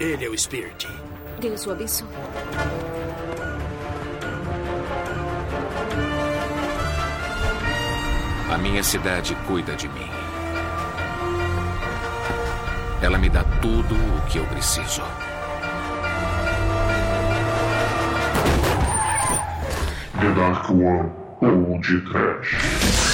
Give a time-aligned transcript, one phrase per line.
[0.00, 0.88] Ele é o Spirit.
[1.40, 2.08] Deus o abençoe.
[8.52, 10.10] A minha cidade cuida de mim.
[13.00, 15.02] Ela me dá tudo o que eu preciso.
[20.20, 23.13] The Dark One ou de Trash.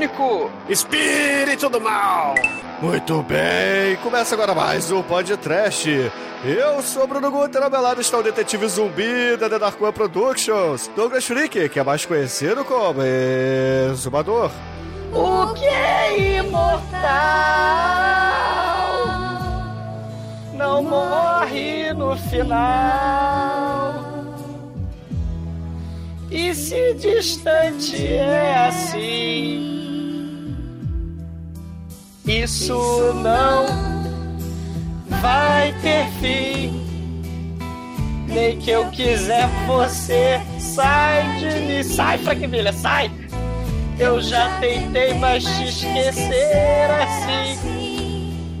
[0.00, 0.50] Pânico!
[0.66, 2.34] Espírito do mal!
[2.80, 5.90] Muito bem, começa agora mais um podcast.
[6.42, 9.92] Eu sou Bruno Guter, ao meu lado está o detetive zumbi da The Dark One
[9.92, 13.02] Productions, Douglas Freak, que é mais conhecido como
[13.92, 14.50] Exumador.
[15.12, 17.00] O que é imortal
[20.54, 24.10] não morre no final.
[26.30, 29.89] E se distante é assim,
[32.30, 33.66] isso não
[35.20, 36.80] vai ter fim.
[38.28, 41.82] Nem que eu quiser, você sai de mim.
[41.82, 42.48] Sai, Frank
[42.80, 43.10] sai!
[43.98, 47.80] Eu já tentei, mas te esquecer assim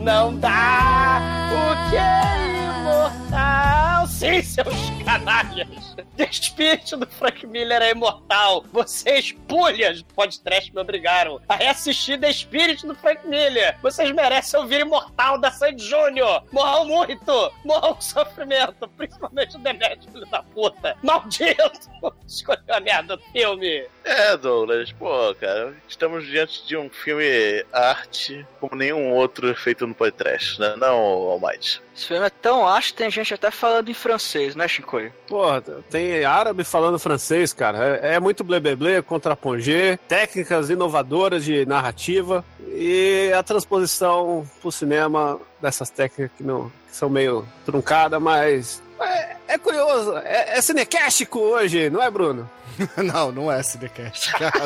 [0.00, 1.20] não dá.
[1.52, 3.89] O que é imortal?
[4.20, 5.96] Sim, seus canalhas.
[5.96, 8.62] O espírito do Frank Miller é imortal.
[8.70, 13.78] Vocês, pulhas do podcast, me obrigaram a reassistir The Espírito do Frank Miller.
[13.80, 16.44] Vocês merecem ouvir Imortal da Sandy Júnior.
[16.52, 17.52] Morram muito.
[17.64, 18.86] Morram com sofrimento.
[18.88, 20.98] Principalmente o Demetrio, da puta.
[21.02, 21.90] Maldito.
[22.28, 23.86] Escolheu a merda do filme.
[24.04, 29.94] É, Douglas, pô, cara, estamos diante de um filme arte como nenhum outro feito no
[29.94, 30.74] podcast, né?
[30.76, 31.82] Não, Almighty.
[31.94, 35.12] Esse filme é tão acho que tem gente até falando em francês, né, Chicoio?
[35.28, 38.00] Porra, tem árabe falando francês, cara.
[38.02, 38.60] É, é muito blé
[39.02, 46.70] contra pongé, técnicas inovadoras de narrativa e a transposição pro cinema dessas técnicas que, não,
[46.88, 50.16] que são meio truncadas, mas é, é curioso.
[50.18, 52.48] É, é cinecástico hoje, não é, Bruno?
[52.96, 54.52] não, não é Cinecast, cara.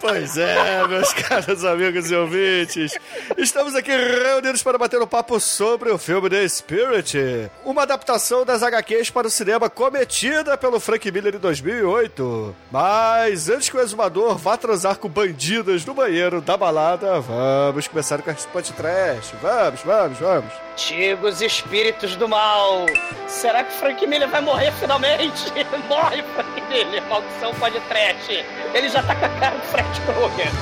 [0.00, 2.98] pois é, meus caros amigos e ouvintes.
[3.36, 8.62] Estamos aqui reunidos para bater um papo sobre o filme The Spirit, uma adaptação das
[8.62, 12.54] HQs para o cinema cometida pelo Frank Miller em 2008.
[12.70, 18.22] Mas antes que o exumador vá transar com bandidas no banheiro da balada, vamos começar
[18.22, 19.32] com a Spot Trash.
[19.42, 20.52] Vamos, vamos, vamos.
[20.72, 22.86] Antigos espíritos do mal.
[23.26, 25.52] Será que Frank Miller vai morrer finalmente?
[25.88, 27.02] Morre, Frank Miller.
[27.08, 28.44] Maldição pode trash.
[28.74, 30.52] Ele já tá com a cara do Fred Krueger.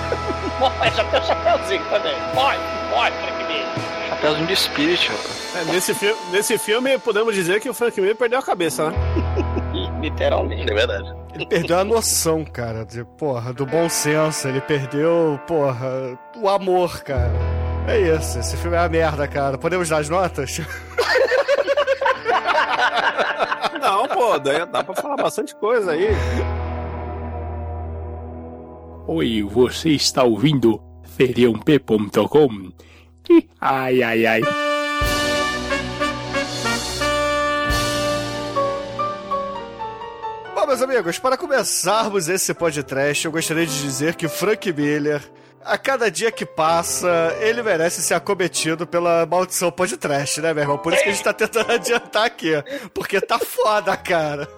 [0.58, 2.16] Morre, já tem o chapéuzinho também.
[2.34, 2.58] Morre,
[2.90, 3.66] morre, Frank Miller.
[4.08, 5.12] Chapéuzinho de espírito.
[5.54, 8.96] É, nesse, fi nesse filme, podemos dizer que o Frank Miller perdeu a cabeça, né?
[10.00, 10.70] Literalmente.
[10.70, 11.14] É verdade.
[11.34, 14.48] Ele perdeu a noção, cara, de, porra, do bom senso.
[14.48, 17.32] Ele perdeu, porra, o amor, cara.
[17.86, 19.58] É isso, esse filme é uma merda, cara.
[19.58, 20.60] Podemos dar as notas?
[23.80, 26.08] Não, pô, dá, dá pra falar bastante coisa aí.
[29.06, 30.80] Oi, você está ouvindo
[31.16, 32.72] feriump.com?
[33.60, 34.40] Ai, ai, ai.
[40.54, 45.22] Bom, meus amigos, para começarmos esse podcast, eu gostaria de dizer que Frank Miller,
[45.64, 50.78] a cada dia que passa, ele merece ser acometido pela maldição podcast, né, meu irmão?
[50.78, 52.52] Por isso que a gente tá tentando adiantar aqui.
[52.92, 54.48] Porque tá foda, cara.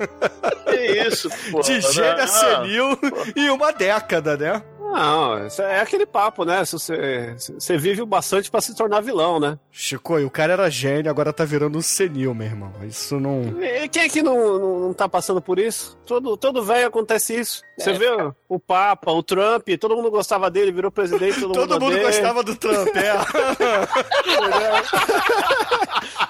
[0.64, 1.60] Que isso, pô.
[1.60, 2.98] De gênio a Não, senil
[3.34, 4.62] em uma década, né?
[4.92, 6.64] Não, é aquele papo, né?
[6.64, 9.58] Se Você, você vive o bastante pra se tornar vilão, né?
[9.70, 12.72] Chico, e o cara era gênio, agora tá virando um senil, meu irmão.
[12.86, 13.42] Isso não.
[13.62, 15.96] E quem é que não, não, não tá passando por isso?
[16.06, 17.62] Todo, todo velho acontece isso.
[17.78, 17.94] Você É.
[17.94, 18.06] vê
[18.48, 22.06] o, Papa, o Trump, todo mundo gostava dele, virou presidente, todo, Todo mundo odeia.
[22.06, 23.12] gostava do Trump, é.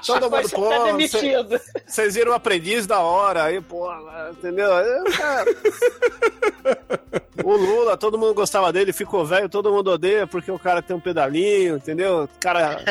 [0.06, 0.68] Todo mundo, pô,
[1.86, 3.88] vocês viram o aprendiz da hora, aí, pô,
[4.32, 4.70] entendeu?
[5.16, 5.46] Cara.
[7.44, 10.96] O Lula, todo mundo gostava dele, ficou velho, todo mundo odeia porque o cara tem
[10.96, 12.28] um pedalinho, entendeu?
[12.40, 12.76] Cara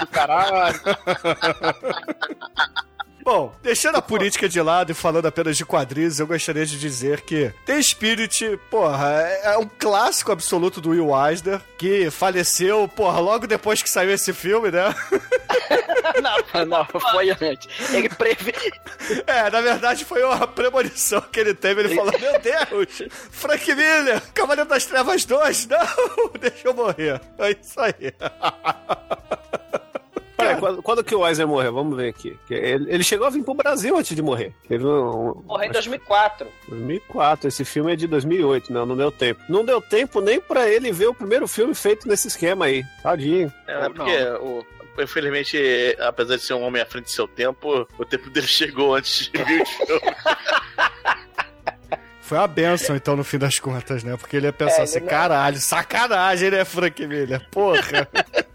[0.00, 0.80] do caralho.
[3.22, 7.20] Bom, deixando a política de lado e falando apenas de quadrinhos, eu gostaria de dizer
[7.20, 9.10] que The Spirit, porra,
[9.42, 14.32] é um clássico absoluto do Will Eisner, que faleceu, porra, logo depois que saiu esse
[14.32, 14.94] filme, né?
[16.20, 17.68] Não, não, foi antes.
[17.92, 18.52] Ele preve...
[19.26, 21.82] É, na verdade foi uma premonição que ele teve.
[21.82, 25.78] Ele falou: Meu Deus, Frank Miller, Cavaleiro das Trevas 2, não,
[26.38, 27.20] deixa eu morrer.
[27.38, 28.12] É isso aí.
[30.56, 31.72] quando, quando que o Eisner morreu?
[31.72, 32.38] Vamos ver aqui.
[32.50, 34.52] Ele, ele chegou a vir pro Brasil antes de morrer.
[34.68, 36.46] Teve um, Morreu em 2004.
[36.68, 37.48] 2004.
[37.48, 39.40] Esse filme é de 2008, não, não deu tempo.
[39.48, 42.84] Não deu tempo nem pra ele ver o primeiro filme feito nesse esquema aí.
[43.02, 43.52] Tadinho.
[43.66, 44.64] É, porque o,
[45.02, 45.58] infelizmente,
[46.00, 49.28] apesar de ser um homem à frente do seu tempo, o tempo dele chegou antes
[49.30, 50.00] de vir o filme.
[52.22, 54.16] Foi uma benção, então, no fim das contas, né?
[54.16, 57.44] Porque ele ia pensar É, assim, não- caralho, sacanagem, né, Frank Miller?
[57.50, 58.08] Porra.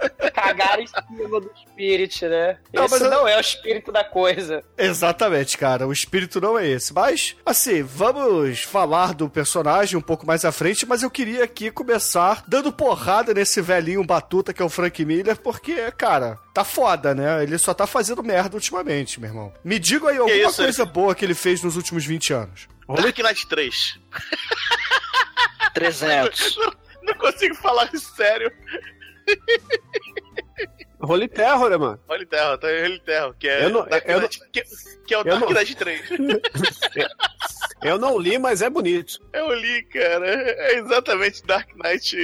[0.45, 2.57] Cagaram em cima do Spirit, né?
[2.73, 4.63] Não, Esse mas eu- não é o espírito da coisa.
[4.77, 5.87] Exatamente, cara.
[5.87, 6.93] O espírito não é esse.
[6.93, 11.71] Mas, assim, vamos falar do personagem um pouco mais à frente, mas eu queria aqui
[11.71, 17.13] começar dando porrada nesse velhinho batuta que é o Frank Miller, porque, cara, tá foda,
[17.15, 17.43] né?
[17.43, 19.53] Ele só tá fazendo merda ultimamente, meu irmão.
[19.63, 22.67] Me diga aí alguma isso, coisa boa que ele fez nos últimos 20 anos.
[22.87, 23.99] Dark Knight 3.
[25.73, 26.55] 300.
[26.57, 28.51] Não, não consigo falar sério.
[31.05, 31.99] Holy Terror, né, mano?
[32.07, 33.85] Olha Terra, tá Holy Terra, que é Eu não-
[34.51, 34.63] que,
[35.07, 36.01] que é o Dark não- Knight 3.
[37.83, 39.19] Eu não li, mas é bonito.
[39.33, 40.25] Eu li, cara.
[40.27, 42.17] É exatamente Dark Knight.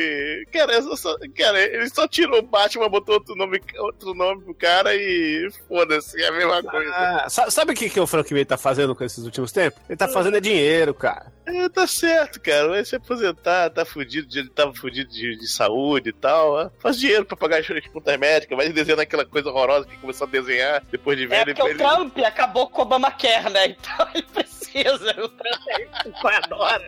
[0.52, 4.96] Cara, só, cara, ele só tirou o Batman, botou outro nome, outro nome pro cara
[4.96, 6.92] e foda-se, é a mesma coisa.
[6.96, 9.80] Ah, sa- sabe o que, que o Frank Miller tá fazendo com esses últimos tempos?
[9.88, 11.32] Ele tá fazendo é dinheiro, cara.
[11.46, 12.70] É, tá certo, cara.
[12.70, 16.54] Vai se aposentar, tá fudido, de- ele tava fudido de, de saúde e tal.
[16.54, 16.70] ó.
[16.80, 20.30] Faz dinheiro pra pagar as contas médicas, vai desenhando aquela coisa horrorosa que começou a
[20.30, 21.46] desenhar depois de É velho.
[21.56, 23.76] porque o ele- Trump acabou com o Obamacare, né?
[23.92, 24.61] Então ele precisa.
[24.74, 26.88] O Trump é adora.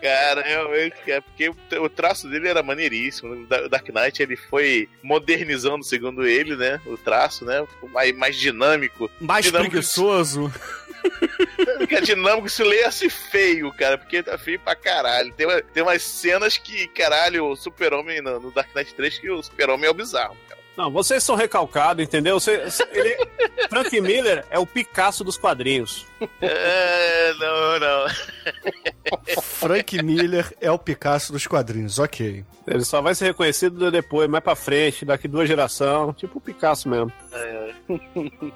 [0.00, 3.34] Cara, realmente, é porque o, o traço dele era maneiríssimo.
[3.34, 6.80] O Da- o Dark Knight ele foi modernizando, segundo ele, né?
[6.86, 7.64] O traço, né?
[7.68, 9.08] Ficou mais, mais dinâmico.
[9.20, 9.70] Mais Dinâmico.
[9.70, 10.52] preguiçoso.
[11.78, 15.32] Fica dinâmico se leia-se feio, cara, porque tá feio pra caralho.
[15.34, 19.30] Tem, uma- tem umas cenas que, caralho, o Super-Homem no, no Dark Knight 3, que
[19.30, 20.60] o Super-Homem é o bizarro, cara.
[20.76, 22.40] Não, vocês são recalcados, entendeu?
[22.40, 23.16] Você, ele-
[23.68, 26.06] Frank Miller é o Picasso dos quadrinhos.
[26.40, 29.42] É, não, não.
[29.42, 32.44] Frank Miller é o Picasso dos quadrinhos, ok.
[32.66, 36.16] Ele só vai ser reconhecido depois, mais pra frente, daqui duas gerações.
[36.16, 37.12] Tipo o Picasso mesmo.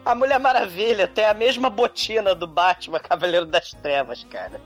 [0.05, 4.61] A Mulher Maravilha tem a mesma botina do Batman Cavaleiro das Trevas, cara.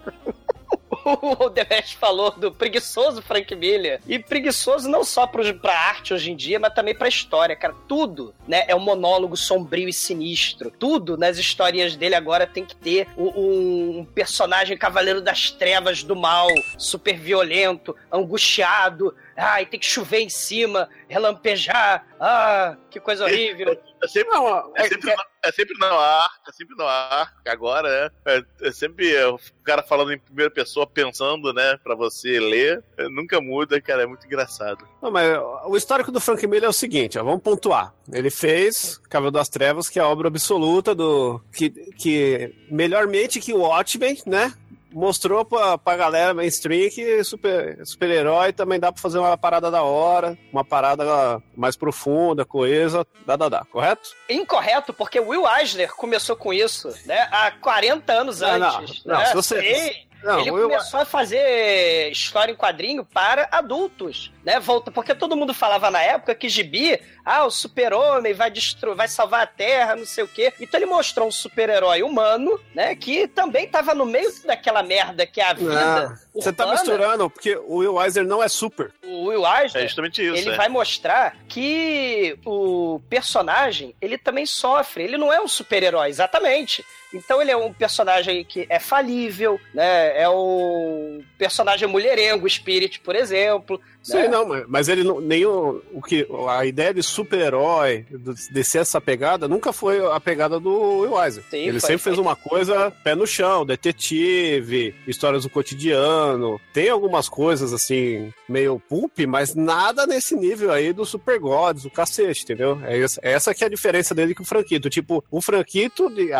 [1.04, 4.00] O Demesh falou do preguiçoso Frank Miller.
[4.06, 7.74] E preguiçoso não só pro, pra arte hoje em dia, mas também pra história, cara.
[7.88, 8.64] Tudo, né?
[8.68, 10.70] É um monólogo sombrio e sinistro.
[10.70, 16.14] Tudo nas histórias dele agora tem que ter o- um personagem Cavaleiro das Trevas do
[16.16, 16.48] mal,
[16.78, 19.14] super violento, angustiado.
[19.36, 22.06] Ai, tem que chover em cima, relampejar.
[22.18, 23.78] Ah, que coisa horrível.
[24.02, 27.34] É sempre, Não, é sempre, no- é sempre no ar, é sempre no ar.
[27.46, 28.10] Agora, né?
[28.26, 32.82] É, é sempre é, o cara falando em primeira pessoa, pensando, né, pra você ler.
[32.96, 34.86] É, nunca muda, cara, é muito engraçado.
[35.02, 37.94] Não, mas o histórico do Frank Miller é o seguinte, ó, vamos pontuar.
[38.12, 41.40] Ele fez Cavaleiro das Trevas, que é a obra absoluta do.
[41.52, 44.52] que, que melhormente que o Watchmen, né?
[44.92, 49.82] Mostrou pra, pra galera mainstream que super- super-herói também dá pra fazer uma parada da
[49.82, 54.10] hora, uma parada mais profunda, coesa, dá, dá, dá, correto?
[54.28, 57.28] Incorreto, porque Will Eisner começou com isso, né?
[57.30, 59.04] Há 40 anos Não, não, antes.
[59.04, 59.26] não, né?
[59.26, 60.06] se você-.
[60.22, 64.60] Não, ele começou a fazer história em quadrinho para adultos, né?
[64.60, 69.08] Volta, porque todo mundo falava na época que Gibi, ah, o super-homem vai destruir, vai
[69.08, 70.52] salvar a Terra, não sei o quê.
[70.60, 72.94] Então ele mostrou um super-herói humano, né?
[72.94, 76.18] Que também tava no meio daquela merda que é a vida.
[76.34, 78.92] Você tá misturando, porque o Will Eisner não é super.
[79.02, 80.56] O Will É Eisner, justamente isso, ele é.
[80.56, 85.04] vai mostrar que o personagem, ele também sofre.
[85.04, 86.84] Ele não é um super-herói, exatamente.
[87.12, 90.20] Então ele é um personagem que é falível, né?
[90.20, 93.80] É o personagem mulherengo, Spirit, por exemplo.
[94.02, 94.28] Sei né?
[94.28, 98.78] não, mas- ele não, nem o, o que a ideia de super-herói, do- de ser
[98.78, 101.44] essa pegada, nunca foi a pegada do Will Eisner.
[101.50, 102.12] Sim, ele sempre foi.
[102.12, 106.60] fez uma coisa pé no chão, detetive, histórias do cotidiano.
[106.72, 111.90] Tem algumas coisas assim meio pulp, mas nada nesse nível aí do Super Gods, do
[111.90, 112.80] cacete, entendeu?
[112.84, 114.88] É essa, é essa que é a diferença dele com o Franquito.
[114.90, 116.32] Tipo, o Franquito, de-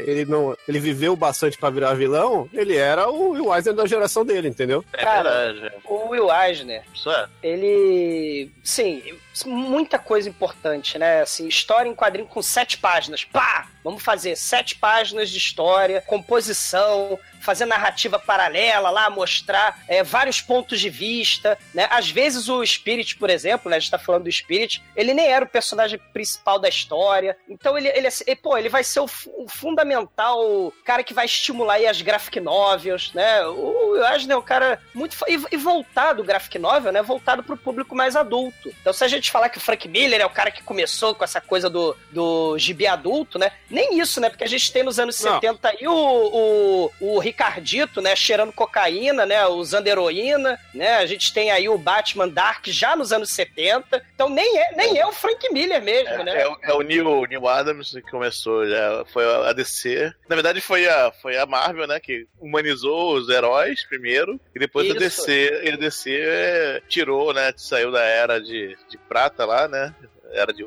[0.00, 4.24] ele não, ele viveu bastante pra virar vilão, ele era o Will Eisner da geração
[4.24, 4.84] dele, entendeu?
[4.92, 5.74] É Cara, verdade.
[5.84, 7.26] O Will Eisner, Isso é.
[7.42, 8.50] ele.
[8.64, 9.02] Sim,
[9.46, 11.22] muita coisa importante, né?
[11.22, 13.24] Assim, história em quadrinho com sete páginas.
[13.24, 13.68] Pá!
[13.84, 20.80] Vamos fazer sete páginas de história, composição, fazer narrativa paralela lá, mostrar é, vários pontos
[20.80, 21.86] de vista, né?
[21.90, 23.76] Às vezes o Spirit, por exemplo, né?
[23.76, 27.36] A gente tá falando do Spirit, ele nem era o personagem principal da história.
[27.48, 31.74] Então ele, ele, ele pô, ele vai ser o, o fundamental cara que vai estimular
[31.74, 33.44] aí as graphic novels, né?
[33.46, 35.16] O Eisner é um cara muito...
[35.28, 37.02] E, e voltado, o graphic novel, né?
[37.02, 38.72] Voltado pro público mais adulto.
[38.80, 41.24] Então se a gente falar que o Frank Miller é o cara que começou com
[41.24, 43.52] essa coisa do, do gibi adulto, né?
[43.68, 44.28] Nem isso, né?
[44.28, 45.34] Porque a gente tem nos anos Não.
[45.34, 48.14] 70 aí o, o, o Ricardito, né?
[48.14, 49.44] Cheirando cocaína, né?
[49.46, 50.96] Usando heroína, né?
[50.98, 54.02] A gente tem aí o Batman Dark já nos anos 70.
[54.14, 56.42] Então nem é, nem é o Frank Miller mesmo, né?
[56.42, 60.12] É, o- é o Neil, Neil Adams que começou, já foi a DC.
[60.28, 61.98] Na verdade, foi a, foi a Marvel, né?
[61.98, 64.98] Que humanizou os heróis primeiro, e depois a Isso.
[65.00, 67.52] DC, e a DC é, tirou, né?
[67.56, 69.94] Saiu da era de, de prata lá, né?
[70.32, 70.64] Era de.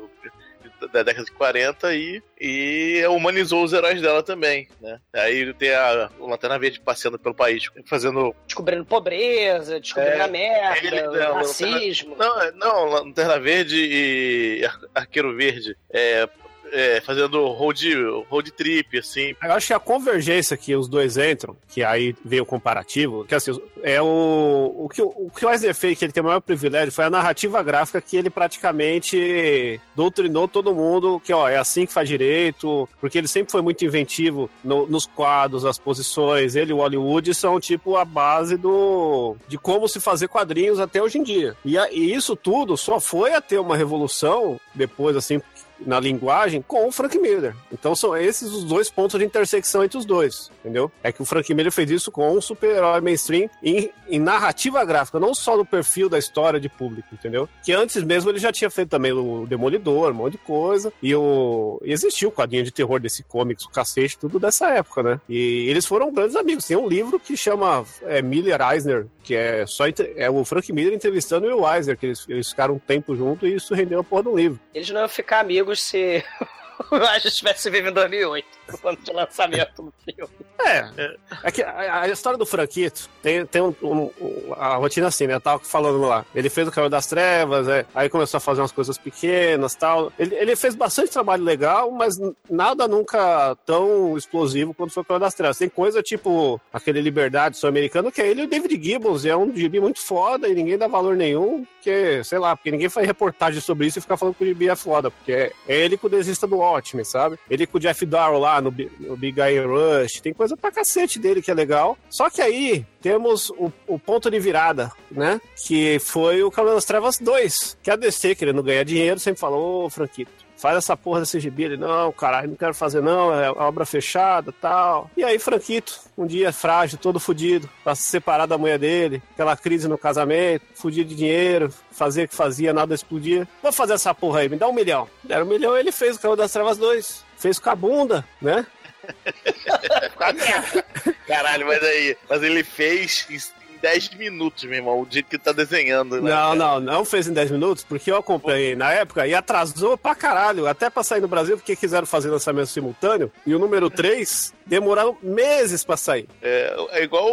[0.92, 4.98] Da década de 40 e, e humanizou os heróis dela também, né?
[5.14, 10.28] Aí tem a, o Lanterna Verde passeando pelo país, fazendo Descobrindo pobreza, descobrindo É, a
[10.28, 12.14] merda, ele- não, racismo.
[12.16, 15.76] Não, é- não, Lanterna Verde e Ar- Arqueiro Verde.
[15.90, 16.28] É,
[16.72, 17.94] é, fazendo road,
[18.28, 19.34] road trip, assim.
[19.42, 23.34] Eu acho que a convergência que os dois entram, que aí veio o comparativo, que
[23.34, 26.92] assim, é o, o que o, que o fez, que ele tem o maior privilégio,
[26.92, 31.92] foi a narrativa gráfica que ele praticamente doutrinou todo mundo que, ó, é assim que
[31.92, 36.74] faz direito, porque ele sempre foi muito inventivo no- nos quadros, as posições, ele e
[36.74, 41.22] o Hollywood são tipo a base do de como se fazer quadrinhos até hoje em
[41.22, 41.56] dia.
[41.64, 45.40] E, a- e isso tudo só foi a ter uma revolução depois, assim,
[45.80, 47.54] na linguagem com o Frank Miller.
[47.72, 50.90] Então são esses os dois pontos de intersecção entre os dois, entendeu?
[51.02, 55.20] É que o Frank Miller fez isso com um super-herói mainstream em, em narrativa gráfica,
[55.20, 57.48] não só no perfil da história de público, entendeu?
[57.62, 61.14] Que antes mesmo ele já tinha feito também o Demolidor, um monte de coisa, e
[61.14, 65.20] o e existiu o quadrinho de terror desse comics, o cacete, tudo dessa época, né?
[65.28, 66.64] E eles foram grandes amigos.
[66.64, 69.84] Tem um livro que chama é, Miller Eisner, que é só
[70.16, 73.46] é o Frank Miller entrevistando o Will Eisner, que eles, eles ficaram um tempo junto
[73.46, 74.60] e isso rendeu a porra do livro.
[74.74, 76.22] Eles não iam ficar amigos se
[76.90, 80.30] o Ash tivesse vivo em 2008, quando de lançamento do filme.
[80.58, 85.08] É, é que a, a história do Franquito tem, tem um, um- um- a rotina
[85.08, 85.34] assim, né?
[85.34, 86.24] Eu tava falando lá.
[86.34, 90.12] Ele fez o Caminho das Trevas, é, aí começou a fazer umas coisas pequenas tal.
[90.18, 92.18] Ele, ele fez bastante trabalho legal, mas
[92.50, 95.58] nada nunca tão explosivo quanto foi o Caminho das Trevas.
[95.58, 99.54] Tem coisa tipo aquele Liberdade Sul-Americano, que é ele e o David Gibbons, é um
[99.54, 103.60] gibi muito foda e ninguém dá valor nenhum, porque, sei lá, porque ninguém faz reportagem
[103.60, 106.06] sobre isso e fica falando que o gibi é foda, porque é, é ele com
[106.06, 107.38] o desista do Watchmen, sabe?
[107.48, 111.18] Ele com o Jeff Darrow lá no, no Big Guy Rush, tem coisa pra cacete
[111.18, 111.96] dele que é legal.
[112.10, 115.40] Só que aí temos o, o ponto de virada, né?
[115.66, 119.84] Que foi o Cavaleiro das Trevas 2, que a DC, querendo ganhar dinheiro, sempre falou,
[119.84, 121.64] ô Franquito, faz essa porra desse gibi.
[121.64, 125.10] Ele, não, caralho, não quero fazer não, é obra fechada tal.
[125.16, 129.56] E aí, Franquito, um dia frágil, todo fudido, pra se separar da mulher dele, aquela
[129.56, 133.46] crise no casamento, fudido de dinheiro, fazer o que fazia, nada explodia.
[133.62, 135.08] Vou fazer essa porra aí, me dá um milhão.
[135.22, 137.25] Deram um milhão, ele fez o Cavaleiro das Trevas 2.
[137.36, 138.64] Fez com a bunda, né?
[141.26, 142.16] Caralho, mas aí.
[142.28, 146.30] Mas ele fez em em 10 minutos, meu irmão, o jeito que tá desenhando, né?
[146.30, 150.14] Não, não, não fez em 10 minutos, porque eu acompanhei na época e atrasou pra
[150.14, 154.54] caralho, até pra sair no Brasil, porque quiseram fazer lançamento simultâneo, e o número 3
[154.66, 156.28] demoraram meses pra sair.
[156.42, 157.26] É, é igual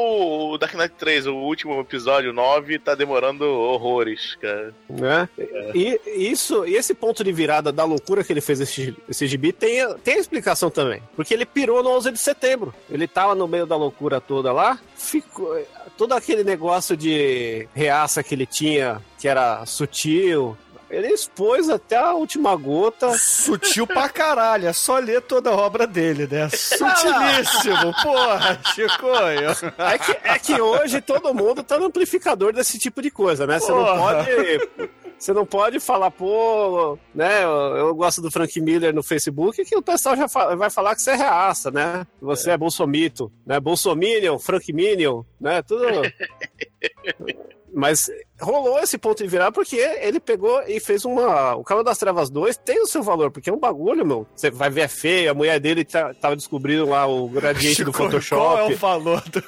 [0.51, 4.73] o Dark Knight 3, o último episódio 9, tá demorando horrores, cara.
[4.89, 5.27] né?
[5.73, 9.51] E isso, e esse ponto de virada da loucura que ele fez esse, esse gibi
[9.51, 11.01] tem, tem explicação também.
[11.15, 12.73] Porque ele pirou no 11 de setembro.
[12.89, 15.57] Ele tava no meio da loucura toda lá, ficou
[15.97, 20.57] todo aquele negócio de reaça que ele tinha, que era sutil.
[20.89, 23.17] Ele expôs até a última gota.
[23.17, 26.47] Sutil pra caralho, é só ler toda a obra dele, né?
[26.49, 29.49] Sutilíssimo, porra, Chicoio.
[29.79, 33.57] É que, é que hoje todo mundo tá no amplificador desse tipo de coisa, né?
[33.59, 34.23] Você não Porra.
[34.23, 34.89] pode.
[35.23, 37.45] Você não pode falar, pô, né?
[37.45, 40.95] Eu, eu gosto do Frank Miller no Facebook, que o pessoal já fa- vai falar
[40.95, 42.05] que você é reaça, né?
[42.19, 43.57] Que Você é, bolsomito, né?
[43.57, 45.61] Bolsominion, Frank Minion, né?
[45.61, 45.85] Tudo.
[47.73, 48.07] Mas
[48.39, 51.55] rolou esse ponto de virar porque ele pegou e fez uma.
[51.55, 54.27] O Cavalo das Trevas 2 tem o seu valor, porque é um bagulho, meu.
[54.35, 57.91] Você vai ver, é feio, a mulher dele tá, tava descobrindo lá o gradiente do
[57.91, 58.41] Chicoio, Photoshop.
[58.41, 59.41] Qual é o valor do...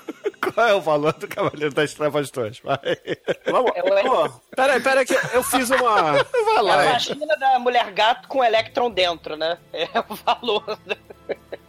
[0.53, 2.59] Qual é o valor do Cavaleiro das Trevas 2?
[2.59, 2.77] Vai.
[3.49, 6.13] Vamos, pô, peraí, peraí, que eu fiz uma.
[6.13, 6.81] Vai É lá.
[6.81, 9.57] a vagina da mulher gato com Electron dentro, né?
[9.73, 10.77] É o valor.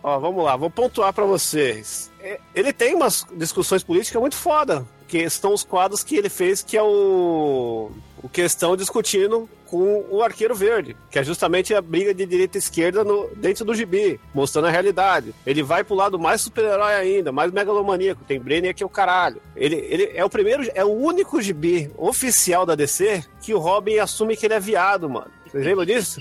[0.03, 2.11] Ó, vamos lá, vou pontuar pra vocês.
[2.21, 6.63] É, Ele tem umas discussões políticas muito foda, que são os quadros que ele fez,
[6.63, 7.91] que é o.
[8.23, 12.57] O porque estão discutindo com o Arqueiro Verde, que é justamente a briga de direita
[12.57, 15.33] e esquerda no, dentro do gibi, mostrando a realidade.
[15.47, 19.41] Ele vai pro lado mais super-herói ainda, mais megalomaníaco, tem Brainiac que é o caralho.
[19.55, 23.99] Ele, ele é o primeiro, é o único gibi oficial da DC que o Robin
[23.99, 25.31] assume que ele é viado, mano.
[25.47, 26.21] Vocês lembram disso?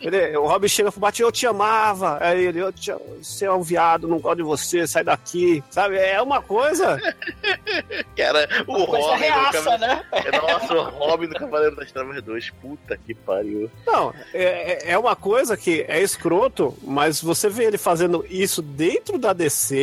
[0.00, 2.18] Ele, o Robin chega pro Batman, eu te amava.
[2.20, 5.62] Aí ele, eu te, você é um viado, não gosto de você, sai daqui.
[5.70, 5.96] Sabe?
[5.96, 6.98] É uma coisa.
[8.16, 9.20] Cara, o Coisa Robin.
[9.22, 10.04] reaça, né?
[10.12, 12.50] É, Nossa, o Robin do Cavaleiro das Trevas 2.
[12.62, 13.70] Puta que pariu.
[13.86, 19.18] Não, é, é uma coisa que é escroto, mas você vê ele fazendo isso dentro
[19.18, 19.76] da DC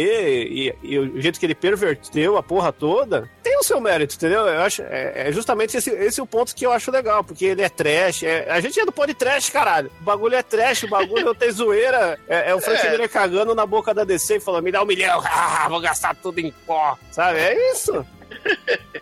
[0.49, 4.47] e, e o jeito que ele perverteu a porra toda, tem o seu mérito, entendeu?
[4.47, 7.45] Eu acho, é, é justamente esse, esse é o ponto que eu acho legal, porque
[7.45, 8.23] ele é trash.
[8.23, 9.91] é- a gente é do pó de trash, caralho.
[10.01, 12.17] O bagulho é trash, o bagulho não tem zoeira.
[12.27, 12.91] É, é o Frank É.
[12.91, 16.15] Miller cagando na boca da DC e falando: me dá um milhão, ah, vou gastar
[16.15, 16.97] tudo em pó.
[17.11, 17.39] Sabe?
[17.39, 18.05] É isso.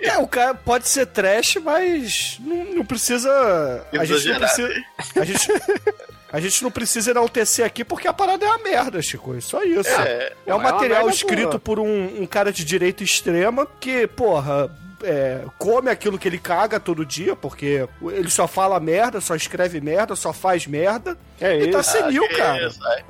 [0.00, 3.86] É, o cara pode ser trash, mas não, não precisa.
[3.92, 4.84] A gente não precisa.
[5.14, 5.48] A gente,
[6.32, 9.36] a gente não precisa enaltecer aqui porque a parada é uma merda, Chico.
[9.36, 9.90] É só isso.
[9.90, 11.60] É, É um é material escrito boa.
[11.60, 16.80] por um, um cara de direita extrema que, porra, é, come aquilo que ele caga
[16.80, 21.16] todo dia, porque ele só fala merda, só escreve merda, só faz merda.
[21.40, 21.90] É E tá isso.
[21.92, 22.66] senil, que cara.
[22.66, 23.04] isso, ai.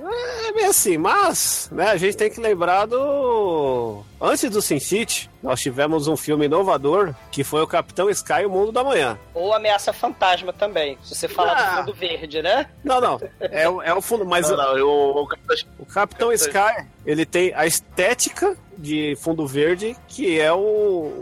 [0.49, 4.03] É bem assim, mas né, a gente tem que lembrar do.
[4.21, 8.47] Antes do Sin City, nós tivemos um filme inovador que foi o Capitão Sky e
[8.47, 9.19] o Mundo da Manhã.
[9.35, 10.99] Ou Ameaça Fantasma também.
[11.03, 11.81] Se você falar Ah.
[11.81, 12.67] do fundo verde, né?
[12.85, 13.21] Não, não.
[13.41, 14.25] É, o- é o fundo.
[14.27, 19.47] Mas Não, não, eu, o Capitão o Capitão Sky, ele tem a estética de fundo
[19.47, 20.59] verde, que é o,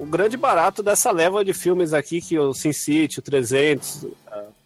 [0.02, 4.06] o grande barato dessa leva de filmes aqui, que o Sin City, o 300,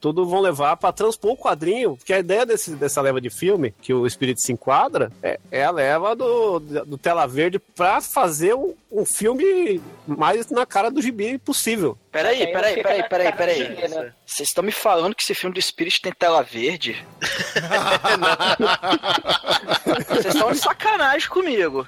[0.00, 3.72] tudo vão levar para transpor o quadrinho, porque a ideia desse, dessa leva de filme,
[3.80, 8.54] que o Espírito se enquadra, é, é a leva do, do Tela Verde para fazer
[8.54, 11.96] um, um filme mais na cara do gibi possível.
[12.10, 13.88] Peraí, Aí peraí, peraí, na peraí, peraí.
[13.88, 14.12] né?
[14.26, 17.04] Vocês estão me falando que esse filme do Spirit tem tela verde?
[20.08, 21.86] Vocês estão de sacanagem comigo.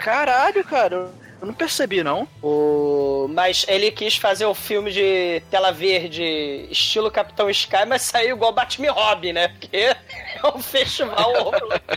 [0.00, 1.10] Caralho, cara.
[1.40, 2.26] Eu não percebi, não.
[2.42, 3.28] O...
[3.32, 8.52] Mas ele quis fazer o filme de tela verde, estilo Capitão Sky, mas saiu igual
[8.52, 9.48] Batman Robin, né?
[9.48, 9.96] Porque é
[10.52, 11.52] um festival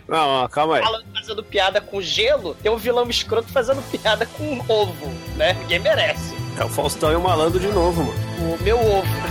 [0.08, 0.84] Não, calma aí.
[0.84, 5.54] falando- fazendo piada com gelo, tem um vilão escroto fazendo piada com ovo, né?
[5.54, 6.36] Ninguém merece.
[6.60, 8.54] É o Faustão e o Malandro de novo, mano.
[8.54, 9.08] O meu ovo.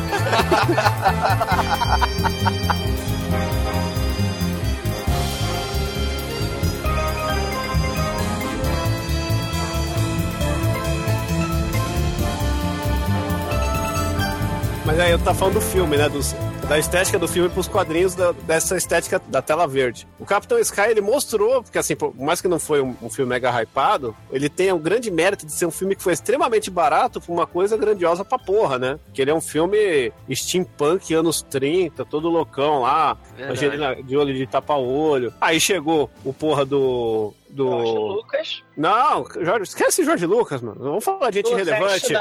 [14.91, 16.09] Mas aí eu tava falando do filme, né?
[16.09, 16.33] Dos,
[16.69, 20.05] da estética do filme pros quadrinhos da- dessa estética da tela verde.
[20.19, 23.29] O Capitão Sky, ele mostrou, porque assim, por mais que não foi um, um filme
[23.31, 27.21] mega hypado, ele tem o grande mérito de ser um filme que foi extremamente barato
[27.21, 28.99] pra uma coisa grandiosa pra porra, né?
[29.15, 33.53] Que ele é um filme steampunk, anos 30, todo loucão lá, Verdade.
[33.67, 35.33] Angelina de olho de tapa-olho.
[35.41, 37.33] Aí chegou o porra do...
[37.50, 37.69] do...
[37.69, 38.63] Jorge Lucas.
[38.76, 40.78] Não, Jorge, esquece Jorge Lucas, mano.
[40.80, 42.13] Vamos falar de gente O Zack relevante.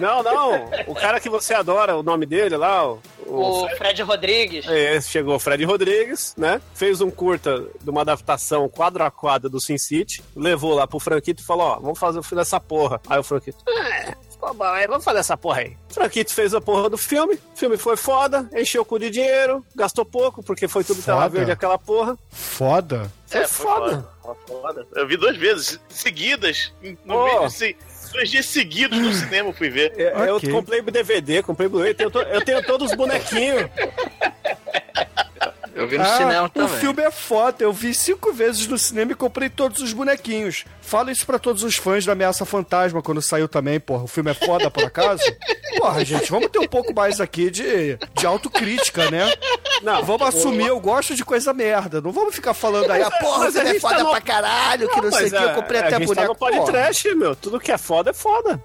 [0.00, 0.70] Não, não.
[0.86, 4.66] O cara que você adora, o nome dele lá, o, o O Fred Rodrigues.
[4.68, 6.60] é, chegou o Fred Rodrigues, né?
[6.74, 10.98] Fez um curta de uma adaptação quadro a quadro do Sin City, levou lá pro
[11.00, 13.00] Franquito e falou: Ó, vamos fazer o filme dessa porra.
[13.08, 14.14] Aí o Franquito, é,
[14.88, 15.76] vamos fazer essa porra aí.
[15.90, 19.08] O Franquito fez a porra do filme, o filme foi foda, encheu o cu de
[19.10, 21.36] dinheiro, gastou pouco, porque foi tudo tela Foda.
[21.36, 22.18] verde aquela porra.
[22.30, 23.10] Foda.
[23.26, 24.08] Foi É, foi foda.
[24.46, 24.86] Foda.
[24.94, 26.72] Eu vi duas vezes, seguidas.
[27.04, 27.24] No Oh.
[27.24, 27.74] vídeo, assim,
[28.12, 29.92] dois dias seguidos no cinema eu fui ver.
[29.96, 30.50] É, Eu Ok.
[30.50, 33.70] comprei DVD, comprei Blu-ray, eu eu tenho todos os bonequinhos.
[35.74, 36.78] Eu vi no Ah, cinema o também.
[36.78, 37.56] filme é foda.
[37.64, 40.64] Eu vi cinco vezes no cinema e comprei todos os bonequinhos.
[40.80, 44.04] Fala isso pra todos os fãs da Ameaça Fantasma quando saiu também, porra.
[44.04, 45.22] O filme é foda, por acaso?
[45.78, 49.32] Porra, gente, vamos ter um pouco mais aqui de, de autocrítica, né?
[49.82, 52.00] Não, Vamos assumir, eu gosto de coisa merda.
[52.00, 54.10] Não vamos ficar falando aí, ah, porra, mas a ele é gente tá foda no-
[54.10, 56.22] pra caralho, que não, sei o que, eu a- comprei a até gente boneco.
[56.22, 56.52] Tá no porra.
[56.66, 57.34] podcast, meu.
[57.34, 58.62] Tudo que é foda é foda.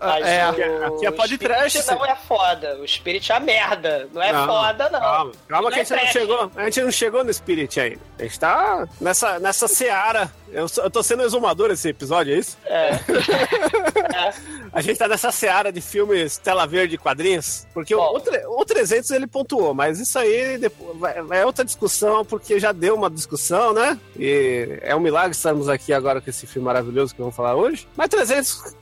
[0.00, 2.76] Mas é, o- aqui é podcast, Spirit não é foda.
[2.80, 4.08] O Spirit é a merda.
[4.12, 5.00] Não é Não, foda, não.
[5.00, 6.12] Calma, calma Não que a é gente não trash.
[6.12, 6.50] chegou.
[6.56, 8.00] A gente não chegou no Spirit ainda.
[8.18, 10.30] A gente tá nessa, nessa seara.
[10.50, 12.56] Eu, eu tô sendo exumador esse episódio, é isso?
[12.64, 12.90] É.
[14.18, 14.32] É.
[14.72, 17.66] A gente tá nessa seara de filmes tela verde e quadrinhos.
[17.72, 18.16] Porque o, Bom.
[18.16, 22.72] o, tre- o 300 ele pontuou, mas isso aí depois, vai outra discussão, porque já
[22.72, 23.98] deu uma discussão, né?
[24.18, 27.86] E é um milagre estarmos aqui agora com esse filme maravilhoso que vamos falar hoje.
[27.96, 28.74] Mas 300,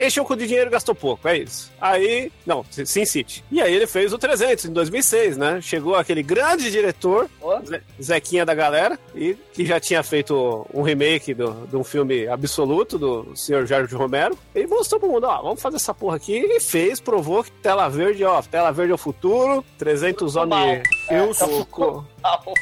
[0.00, 1.70] quer, encheu com de dinheiro e gastou pouco, é isso.
[1.80, 3.44] Aí, não, Sin City.
[3.50, 5.60] E aí ele fez o 300 em 2006, né?
[5.60, 7.28] Chegou aquele grande diretor.
[7.64, 12.26] Ze- Zequinha da galera, e que já tinha feito um remake do- de um filme
[12.26, 16.36] absoluto do senhor Jorge Romero, e mostrou pro mundo, ó, vamos fazer essa porra aqui,
[16.38, 20.44] e fez, provou que tela verde, ó, tela verde é o futuro, 300 Mal.
[20.44, 22.54] homens Eu É, sou- com, Não.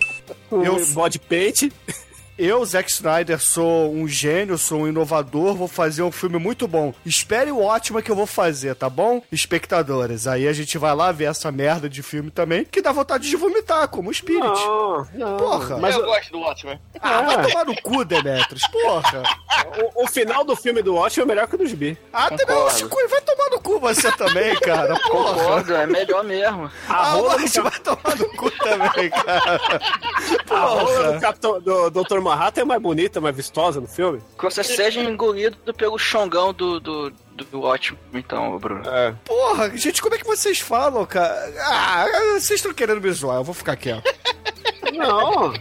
[0.51, 1.70] com Eu- body paint,
[2.38, 6.94] Eu, Zack Snyder, sou um gênio, sou um inovador, vou fazer um filme muito bom.
[7.05, 9.20] Espere o ótimo que eu vou fazer, tá bom?
[9.33, 10.29] Espectadores.
[10.29, 13.35] Aí a gente vai lá ver essa merda de filme também, que dá vontade de
[13.35, 14.40] vomitar, como o Spirit.
[14.46, 15.79] não, não, Porra.
[15.79, 16.81] mas eu o- gosto do Watchmen.
[17.01, 17.48] Ah, vai É.
[17.48, 19.22] tomar no cu, Demetrius, porra.
[19.96, 21.98] o, o final do filme do Watch é melhor que o do Gibi.
[22.12, 22.29] Ah.
[22.70, 25.35] Chico, vai tomar no cu você também, cara, porra.
[25.35, 26.70] Concordo, é melhor mesmo.
[26.88, 29.61] A Ah, rola, você vai tomar no cu também, cara.
[30.51, 31.12] a rola Porra.
[31.14, 32.20] do, Capitão, do Dr.
[32.28, 34.20] Manhattan é mais bonita, mais vistosa no filme.
[34.38, 37.10] Que você seja engolido pelo chongão do, do,
[37.50, 38.88] do ótimo, então, Bruno.
[38.88, 39.14] É.
[39.24, 41.52] Porra, gente, como é que vocês falam, cara?
[41.60, 44.04] Ah, vocês estão querendo me zoar, eu vou ficar quieto.
[44.92, 45.52] Não,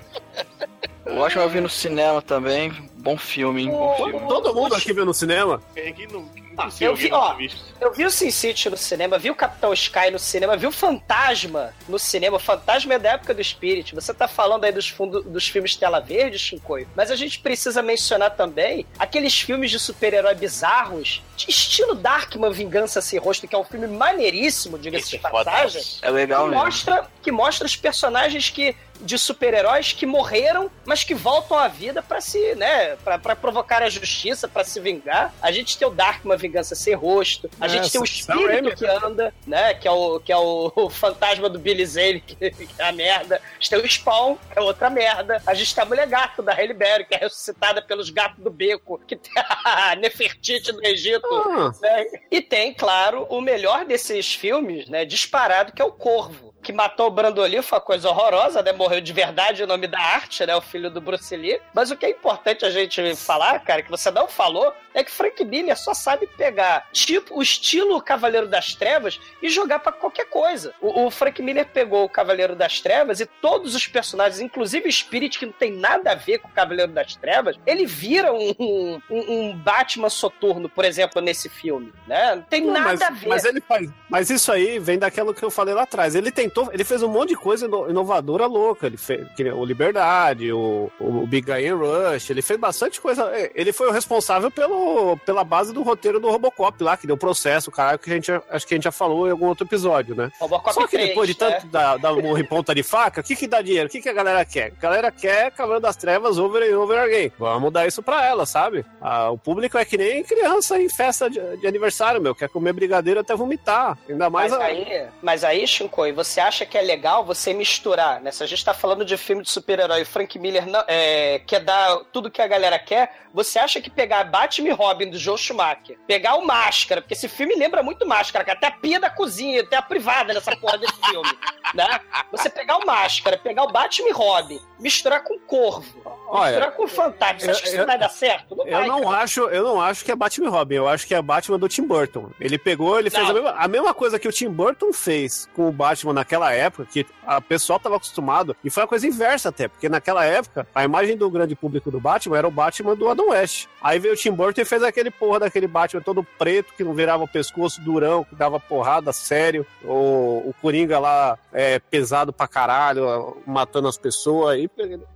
[1.06, 2.71] O ótimo eu vi no cinema também.
[2.97, 3.69] Bom filme, hein?
[3.69, 4.27] Bom filme.
[4.27, 5.62] todo mundo aqui viu no cinema.
[5.73, 6.27] Quem que não,
[6.58, 7.36] Ah, impossível eu vi, ó.
[7.80, 10.72] Eu vi o Sin City no cinema, vi o Capitão Sky no cinema, vi o
[10.72, 12.38] Fantasma no cinema.
[12.38, 13.93] O Fantasma é da época do Spirit.
[13.93, 16.88] Você tá falando aí dos, fundo, dos filmes Tela Verde, Shinkoio.
[16.96, 23.02] Mas a gente precisa mencionar também aqueles filmes de super-herói bizarros, de estilo Darkman Vingança
[23.02, 25.84] Sem Rosto, que é um filme maneiríssimo, diga-se de é passagem.
[26.02, 26.65] É legal que mesmo.
[26.65, 32.02] mostra, que mostra os personagens que de super-heróis que morreram, mas que voltam à vida
[32.02, 35.34] pra se, né, Pra pra provocar a justiça, pra se vingar.
[35.41, 38.47] A gente tem o Darkman Vingança Sem Rosto, a É, gente tem o Sam espírito
[38.47, 38.75] Raimi.
[38.75, 42.36] que anda, né, que é o que é o, o fantasma do Billy Zane, que,
[42.51, 43.36] que é a merda.
[43.43, 45.41] A gente tem o Spawn, que é outra merda.
[45.45, 48.49] A gente tem a Mulher Gato da Halle Berry, que é ressuscitada pelos gatos do
[48.49, 49.31] beco, que tem
[49.65, 51.27] a Nefertiti do Egito.
[51.27, 52.05] Ah, né?
[52.31, 57.08] E tem, claro, o melhor desses filmes, né, disparado, que é o Corvo, que matou
[57.08, 60.56] o Brandolin, foi uma coisa horrorosa, né, morreu de verdade em nome da arte, né,
[60.56, 61.62] o filho do Bruce Lee.
[61.74, 65.12] Mas o que é importante a gente falar, cara, que você não falou, é que
[65.12, 70.26] Frank Miller só sabe pegar tipo o estilo Cavaleiro das Trevas e jogar pra qualquer
[70.26, 70.74] coisa.
[70.82, 74.91] O, o Frank Miller pegou o Cavaleiro das Trevas e todos os personagens, inclusive o
[74.91, 78.56] Spirit, que não tem nada a ver com o Cavaleiro das Trevas, ele vira um,
[78.60, 82.36] um, um Batman soturno, por exemplo, nesse filme, né?
[82.36, 83.28] Não tem não, nada mas, a ver.
[83.28, 83.89] mas ele faz.
[84.10, 86.15] Mas isso aí vem daquilo que eu falei lá atrás.
[86.15, 86.32] Ele
[86.72, 88.88] ele fez um monte de coisa ino- inovadora louca.
[88.88, 93.24] Ele fez o Liberdade, o, o Big Guy Rush, ele fez bastante coisa.
[93.36, 97.17] É, Ele foi o responsável pelo, pela base do roteiro do Robocop lá, que deu
[97.17, 100.15] processo, caralho, que a gente acho que a gente já falou em algum outro episódio,
[100.15, 100.32] né?
[100.39, 101.52] Robocop Só que 3, depois de né?
[101.52, 103.88] tanto dar, dar morro em ponta de faca, o que que dá dinheiro?
[103.88, 104.74] O que que a galera quer?
[104.78, 107.32] A galera quer Cavaleiro das Trevas over and over again.
[107.38, 108.86] Vamos dar isso pra ela, sabe?
[109.02, 112.36] Ah, o público é que nem criança em festa de, de aniversário, meu.
[112.36, 113.98] Quer comer brigadeiro até vomitar.
[114.10, 114.52] Ainda mais...
[114.52, 118.32] Mas a- aí, mas aí, Shinkoi, você acha que é legal você misturar, né?
[118.32, 121.97] Se a gente tá falando de filme de super-herói, Frank Miller não, é, quer dar
[122.12, 125.97] tudo que a galera quer, você acha que pegar Batman e Robin do Joe Schumacher,
[126.08, 129.62] pegar o Máscara, porque esse filme lembra muito Máscara, cara, até a pia da cozinha,
[129.62, 131.30] até a privada nessa porra desse filme,
[131.73, 132.00] né?
[132.32, 136.71] Você pegar o Máscara, pegar o Batman e Robin, misturar com o Corvo, Olha, misturar
[136.71, 138.56] com o Fantasma, você acha que isso eu- vai dar certo?
[138.56, 139.17] Não Eu vai, não cara.
[139.23, 141.69] acho, eu não acho que é Batman e Robin, eu acho que é Batman do
[141.69, 142.30] Tim Burton.
[142.39, 143.32] Ele pegou, ele fez Não.
[143.32, 146.86] a mesma, a mesma coisa que o Tim Burton fez com o Batman naquela época,
[146.92, 150.84] que a pessoa tava acostumado, e foi a coisa inversa até, porque naquela época a
[150.84, 153.68] imagem do grande público do Batman era o Batman do Adam West.
[153.82, 156.94] Aí veio o Tim Burton e fez aquele porra daquele Batman todo preto, que não
[156.94, 162.48] virava o pescoço, durão, que dava porrada sério, o, o Coringa lá é, pesado pra
[162.48, 164.70] caralho, matando as pessoas, aí,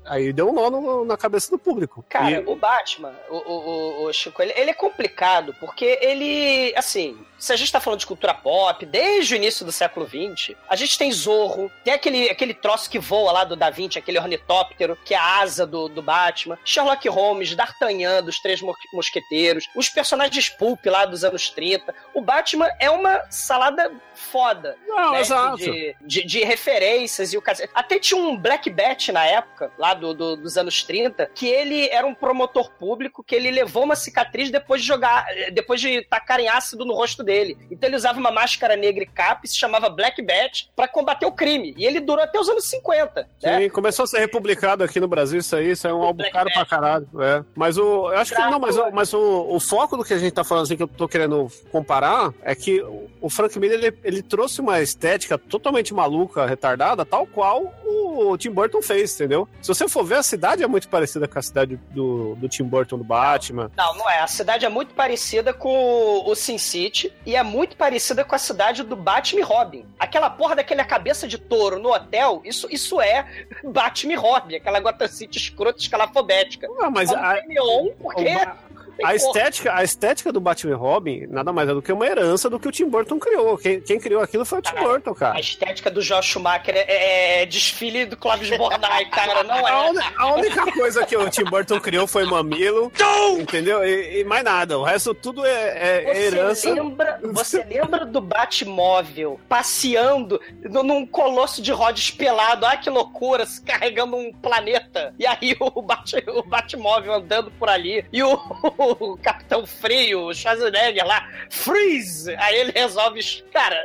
[0.06, 2.06] aí deu um nó no- na cabeça do público.
[2.08, 6.74] Cara, E- o Batman, o, o, o- o Chico, ele, ele é complicado, porque ele,
[6.78, 10.56] assim, se a gente tá falando de cultura pop, desde o início do século XX,
[10.70, 14.20] a gente tem Zorro, tem aquele, aquele troço que voa lá do Da Vinci, aquele
[14.20, 19.68] ornitóptero, que é a asa do, do Batman, Sherlock Holmes, D'Artagnan, dos Três Mo- Mosqueteiros,
[19.76, 21.92] os personagens Pulp lá dos anos 30.
[22.14, 25.58] O Batman é uma salada foda Não, né, exato.
[25.58, 27.72] De, de, de referências e o cacete.
[27.74, 31.90] Até tinha um Black Bat na época, lá do, do- dos anos 30, que ele
[31.90, 36.48] era um promotor público, que ele levou uma cicatriz depois de jogar, depois de tacarem
[36.48, 37.58] ácido no rosto dele.
[37.72, 41.32] Então ele usava uma máscara negra e cap, se chamava Black Bat, pra combater o
[41.32, 41.74] crime.
[41.78, 43.28] E ele durou até os anos 50.
[43.44, 43.60] Né?
[43.62, 46.50] Sim, começou a ser republicado aqui no Brasil, isso aí, isso é um álbum caro
[46.54, 47.08] pra caralho.
[47.20, 47.44] É.
[47.56, 48.12] Mas o.
[48.12, 48.42] Eu acho que.
[48.42, 50.88] Não, mas, mas o, o foco do que a gente tá falando assim, que eu
[50.88, 55.94] tô querendo comparar, é que o- o Frank Miller ele, ele trouxe uma estética totalmente
[55.94, 59.48] maluca, retardada, tal qual o o Tim Burton fez, entendeu?
[59.62, 62.64] Se você for ver, a cidade é muito parecida com a cidade do, do Tim
[62.64, 63.72] Burton, do Batman.
[63.78, 64.20] Não, não é.
[64.20, 68.38] A cidade é muito parecida com o Sin City e é muito parecida com a
[68.40, 69.86] cidade do Batman e Robin.
[70.00, 73.26] Aquela porra daquela cabeça de touro no hotel, isso, isso é
[73.64, 76.68] Batman e Robin, aquela Gotham City escrota escalafobética.
[76.82, 78.24] Ah, mas Só não a- neon, porque...
[78.36, 78.71] o-
[79.04, 82.50] A estética, a estética do Batman e Robin nada mais é do que uma herança
[82.50, 83.58] do que o Tim Burton criou.
[83.58, 85.40] Quem, quem criou aquilo foi o Tim Burton, A cara.
[85.40, 89.90] estética do Josh Schumacher é, é desfile do Clóvis Bornai, cara, não A, é.
[89.90, 92.92] uni- a única coisa que o Tim Burton criou foi mamilo,
[93.40, 93.84] entendeu?
[93.84, 94.78] E, e mais nada.
[94.78, 96.74] O resto tudo é, é- é Você herança.
[96.74, 102.66] lembra, você lembra do Batmóvel passeando no- num colosso de rodas pelado?
[102.66, 105.14] Ah, que loucura, se carregando um planeta.
[105.18, 108.06] E aí o, Bat, o Batmóvel andando por ali.
[108.12, 108.36] E o,
[108.82, 112.34] o Capitão Frio, o Schwarzenegger lá, freeze!
[112.36, 113.22] Aí ele resolve.
[113.52, 113.78] Cara,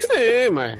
[0.00, 0.78] Sim, mas.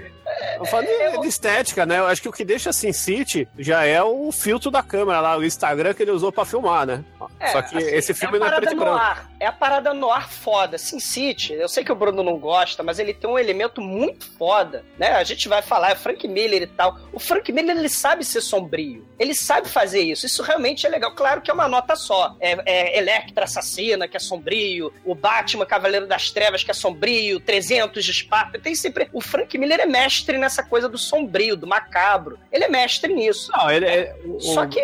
[0.58, 1.98] Eu falo de, de estética, né?
[1.98, 5.36] Eu acho que o que deixa Sin City já é o filtro da câmera lá,
[5.36, 7.02] o Instagram que ele usou pra filmar, né?
[7.40, 9.30] É, Só que assim, esse filme é não a é parada preto no ar.
[9.40, 10.76] É a parada no ar foda.
[10.78, 14.28] Sin City, eu sei que o Bruno não gosta, mas ele tem um elemento muito
[14.36, 15.12] foda, né?
[15.12, 16.98] A gente vai falar, é Frank Miller e tal.
[17.12, 19.06] O Frank Miller, ele sabe ser sombrio.
[19.18, 20.26] Ele sabe fazer isso.
[20.26, 21.14] Isso realmente é legal.
[21.14, 22.36] Claro que é uma nota só.
[22.40, 24.92] É, é Electra Assassina, que é sombrio.
[25.04, 27.40] O Batman Cavaleiro das Trevas, que é sombrio.
[27.40, 28.58] 300 de Esparta.
[28.58, 29.08] Tem sempre...
[29.12, 32.38] O Frank Miller é mestre nessa coisa do sombrio, do macabro.
[32.50, 33.50] Ele é mestre nisso.
[33.52, 34.16] Não, ele é.
[34.24, 34.80] o- Só que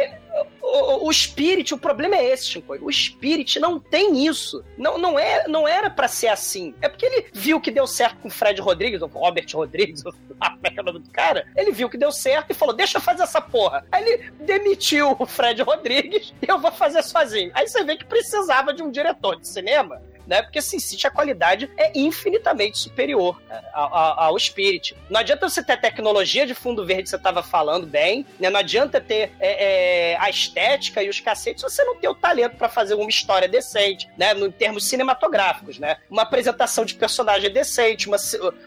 [0.61, 2.75] o, o, o Spirit, o problema é esse, Chico.
[2.81, 4.65] O Spirit não tem isso.
[4.77, 6.75] Não, não, é, não era pra ser assim.
[6.81, 10.13] É porque ele viu que deu certo com o Fred Rodrigues, ou Robert Rodrigues, ou
[10.13, 11.47] como é que é o nome do cara.
[11.57, 13.87] Ele viu que deu certo e falou: deixa eu fazer essa porra.
[13.93, 17.51] Aí ele demitiu o Fred Rodrigues e eu vou fazer sozinho.
[17.55, 20.43] Aí você vê que precisava de um diretor de cinema né?
[20.43, 24.97] Porque Sin City a qualidade é infinitamente superior né, ao, ao- Spirit.
[25.09, 28.51] Não adianta você ter a tecnologia de fundo verde que você estava falando bem, né?
[28.51, 32.15] Não adianta ter é, é, a estética e os cacetes se você não ter o
[32.15, 34.33] talento para fazer uma história decente, né?
[34.35, 35.97] Em termos cinematográficos, né?
[36.11, 38.17] Uma apresentação de personagem decente, uma,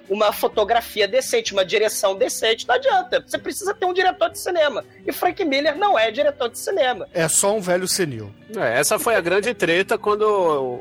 [0.10, 2.67] uma fotografia decente, uma direção decente.
[2.67, 3.24] Não adianta.
[3.26, 4.84] Você precisa ter um diretor de cinema.
[5.06, 7.08] E Frank Miller não é diretor de cinema.
[7.13, 8.34] É só um velho senil.
[8.56, 10.80] É, essa foi a grande treta quando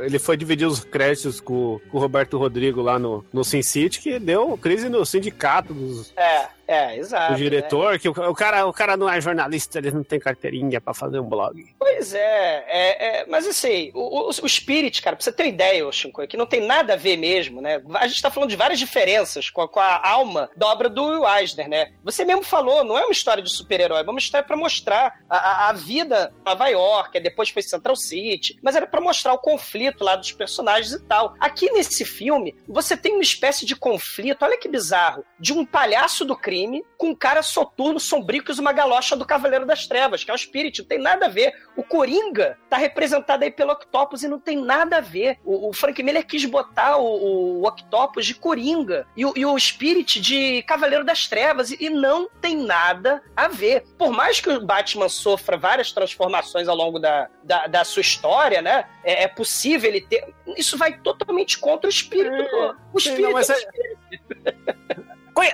[0.00, 4.00] ele foi dividir os créditos com, com o Roberto Rodrigo lá no, no Sin City,
[4.00, 7.32] que deu crise no sindicato dos, É, é, exato.
[7.32, 7.38] né?
[7.38, 10.92] diretor, que o, o cara, o cara não é jornalista, ele não tem carteirinha pra
[10.92, 11.64] fazer um blog.
[11.78, 15.48] Pois é, é, é, mas assim, o, o, o Spirit, cara, pra você ter uma
[15.48, 17.82] ideia, ô Shinko, que não tem nada a ver mesmo, né?
[17.94, 21.06] A gente tá falando de várias diferenças com a, com a alma da obra do
[21.06, 21.92] Will Eisner, né?
[22.04, 25.36] Você mesmo falou, não é uma história de super-herói, é uma história pra mostrar a,
[25.38, 29.38] a, a vida em Nova York, depois foi Central City, mas era pra mostrar o
[29.38, 31.34] conflito lá dos personagens e tal.
[31.40, 36.26] Aqui nesse filme, você tem uma espécie de conflito, olha que bizarro, de um palhaço
[36.26, 36.57] do crime
[36.96, 40.34] com um cara soturno, sombrio, que usa uma galocha do Cavaleiro das Trevas, que é
[40.34, 41.52] o Spirit, não tem nada a ver.
[41.76, 45.38] O Coringa tá representado aí pelo Octopus e não tem nada a ver.
[45.44, 49.58] O, o Frank Miller quis botar o, o Octopus de Coringa e o, e o
[49.58, 53.84] Spirit de Cavaleiro das Trevas e, não tem nada a ver.
[53.96, 58.60] Por mais que o Batman sofra várias transformações ao longo da, da, da sua história,
[58.62, 58.86] né?
[59.04, 60.32] É, é possível ele ter.
[60.56, 62.36] Isso vai totalmente contra o espírito.
[62.36, 64.76] do- o Sim, espírito não, mas do é-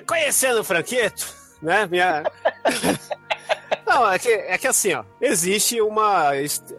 [0.06, 1.26] Conhecendo o Franqueto,
[1.62, 1.86] né?
[1.86, 2.24] Minha...
[3.94, 6.30] Não, é que, é que assim, ó, existe uma.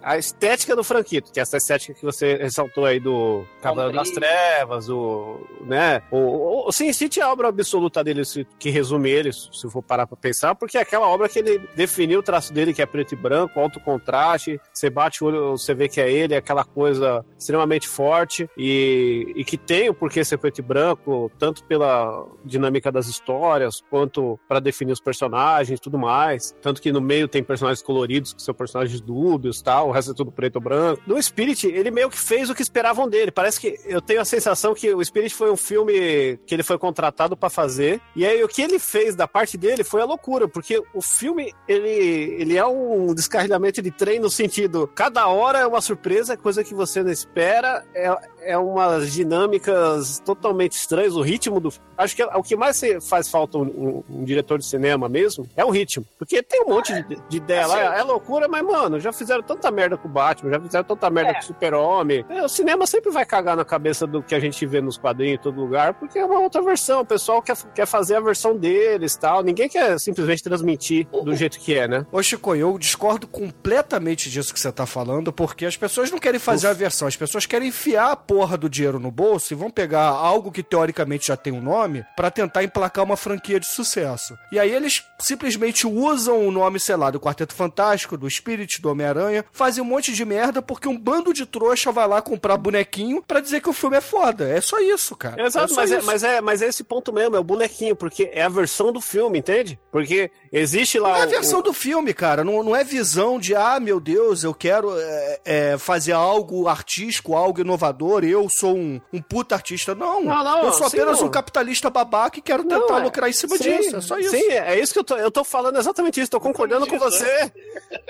[0.02, 4.10] A estética do Franquito, que é essa estética que você ressaltou aí do Cavaleiro das.
[4.10, 5.40] Trevas, o.
[5.62, 6.02] né?
[6.12, 8.22] O, o, Sin City é a obra absoluta dele,
[8.58, 11.60] que resume ele, se se for parar pra pensar, porque é aquela obra que ele
[11.76, 15.52] definiu o traço dele, que é preto e branco, alto contraste, você bate o olho,
[15.52, 19.94] você vê que é ele, é aquela coisa extremamente forte e, e que tem o
[19.94, 25.78] porquê ser preto e branco, tanto pela dinâmica das histórias, quanto para definir os personagens
[25.78, 26.56] e tudo mais.
[26.62, 30.14] Tanto que no meio tem personagens coloridos, que são personagens dúbios tal, o resto é
[30.14, 31.02] tudo preto ou branco.
[31.08, 33.32] No Spirit, ele meio que fez o que esperavam dele.
[33.32, 36.78] Parece que eu tenho a sensação que o Spirit foi um filme que ele foi
[36.78, 40.48] contratado para fazer, e aí o que ele fez da parte dele foi a loucura,
[40.48, 45.68] porque o filme, ele, ele é um descarrilhamento de trem no sentido, cada hora é
[45.68, 48.16] uma surpresa, coisa que você não espera, é,
[48.46, 51.74] é umas dinâmicas totalmente estranhas, o ritmo do...
[51.98, 52.80] Acho que é, o que mais
[53.10, 56.70] faz falta um, um- um diretor de cinema mesmo é o ritmo, porque tem um
[56.70, 60.08] monte de, de ideia lá, Assim- é loucura, mas mano, já fizeram tanta merda com
[60.08, 61.34] o Batman, já fizeram tanta merda É.
[61.36, 64.66] com o Super-Homem, É, o cinema sempre vai cagar na cabeça do que a gente
[64.66, 67.86] vê nos quadrinhos em todo lugar, porque é uma outra versão, o pessoal quer, quer
[67.86, 72.06] fazer a versão deles tal, ninguém quer simplesmente transmitir do jeito que é, né?
[72.12, 76.40] Ô Chico, eu discordo completamente disso que você tá falando, porque as pessoas não querem
[76.40, 79.56] fazer a versão, as pessoas querem enfiar a porra porra do dinheiro no bolso e
[79.56, 83.66] vão pegar algo que teoricamente já tem um nome pra tentar emplacar uma franquia de
[83.66, 84.38] sucesso.
[84.52, 88.90] E aí eles simplesmente usam o nome, sei lá, do Quarteto Fantástico, do Spirit, do
[88.90, 93.24] Homem-Aranha, fazem um monte de merda porque um bando de trouxa vai lá comprar bonequinho
[93.26, 94.50] pra dizer que o filme é foda.
[94.50, 95.42] É só isso, cara.
[95.46, 96.06] Exato, só mas, é, isso.
[96.06, 99.00] mas, é, mas é esse ponto mesmo, é o bonequinho, porque é a versão do
[99.00, 99.80] filme, entende?
[99.94, 101.12] Porque existe lá.
[101.12, 102.44] Não é a o- versão do filme, cara.
[102.44, 107.34] Não, não é visão de, ah, meu Deus, eu quero é, é, fazer algo artístico,
[107.36, 109.94] algo inovador, eu sou um, um puta artista.
[109.96, 111.28] Não, Não, não, eu sou sim, apenas não.
[111.28, 113.96] um capitalista babaca e quero Não, tentar é- lucrar em cima sim, disso.
[113.98, 114.32] É só isso.
[114.32, 117.52] Sim, é isso que eu tô, eu tô falando exatamente isso, tô concordando com você.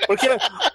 [0.07, 0.27] Porque,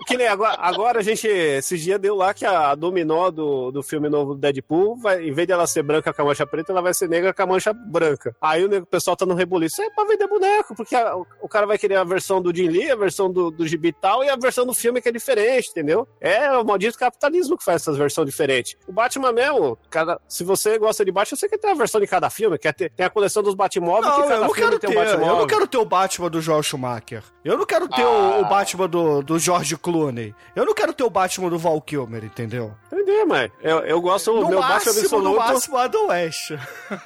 [0.06, 3.82] que nem agora, agora a gente, esses dias deu lá que a dominó do, do
[3.82, 6.72] filme novo do Deadpool, vai, em vez de ela ser branca com a mancha preta,
[6.72, 8.34] ela vai ser negra com a mancha branca.
[8.40, 11.78] Aí o pessoal tá no rebuliço, é pra vender boneco, porque a- o, cara vai
[11.78, 14.36] querer a versão do Jim Lee, a versão do, do gibi e tal, e a
[14.36, 16.06] versão do filme que é diferente, entendeu?
[16.20, 18.76] É o maldito capitalismo que faz essas versões diferentes.
[18.86, 22.06] O Batman mesmo, cada, se você gosta de Batman, você quer ter a versão de
[22.06, 24.60] cada filme, quer ter, tem a coleção dos Batmóveis, Não, que eu cada não filme
[24.70, 24.98] quero tem ter.
[25.18, 27.22] um Eu não quero ter o Batman do Joel Schumacher.
[27.44, 28.08] Eu não quero ter Ah.
[28.08, 30.34] o, o Batman do, do George Clooney.
[30.54, 32.74] Eu não quero ter o Batman do Val Kilmer, entendeu?
[32.92, 33.50] Entendeu, mãe?
[33.62, 35.28] Eu, eu gosto do meu Batman máximo, absoluto.
[35.30, 36.50] no máximo, Adam West.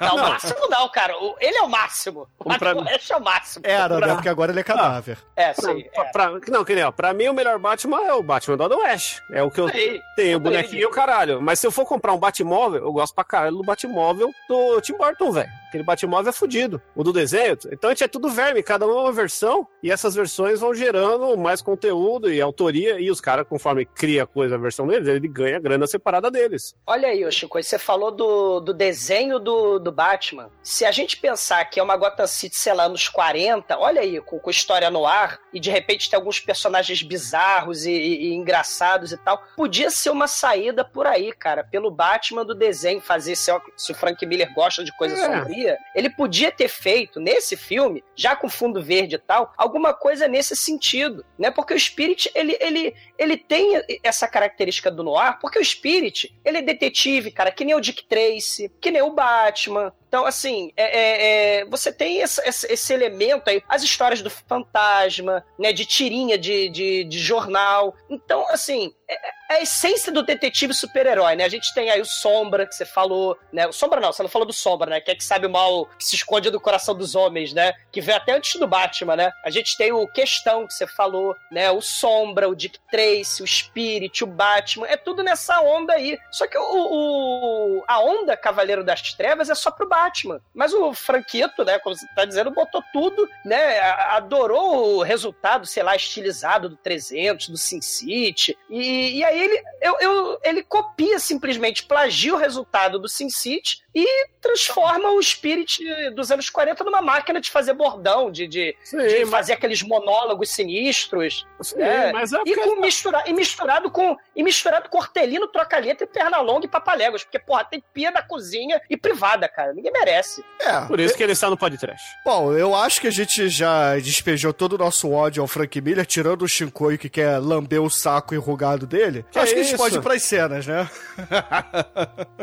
[0.01, 1.15] Não, o máximo não, cara.
[1.17, 2.27] O- Ele é o máximo.
[2.39, 3.65] O Um pra- Batman West é o máximo.
[3.65, 4.13] Era, Pra- né?
[4.15, 5.17] Porque agora ele é cadáver.
[5.35, 5.83] É, Pra, sim.
[5.93, 8.63] pra- pra- não, que nem, ó, pra mim o melhor Batman é o Batman do
[8.63, 9.19] Adam West.
[9.31, 11.41] É o que eu Aí, tenho, o bonequinho e o caralho.
[11.41, 14.93] Mas se eu for comprar um Batmóvel, eu gosto pra caralho do Batmóvel do Tim
[14.97, 15.49] Burton, velho.
[15.67, 16.81] Aquele Batmóvel é fudido.
[16.95, 17.57] O do desenho.
[17.71, 19.67] Então a gente é tudo verme, cada é uma versão.
[19.83, 22.99] E essas versões vão gerando mais conteúdo e autoria.
[22.99, 26.73] E os caras, conforme cria coisa, a versão deles, ele ganha grana separada deles.
[26.87, 30.49] Olha aí, Chico, você falou do, do desenho do, do Batman.
[30.63, 34.21] Se a gente pensar que é uma Gotham City, sei lá, nos 40, olha aí,
[34.21, 38.33] com, com história no ar, e de repente tem alguns personagens bizarros e, e- e
[38.33, 43.35] engraçados e tal, podia ser uma saída por aí, cara, pelo Batman do desenho, fazer,
[43.35, 45.17] se, se o Frank Miller gosta de coisa É.
[45.17, 50.27] sombria, ele podia ter feito, nesse filme, já com fundo verde e tal, alguma coisa
[50.27, 51.49] nesse sentido, né?
[51.49, 56.57] Porque o Spirit, ele, ele, ele tem essa característica do noir, porque o Spirit, ele
[56.57, 59.93] é detetive, cara, que nem o Dick Tracy, que nem o Batman.
[60.15, 65.45] Então, assim, é, é- é, você tem esse, esse- elemento aí, as histórias do fantasma,
[65.59, 67.93] né, de tirinha de, de, de jornal.
[68.09, 71.43] Então, assim, é, é a essência do detetive super-herói, né?
[71.43, 73.67] A gente tem aí o Sombra, que você falou, né?
[73.67, 74.99] O Sombra não, você não falou do Sombra, né?
[75.01, 77.73] Que é que sabe o mal que se esconde do coração dos homens, né?
[77.91, 79.31] Que veio até antes do Batman, né?
[79.43, 81.69] A gente tem o Questão, que você falou, né?
[81.69, 86.17] O Sombra, o Dick Tracy, o Spirit, o Batman, é tudo nessa onda aí.
[86.31, 90.04] Só que o, o- a onda Cavaleiro das Trevas é só pro Batman.
[90.53, 93.79] Mas o Franquito, né, como você tá dizendo, botou tudo, né?
[93.79, 98.57] Adorou o resultado, sei lá, estilizado do 300, do Sin City.
[98.69, 103.83] E, e aí ele, eu, eu- ele copia simplesmente, plagia o resultado do Sin City
[103.93, 108.97] e transforma o Spirit dos anos 40 numa máquina de fazer bordão, de, de, Sim,
[108.97, 111.47] de mas, fazer aqueles monólogos sinistros.
[111.61, 112.11] sim, é.
[112.11, 116.39] mas é E, com mistura, e misturado com e misturado com hortelino, troca-letra e perna
[116.41, 117.23] longa e papaléguas.
[117.23, 119.73] Porque, porra, tem pia na cozinha e privada, cara.
[119.73, 120.43] Ninguém merece.
[120.59, 120.81] É.
[120.81, 122.03] Por isso que ele está no podcast.
[122.25, 126.05] Bom, eu acho que a gente já despejou todo o nosso ódio ao Frank Miller,
[126.05, 129.25] tirando o Shinkoio que quer lamber o saco enrugado dele.
[129.31, 130.89] Que acho que a gente pode ir pras cenas, né?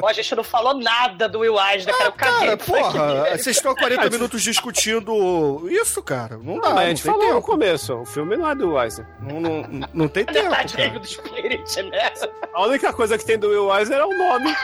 [0.00, 2.08] Ó, a gente não falou nada do Will Eisner, cara.
[2.08, 6.36] Eu caguei Cara, porra, vocês estão há 40 minutos discutindo isso, cara.
[6.36, 7.46] Não dá, Não, mas a não gente tem falou no tempo.
[7.46, 9.06] começo, o filme não é do Eisner.
[9.20, 10.98] Não, não, não tem Na tempo, verdade, é cara.
[11.00, 12.12] do Spirit, né?
[12.54, 14.54] A única coisa que tem do Will Eisner é o nome.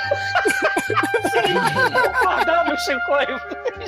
[2.68, 3.12] Concordamos, Chico.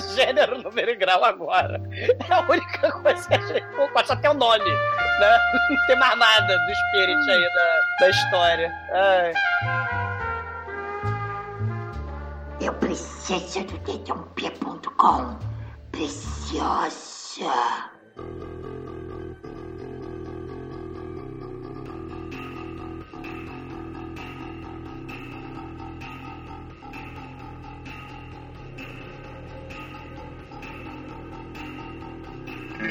[0.14, 1.80] Gênero, número e grau agora.
[1.92, 5.38] É a única coisa que a gente concorda, até o nome, né?
[5.70, 8.72] Não tem mais nada do Spirit aí da, da história.
[8.92, 9.32] Ai.
[12.60, 15.38] Eu preciso do dedãop.com.
[15.92, 17.00] Preciosa.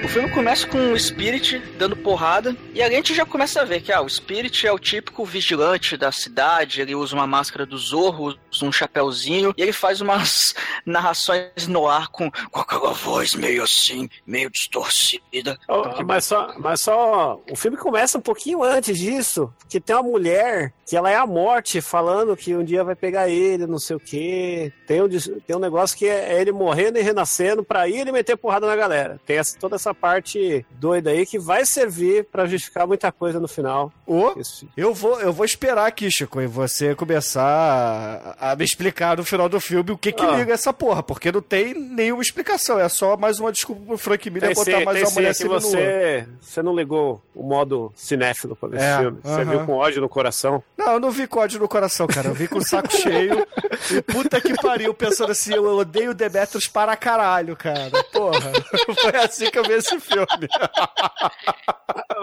[0.09, 3.91] Filme começa com o Spirit dando porrada, e a gente já começa a ver que
[3.91, 8.35] ah, o Spirit é o típico vigilante da cidade, ele usa uma máscara do Zorro,
[8.59, 10.53] usa um chapéuzinho, e ele faz umas
[10.85, 15.57] narrações no ar com, com aquela voz meio assim, meio distorcida.
[15.67, 17.39] Oh, mas, só, mas só.
[17.49, 19.51] O filme começa um pouquinho antes disso.
[19.69, 23.29] Que tem uma mulher que ela é a morte falando que um dia vai pegar
[23.29, 24.73] ele, não sei o quê.
[24.87, 28.35] Tem um, tem um negócio que é ele morrendo e renascendo pra ir ele meter
[28.35, 29.19] porrada na galera.
[29.25, 33.47] Tem essa- toda essa parte doida aí que vai servir pra justificar muita coisa no
[33.47, 33.91] final.
[34.37, 34.67] Isso.
[34.75, 39.23] eu vou, eu vou esperar aqui, Chico, e você começar a, a me explicar no
[39.25, 40.31] final do filme o que que Ah.
[40.37, 44.29] liga essa porra, porque não tem nenhuma explicação, é só mais uma desculpa pro Frank
[44.29, 48.55] Miller Tem botar sim, mais uma mulher que você, você não ligou o modo cinéfilo
[48.55, 49.19] pra ver É, esse filme.
[49.23, 49.45] Você aham.
[49.51, 50.63] viu com ódio no coração.
[50.77, 52.27] Não, eu não vi código no coração, cara.
[52.29, 53.45] Eu vi com o saco cheio.
[53.91, 57.91] E puta que pariu, pensando assim, eu odeio Demetrius para caralho, cara.
[58.11, 58.51] Porra.
[59.01, 60.47] Foi assim que eu vi esse filme.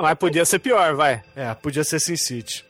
[0.01, 1.23] Mas podia ser pior, vai.
[1.35, 2.65] É, podia ser Sin City.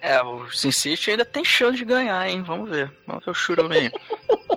[0.00, 2.42] É, o Sin City ainda tem chance de ganhar, hein?
[2.42, 2.92] Vamos ver.
[3.06, 3.90] Vamos ver o Churume.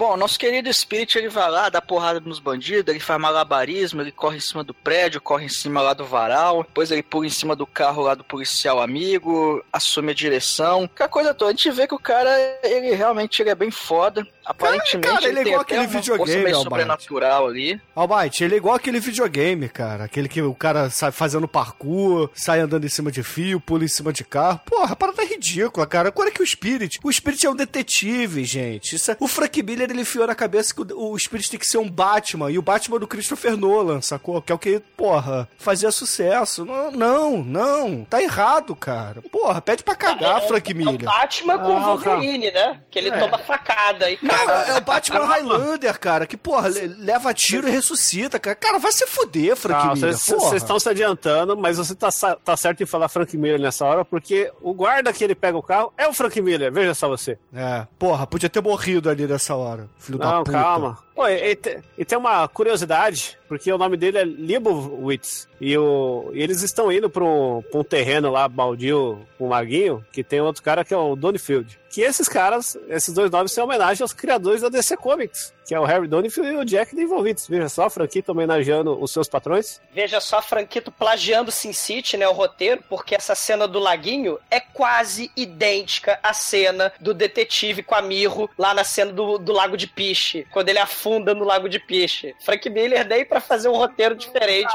[0.00, 4.10] Bom, nosso querido Spirit, ele vai lá, dá porrada nos bandidos, ele faz malabarismo, ele
[4.10, 7.30] corre em cima do prédio, corre em cima lá do varal, depois ele pula em
[7.30, 11.50] cima do carro lá do policial amigo, assume a direção, aquela coisa toda.
[11.50, 12.30] A gente vê que o cara,
[12.62, 14.26] ele realmente ele é bem foda.
[14.50, 17.80] Aparentemente, cara, ele é tem igual aquele videogame, meio sobrenatural ali.
[17.94, 20.04] Almighty, ele é igual aquele videogame, cara.
[20.04, 23.88] Aquele que o cara sai fazendo parkour, sai andando em cima de fio, pula em
[23.88, 24.60] cima de carro.
[24.66, 26.08] Porra, a parada é ridícula, cara.
[26.08, 26.98] Agora que o Spirit.
[27.02, 28.96] O Spirit é um detetive, gente.
[28.96, 31.66] Isso é- O Frank Miller, ele enfiou na cabeça que o, o Spirit tem que
[31.66, 32.50] ser um Batman.
[32.50, 34.42] E o Batman do Christopher Nolan, sacou?
[34.42, 36.64] Que é o que, porra, fazia sucesso.
[36.64, 38.04] Não, não, não.
[38.04, 39.22] Tá errado, cara.
[39.30, 41.04] Porra, pede pra cagar, Frank É o Miller.
[41.04, 42.80] Batman com Ah, Wolverine, né?
[42.90, 43.18] Que ele É.
[43.18, 47.70] toma facada e Não, é o Batman Highlander, cara, que, porra, le- leva tiro e
[47.70, 48.56] ressuscita, cara.
[48.56, 52.08] Cara, vai se fuder, Frank Não, Miller, Vocês estão se adiantando, mas você tá,
[52.44, 55.62] tá certo em falar Frank Miller nessa hora, porque o guarda que ele pega o
[55.62, 57.38] carro é o Frank Miller, veja só você.
[57.54, 60.52] É, porra, podia ter morrido ali nessa hora, filho da Não, puta.
[60.52, 60.98] calma.
[61.14, 66.30] Pô, e, e te- tem uma curiosidade, porque o nome dele é Libowitz, e, o,
[66.32, 70.62] e eles estão indo pra um, um terreno lá, baldio, um laguinho, que tem outro
[70.62, 71.78] cara que é o Donfield.
[71.90, 75.80] Que esses caras, esses dois nomes são homenagem aos criadores da DC Comics, que é
[75.80, 77.46] o Harry Donfield e o Jack Devolvitz.
[77.48, 79.80] Veja só, a franquia tá homenageando os seus patrões.
[79.92, 84.60] Veja só, Franquito plagiando Sin City, né, o roteiro, porque essa cena do laguinho é
[84.60, 89.76] quase idêntica à cena do detetive com a Mirro lá na cena do, do Lago
[89.76, 92.34] de Piche, quando ele afunda no Lago de Piche.
[92.40, 94.70] Frank Miller daí pra fazer um roteiro diferente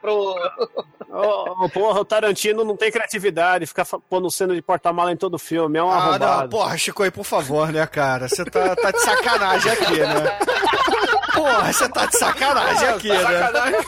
[0.00, 0.34] pro.
[1.10, 5.16] Ô, ô, porra, o Tarantino não tem criatividade, fica fa- pondo cena de porta-mala em
[5.16, 6.42] todo filme, é um Ah, arrombado.
[6.42, 8.28] não, porra, Chico aí, por favor, né, cara?
[8.28, 10.38] Você tá, tá de sacanagem aqui, né?
[11.38, 13.18] Porra, você tá de sacanagem aqui, né?
[13.22, 13.80] Sacanagem,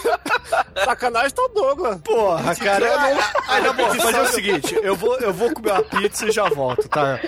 [0.84, 2.00] sacanagem tá o Douglas.
[2.02, 3.18] Porra, cara, eu não...
[3.48, 6.48] Aí, na boa, fazer o seguinte, eu vou, eu vou comer uma pizza e já
[6.48, 7.18] volto, tá?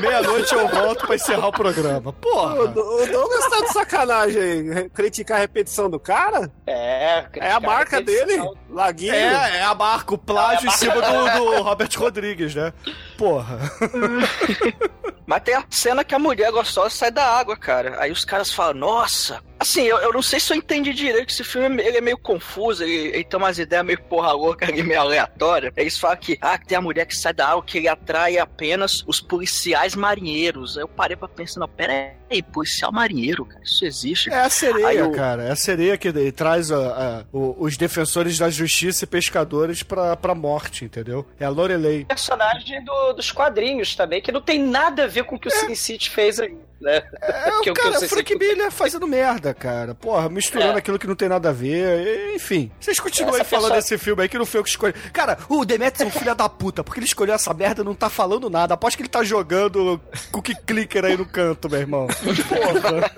[0.00, 2.10] Meia-noite eu volto pra encerrar o programa.
[2.10, 2.68] O, Porra!
[2.68, 4.90] Do- o Douglas tá de sacanagem aí.
[4.90, 6.50] Criticar a repetição do cara?
[6.66, 9.14] É, É a marca dele, Laguinho.
[9.14, 12.72] É, é a marca, o plágio É a em cima do, do Robert Rodrigues, né?
[13.18, 13.58] Porra.
[15.26, 17.96] Mas tem a cena que a mulher gostosa sai da água, cara.
[18.00, 19.40] Aí os caras falam, nossa.
[19.72, 22.18] Assim, eu, eu não sei se eu entendi direito que esse filme ele é meio
[22.18, 25.72] confuso, ele, ele tem umas ideias meio porra louca ali, meio aleatória.
[25.74, 28.36] Eles falam que, ah, que tem a mulher que sai da água, que ele atrai
[28.36, 30.76] apenas os policiais marinheiros.
[30.76, 34.28] Aí eu parei pra pensar, não, pera aí, policial marinheiro, cara, isso existe.
[34.30, 35.44] É a sereia, o- cara.
[35.44, 36.76] É a sereia que daí traz a-
[37.20, 41.26] a- o- os defensores da justiça e pescadores pra, pra morte, entendeu?
[41.40, 42.04] É a Lorelei.
[42.04, 45.50] personagem do- dos quadrinhos também, que não tem nada a ver com o que o
[45.50, 47.02] Sin City fez aí, né?
[47.22, 49.94] É, Que o o que cara, Sin Frank Miller fazendo merda, cara.
[49.94, 50.78] Porra, misturando É.
[50.78, 52.34] aquilo que não tem nada a ver.
[52.34, 54.70] Enfim, vocês continuam Essa aí falando pessoa- desse filme aí que não foi eu que
[54.70, 54.92] escolhi.
[55.12, 57.94] Cara, o Demetrius é um filho da puta, porque ele escolheu essa merda e não
[57.94, 58.74] tá falando nada.
[58.74, 62.06] Aposto que ele tá jogando cookie clicker aí no canto, meu irmão.
[62.48, 63.10] Porra.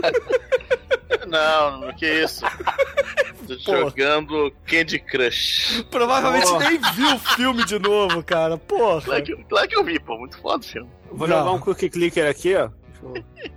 [1.27, 2.45] Não, que isso.
[3.65, 5.85] Tô jogando Candy Crush.
[5.91, 6.71] Provavelmente Porra.
[6.71, 8.57] nem viu o filme de novo, cara.
[8.57, 9.03] Porra.
[9.03, 10.17] Claro que, claro que eu vi, pô.
[10.19, 10.91] Muito foda o filme.
[11.11, 11.39] Vou Não.
[11.39, 12.71] jogar um cookie clicker aqui, ó.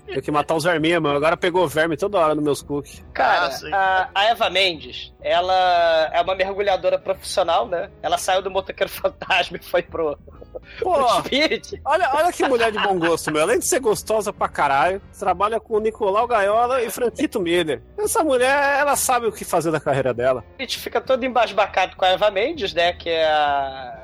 [0.06, 1.18] Tem que matar os verminhos, mano.
[1.18, 3.04] Agora pegou verme toda hora nos meus cookies.
[3.14, 3.74] Cara, Ah, sim.
[3.74, 7.89] a, a Eva Mendes, ela é uma mergulhadora profissional, né?
[8.02, 10.18] Ela saiu do motoqueiro fantasma e foi pro,
[10.80, 11.80] Pô, pro Spirit.
[11.86, 13.41] olha, olha que mulher de bom gosto, meu.
[13.41, 17.82] Além de ser gostosa pra caralho, trabalha com o Nicolau Gaiola e Franquito Miller.
[17.98, 20.43] Essa mulher, ela sabe o que fazer da carreira dela.
[20.54, 22.93] Spirit fica todo embasbacado com a Eva Mendes, né?
[22.93, 23.97] Que é a.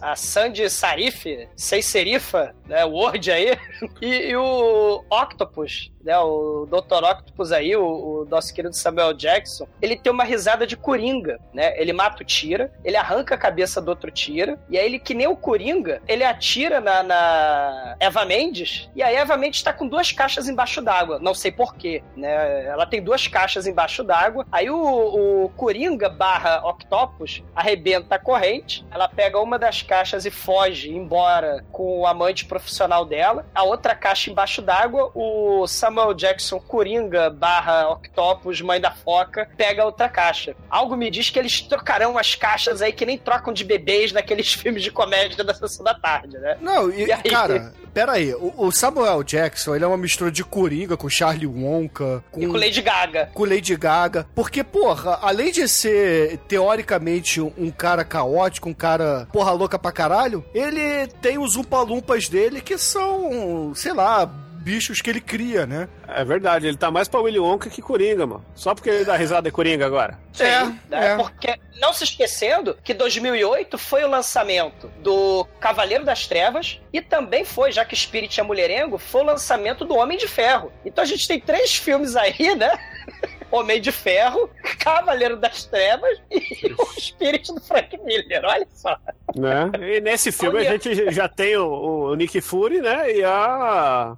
[0.00, 2.84] A Sandy Sarif, sem serifa, né?
[2.84, 3.58] Word aí.
[4.00, 6.18] E, e o Octopus, né?
[6.18, 7.04] O Dr.
[7.04, 11.78] Octopus aí, o, o nosso querido Samuel Jackson, ele tem uma risada de coringa, né?
[11.78, 15.14] Ele mata o Tira, ele arranca a cabeça do outro Tira, e aí ele, que
[15.14, 19.86] nem o Coringa, ele atira na, na Eva Mendes, e a Eva Mendes tá com
[19.86, 21.18] duas caixas embaixo d'água.
[21.18, 22.66] Não sei porquê, né?
[22.66, 24.46] Ela tem duas caixas embaixo d'água.
[24.50, 30.30] Aí o, o Coringa barra Octopus arrebenta a corrente, ela pega uma das caixas e
[30.30, 33.46] foge embora com o amante profissional dela.
[33.54, 39.82] A outra caixa embaixo d'água, o Samuel Jackson Coringa barra Octopus, mãe da foca, pega
[39.82, 40.54] a outra caixa.
[40.68, 44.52] Algo me diz que eles trocarão as caixas aí que nem trocam de bebês naqueles
[44.54, 46.56] filmes de comédia da sessão da tarde, né?
[46.60, 47.22] Não, e, E aí?
[47.22, 48.34] cara, pera aí.
[48.34, 52.56] O, Samuel Jackson, ele é uma mistura de Coringa com Charlie Wonka, com, E com
[52.56, 53.30] Lady Gaga.
[53.32, 54.26] com Lady Gaga.
[54.34, 59.92] Porque, porra, além de ser, teoricamente, um um cara caótico, um cara porra louca pra
[59.92, 64.28] caralho, ele tem os umpalumpas dele que são, sei lá,
[64.60, 65.88] bichos que ele cria, né?
[66.06, 68.44] É verdade, ele tá mais pra Willy Wonka que Coringa, mano.
[68.54, 70.18] Só porque ele dá risada de Coringa agora.
[70.32, 71.12] Sim, É, né?
[71.12, 71.16] é.
[71.16, 77.44] Porque, não se esquecendo que 2008 foi o lançamento do Cavaleiro das Trevas e também
[77.44, 80.70] foi, já que Spirit é mulherengo, foi o lançamento do Homem de Ferro.
[80.84, 82.70] Então a gente tem três filmes aí, né?
[83.50, 84.48] Homem de Ferro,
[84.78, 88.96] Cavaleiro das Trevas e o Spirit do Frank Miller, olha só.
[89.34, 89.70] Né?
[89.96, 90.70] E nesse filme Olha.
[90.70, 93.12] a gente já tem o, o Nick Fury, né?
[93.12, 94.16] E a.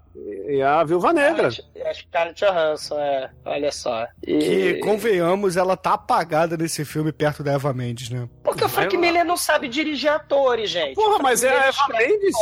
[0.48, 1.48] E a Viúva Negra.
[1.48, 4.06] A Scarlett Johansson, é, olha só.
[4.22, 4.38] E...
[4.38, 8.28] Que, convenhamos, ela tá apagada nesse filme perto da Eva Mendes, né?
[8.42, 10.94] Porque o Frank Miller não sabe dirigir atores, gente.
[10.94, 12.34] Porra, mas é a Eva Mendes?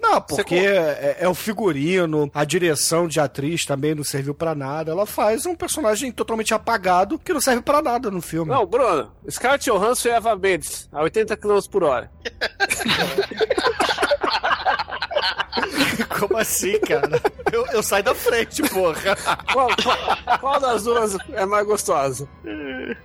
[0.00, 4.92] Não, porque é, é o figurino, a direção de atriz também não serviu pra nada.
[4.92, 8.50] Ela faz um personagem totalmente apagado que não serve pra nada no filme.
[8.52, 12.10] Não, Bruno, Scarlett Johansson e Eva Mendes, a 80 km por hora.
[16.18, 17.20] Como assim, cara?
[17.52, 19.16] Eu, eu saio da frente, porra.
[19.52, 22.28] Qual, qual- qual das duas é mais gostosa?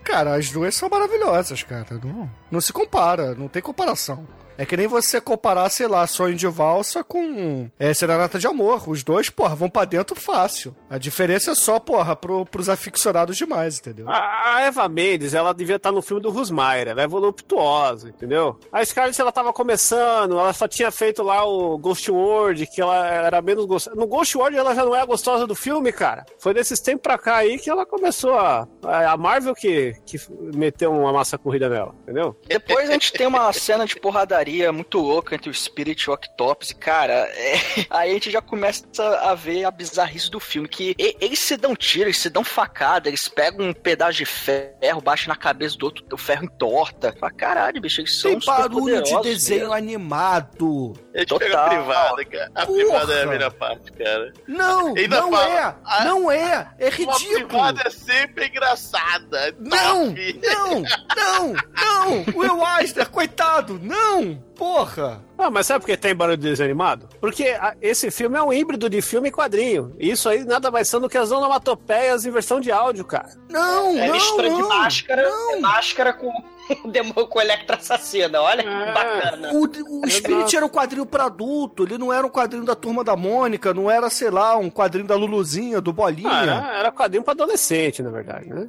[0.04, 1.86] Cara, as duas são maravilhosas, cara.
[2.04, 4.26] Não, não se compara, não tem comparação.
[4.62, 8.88] É que nem você comparar, sei lá, Sonho de Valsa com é, Serenata de Amor.
[8.88, 10.76] Os dois, porra, vão pra dentro fácil.
[10.88, 14.08] A diferença é só, porra, pro, pros aficionados demais, entendeu?
[14.08, 18.60] A, a Eva Mendes, ela devia estar no filme do Rusmair, ela é voluptuosa, entendeu?
[18.72, 23.08] A Scarlett, ela tava começando, ela só tinha feito lá o Ghost World, que ela
[23.08, 23.96] era menos gostosa.
[23.96, 26.24] No Ghost World, ela já não é a gostosa do filme, cara.
[26.38, 28.68] Foi desses tempos pra cá aí que ela começou a...
[28.84, 30.20] A Marvel que, que
[30.56, 32.38] meteu uma massa corrida nela, entendeu?
[32.48, 36.14] Depois a gente tem uma cena de porradaria muito louca entre o Spirit e o
[36.14, 36.70] Octopus.
[36.72, 38.86] E, cara, é- aí a gente já começa
[39.22, 40.68] a ver a bizarrice do filme.
[40.68, 45.02] Que eles se dão tiro, eles se dão facada, eles pegam um pedaço de ferro,
[45.02, 47.16] baixam na cabeça do outro, o ferro entorta.
[47.20, 49.74] Fala, caralho, bicho, eles são Tem barulho de desenho mesmo.
[49.74, 50.94] animado.
[51.14, 51.48] A gente Total.
[51.48, 52.52] pega a privada, cara.
[52.56, 52.78] A Porra.
[52.80, 54.34] privada é a melhor parte, cara.
[54.48, 57.48] Não, Ainda não fala, é, ah, não é, é ridículo.
[57.48, 59.56] privada é sempre engraçada.
[59.60, 60.40] Não, Top.
[60.44, 60.82] não,
[61.16, 62.22] não, não.
[62.36, 64.31] O Will Eisner, coitado, não.
[64.56, 65.22] Porra.
[65.38, 67.08] Ah, mas sabe por que tem barulho de desenho animado?
[67.20, 69.96] Porque a- esse filme é um híbrido de filme e quadrinho.
[70.00, 73.30] E isso aí nada mais são do que as onomatopeias em versão de áudio, cara.
[73.50, 74.70] Não, É não, mistura de não.
[74.70, 75.54] máscara, não.
[75.56, 76.32] é máscara com
[76.90, 78.42] demônio com Electra assassina.
[78.42, 78.92] Olha que É.
[78.94, 79.52] bacana.
[79.54, 79.66] O,
[80.06, 83.16] o Spirit era um quadrinho pra adulto, ele não era um quadrinho da Turma da
[83.16, 86.30] Mônica, não era, sei lá, um quadrinho da Luluzinha, do Bolinha.
[86.30, 88.68] Ah, era, era quadrinho pra adolescente, na verdade, né?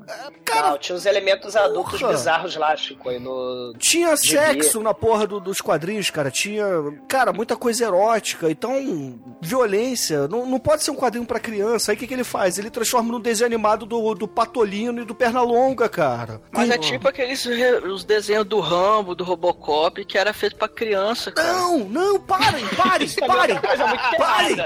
[0.54, 2.12] Não, tinha os elementos adultos porra.
[2.12, 3.74] bizarros lá, Chico, aí no...
[3.78, 6.30] Tinha sexo na porra do- dos quadrinhos, cara.
[6.30, 6.64] Tinha,
[7.08, 8.50] cara, muita coisa erótica.
[8.50, 10.28] Então, violência.
[10.28, 11.90] Não, não pode ser um quadrinho pra criança.
[11.92, 12.58] Aí o que, que ele faz?
[12.58, 16.40] Ele transforma num desenho animado do, do Patolino e do Pernalonga, cara.
[16.52, 17.44] Mas é tipo aqueles
[17.92, 21.52] os desenhos do Rambo, do Robocop, que era feito pra criança, cara.
[21.52, 23.58] Não, não, parem, parem, parem.
[24.18, 24.56] Parem.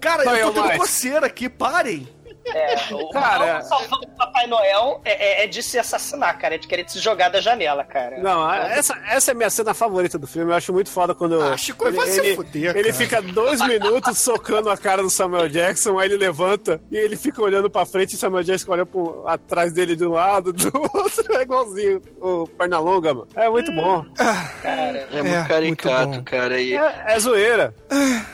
[0.00, 0.78] Cara, Não, eu tô tendo mais.
[0.78, 2.08] coceira aqui, parem.
[2.54, 6.54] É, o Cara- salvando o Papai Noel é, é- é de se assassinar, cara.
[6.54, 8.18] É de querer se jogar da janela, cara.
[8.18, 10.50] Não, a- essa, essa é a minha cena favorita do filme.
[10.52, 11.40] Eu acho muito foda quando.
[11.42, 15.98] Ah, Chico, vai se fuder, ele fica dois minutos socando a cara do Samuel Jackson,
[15.98, 19.24] aí ele levanta e ele fica olhando pra frente e o Samuel Jackson olha pro,
[19.26, 21.36] atrás dele de um lado, do outro.
[21.36, 23.28] É igualzinho o Pernalonga, mano.
[23.34, 24.04] É muito bom.
[24.62, 25.08] cara.
[25.12, 26.24] É muito É, caricato, muito bom.
[26.24, 26.60] cara.
[26.60, 27.74] E É, é zoeira.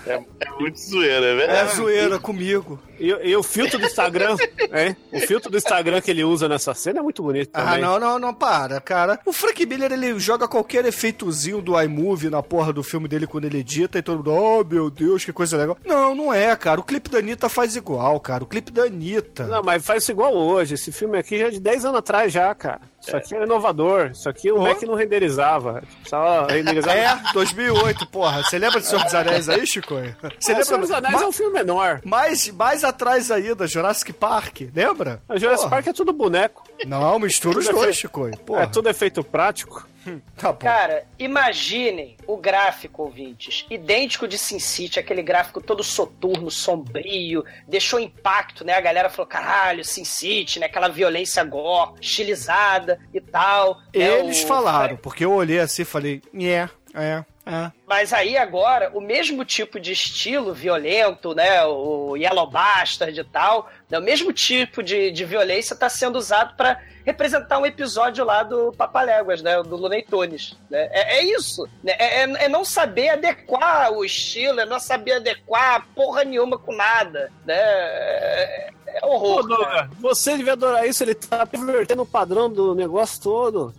[0.07, 1.77] É, é muito zoeira, é É verdade.
[1.77, 2.81] zoeira comigo.
[2.99, 4.37] E, e o filtro do Instagram,
[4.73, 4.97] hein?
[5.13, 7.81] O filtro do Instagram que ele usa nessa cena é muito bonito Ah, também.
[7.81, 9.19] não, não, não, para, cara.
[9.25, 13.45] O Frank Miller, ele joga qualquer efeitozinho do iMovie na porra do filme dele quando
[13.45, 15.77] ele edita e todo mundo, oh, meu Deus, que coisa legal.
[15.85, 16.81] Não, não é, cara.
[16.81, 18.45] O clipe da Anitta faz igual, cara.
[18.45, 19.45] O clipe da Anitta.
[19.47, 20.75] Não, mas faz igual hoje.
[20.75, 22.81] Esse filme aqui já é de 10 anos atrás já, cara.
[23.07, 24.11] Isso aqui é inovador.
[24.13, 24.63] Isso aqui o Ó.
[24.69, 25.83] Mac não renderizava.
[26.01, 26.95] Precisava renderizar.
[26.97, 28.43] É, 2008, porra.
[28.43, 29.95] Você lembra de Senhor dos Anéis aí, Chico?
[29.95, 30.79] Você É, Senhor lembra?
[30.79, 32.01] dos Anéis Ma- é um filme menor.
[32.05, 35.23] mais, mais atrás ainda, Jurassic Park, lembra?
[35.29, 35.71] A Jurassic Porra.
[35.77, 36.63] Park é tudo boneco.
[36.87, 38.31] Não, mistura os é dois, Chico.
[38.47, 38.63] Porra.
[38.63, 39.87] É tudo efeito prático.
[40.37, 40.59] Tá bom.
[40.59, 47.99] Cara, imaginem o gráfico, ouvintes, idêntico de Sin City, aquele gráfico todo soturno, sombrio, deixou
[48.01, 48.75] impacto, né?
[48.75, 50.67] A galera falou, caralho, Sin City, né?
[50.67, 53.79] Aquela violência gore, estilizada e tal.
[53.95, 54.21] né?
[54.21, 57.25] Eles O- falaram, porque eu olhei assim e falei, é, é.
[57.47, 57.71] É.
[57.87, 61.63] Mas aí agora, o mesmo tipo de estilo violento, né?
[61.67, 66.57] O Yellow Bastard e tal, né, o mesmo tipo de, de violência está sendo usado
[66.57, 69.63] para representar um episódio lá do Papaléguas, né?
[69.63, 70.57] Do Looney Tunes.
[70.71, 70.89] Né?
[70.91, 71.69] É, é isso.
[71.83, 71.93] Né?
[71.99, 76.75] É, é- é não saber adequar o estilo, é não saber adequar porra nenhuma com
[76.75, 77.31] nada.
[77.45, 77.55] Né?
[77.59, 79.47] É, é Pô, horror.
[79.47, 79.91] Douglas, cara.
[80.01, 83.75] você devia adorar isso, ele tá pervertendo o padrão do negócio todo.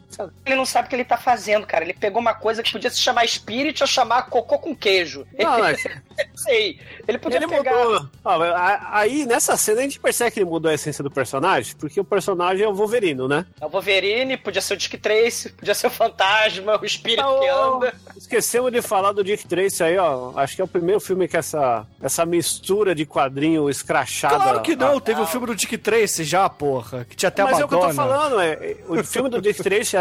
[0.45, 1.83] Ele não sabe o que ele tá fazendo, cara.
[1.83, 5.25] Ele pegou uma coisa que podia se chamar Spirit ou chamar cocô com queijo.
[5.37, 5.83] Não, mas
[6.35, 6.79] Sei.
[7.07, 7.71] Ele podia ele pegar.
[7.73, 8.09] mudou.
[8.91, 12.03] Aí, nessa cena, a gente percebe que ele mudou a essência do personagem, porque o
[12.05, 13.45] personagem é o Wolverine, né?
[13.59, 17.51] É o Wolverine, podia ser o Dick Tracy, podia ser o Fantasma, o espírito que
[17.51, 17.93] Ô, anda.
[18.15, 20.31] Esquecemos de falar do Dick Tracy aí, ó.
[20.37, 24.35] Acho que é o primeiro filme que essa, essa mistura de quadrinho escrachada.
[24.35, 27.05] Claro que não, Ah, teve o filme do Dick Tracy já, porra.
[27.05, 29.41] Que tinha até Mas a é o que eu tô falando, é, o filme do
[29.41, 29.97] Dick Tracy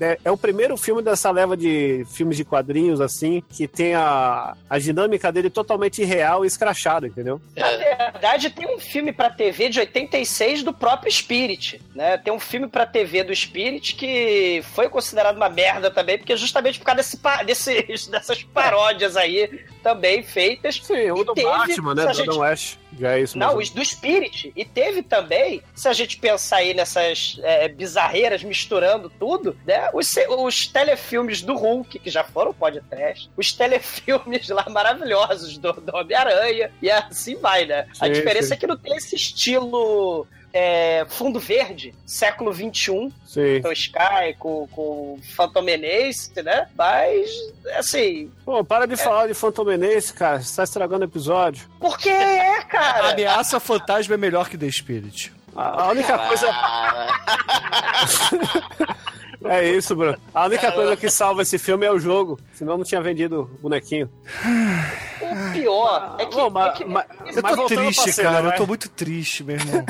[0.00, 3.94] é, é- é o primeiro filme dessa leva de filmes de quadrinhos, assim, que tem
[3.94, 7.40] a, a dinâmica dele totalmente real e escrachada, entendeu?
[7.56, 12.16] Na verdade, tem um filme pra TV de 86 do próprio Spirit, né?
[12.18, 16.78] Tem um filme pra TV do Spirit que foi considerado uma merda também, porque justamente
[16.78, 20.80] por causa desse, desses, dessas paródias aí também feitas.
[20.82, 22.06] Sim, o do teve, Batman, né?
[22.06, 22.76] Do gente- Adam West.
[22.96, 23.74] Já é isso Não, mesmo.
[23.74, 24.52] do Spirit.
[24.54, 29.83] E teve também, se a gente pensar aí nessas é, bizarreiras misturando tudo, né?
[29.92, 35.96] Os, os telefilmes do Hulk, que já foram podcast, os telefilmes lá maravilhosos do, do
[35.96, 37.86] Homem-Aranha, e assim vai, né?
[38.00, 38.54] a Sim, diferença sim.
[38.54, 40.26] é que não tem esse estilo.
[40.52, 43.60] é, fundo verde, século XXI, Sim.
[43.60, 46.68] com Sky, com, com Phantom Menace, né?
[46.78, 47.28] Mas,
[47.76, 50.40] assim, Pô, para de falar de Phantom Menace, cara.
[50.40, 51.68] Você tá estragando o episódio.
[51.80, 53.10] porque é, A cara.
[53.10, 55.32] ameaça fantasma é melhor que The Spirit.
[55.56, 56.46] A, a única coisa.
[59.44, 60.16] É isso, Bruno.
[60.34, 62.38] A única coisa que salva esse filme é o jogo.
[62.54, 64.10] Senão não tinha vendido o bonequinho.
[65.20, 66.34] O pior é que.
[66.36, 68.42] Bom, mas- é que- mas- Eu tô triste, cena, cara.
[68.42, 68.52] vai.
[68.52, 69.84] Eu tô muito triste, meu irmão.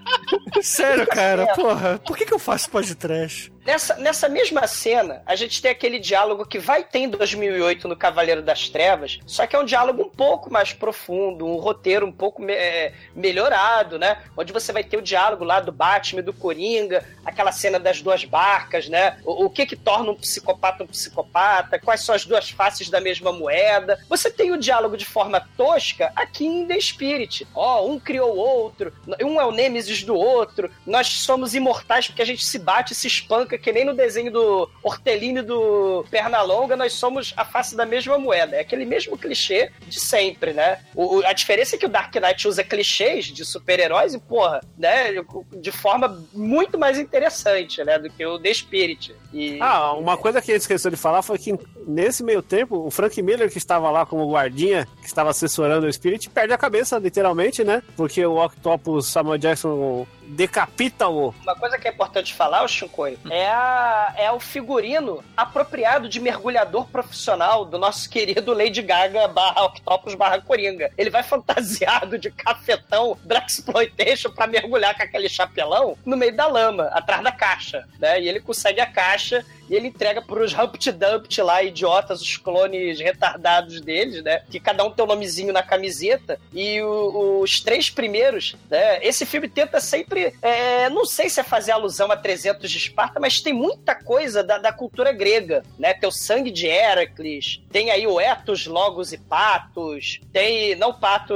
[0.62, 1.46] Sério, cara.
[1.54, 3.52] Porra, por que, que eu faço podcast?
[3.64, 7.96] Nessa, nessa mesma cena, a gente tem aquele diálogo que vai ter em 2008 no
[7.96, 12.12] Cavaleiro das Trevas, só que é um diálogo um pouco mais profundo, um roteiro um
[12.12, 14.22] pouco me- é, melhorado, né?
[14.36, 18.22] Onde você vai ter o diálogo lá do Batman do Coringa, aquela cena das duas
[18.26, 19.18] barcas, né?
[19.24, 23.00] O, o que que torna um psicopata um psicopata, quais são as duas faces da
[23.00, 23.98] mesma moeda.
[24.10, 27.46] Você tem o diálogo de forma tosca aqui em The Spirit.
[27.54, 28.92] Ó, um criou o outro,
[29.22, 33.06] um é o nêmesis do outro, nós somos imortais porque a gente se bate se
[33.06, 38.18] espanca, que nem no desenho do Hortelino do Pernalonga, nós somos a face da mesma
[38.18, 38.56] moeda.
[38.56, 40.80] É aquele mesmo clichê de sempre, né?
[40.94, 45.12] O- a diferença é que o Dark Knight usa clichês de super-heróis e, porra, né,
[45.52, 49.14] de forma muito mais interessante, né, do que o The Spirit.
[49.32, 49.58] E...
[49.60, 51.54] Ah, uma coisa que gente esqueceu de falar foi que
[51.86, 55.92] nesse meio tempo, o Frank Miller, que estava lá como guardinha, que estava assessorando o
[55.92, 57.82] Spirit, perde a cabeça, literalmente, né?
[57.96, 61.34] Porque o Octopus Samuel Jackson decapita o.
[61.42, 66.20] Uma coisa que é importante falar, o Shinkoi, é, a, é o figurino apropriado de
[66.20, 70.90] mergulhador profissional do nosso querido Lady Gaga barra Octopus barra Coringa.
[70.96, 76.46] Ele vai fantasiado de cafetão Black Exploitation pra mergulhar com aquele chapelão no meio da
[76.46, 78.20] lama, atrás da caixa, né?
[78.20, 82.98] E ele consegue a caixa e ele entrega pros Humpty Dumpty lá, idiotas, os clones
[83.00, 84.42] retardados deles, né?
[84.50, 86.38] Que cada um tem um nomezinho na camiseta.
[86.52, 88.98] E o- os três primeiros, né?
[89.04, 90.34] Esse filme tenta sempre.
[90.42, 94.42] é, não sei se é fazer alusão a 300 de Esparta, mas tem muita coisa
[94.42, 95.94] da, da cultura grega, né?
[95.94, 100.74] Tem o sangue de Heracles, tem aí o Etos, Logos e Patos, tem.
[100.76, 101.34] Não pato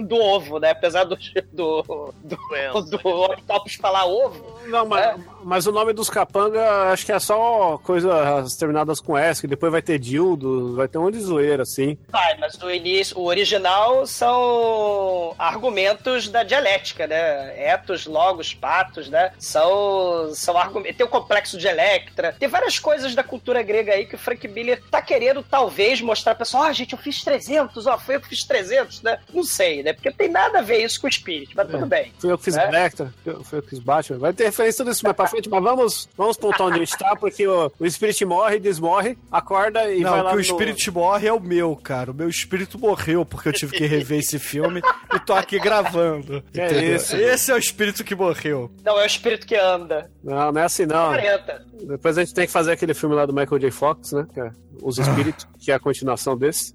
[0.00, 0.70] do ovo, né?
[0.70, 1.16] Apesar do.
[1.52, 4.58] do, do, do Octopus falar ovo.
[4.66, 5.16] Não, mas, É.
[5.44, 9.70] mas o nome dos capanga acho que é só coisas terminadas com S, que depois
[9.72, 11.96] vai ter dildo, vai ter um monte de zoeira, assim.
[12.08, 17.54] Vai, mas o início, o original são argumentos da dialética, né?
[17.70, 19.32] Etos, logos, patos, né?
[19.38, 20.96] São, são argumentos.
[20.96, 22.34] Tem o complexo de Electra.
[22.38, 26.34] Tem várias coisas da cultura grega aí que o Frank Miller tá querendo, talvez, mostrar
[26.34, 29.18] pra pessoa: ah, gente, eu fiz 300, ó, foi eu que fiz 300, né?
[29.32, 29.92] Não sei, né?
[29.92, 32.12] Porque tem nada a ver isso com o Spirit, mas tudo bem.
[32.18, 32.68] Fui eu que fiz É.
[32.68, 33.12] Electra,
[33.44, 34.18] fui eu- que fiz Batman.
[34.18, 36.98] Vai ter referência tudo isso mais pra frente, mas vamos, vamos pontuar onde a gente
[36.98, 40.40] tá, porque o, o Spirit morre, desmorre, acorda e vai Não, lá que o no...
[40.40, 42.10] espírito morre é o meu, cara.
[42.10, 44.82] O meu espírito morreu porque eu tive que rever esse filme
[45.14, 46.42] e tô aqui gravando.
[46.52, 47.16] Que é isso?
[47.16, 48.70] Esse é o espírito que morreu.
[48.84, 50.10] Não, é o espírito que anda.
[50.22, 51.08] Não, não é assim não.
[51.08, 51.66] 40.
[51.86, 53.70] Depois a gente tem que fazer aquele filme lá do Michael J.
[53.70, 54.26] Fox, né?
[54.32, 54.50] Que é
[54.82, 56.74] Os Espíritos, que é a continuação desse.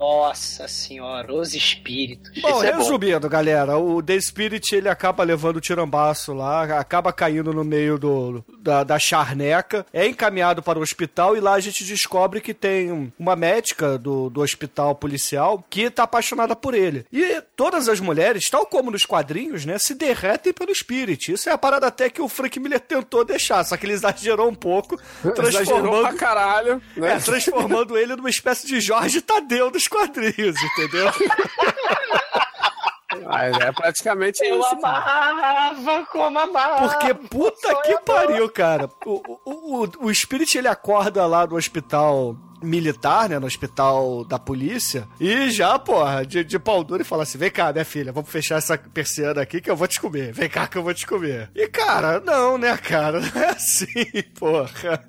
[0.00, 2.30] Nossa senhora, os espíritos.
[2.40, 2.78] Bom, Esse é bom.
[2.78, 7.98] resumindo, galera, o The Spirit ele acaba levando o tirambaço lá, acaba caindo no meio
[7.98, 12.54] do, da, da charneca, é encaminhado para o hospital e lá a gente descobre que
[12.54, 17.04] tem um- uma médica do, do hospital policial que tá apaixonada por ele.
[17.12, 21.30] E todas as mulheres, tal como nos quadrinhos, né, se derretem pelo Spirit.
[21.32, 24.48] Isso é a parada até que o Frank Miller tentou deixar, só que ele exagerou
[24.48, 27.12] um pouco, Exagerou pra transformando, caralho, né?
[27.12, 31.10] é, transformando ele numa espécie de Jorge Tadeu dos quadrinhos, entendeu?
[33.26, 34.68] Ah, é praticamente Eu isso.
[34.72, 36.88] amava como amava.
[36.88, 38.88] Porque puta que eu pariu, cara.
[39.04, 43.38] O, o, o, o Spirit ele acorda lá no hospital militar, né?
[43.38, 45.06] No hospital da polícia.
[45.20, 48.30] E já, porra, de, de pau duro e fala assim: vem cá, minha filha, vamos
[48.30, 50.32] fechar essa persiana aqui que eu vou te comer.
[50.32, 51.50] Vem cá que eu vou te comer.
[51.54, 53.20] E, cara, não, né, cara?
[53.34, 53.86] Não é assim,
[54.38, 55.04] porra.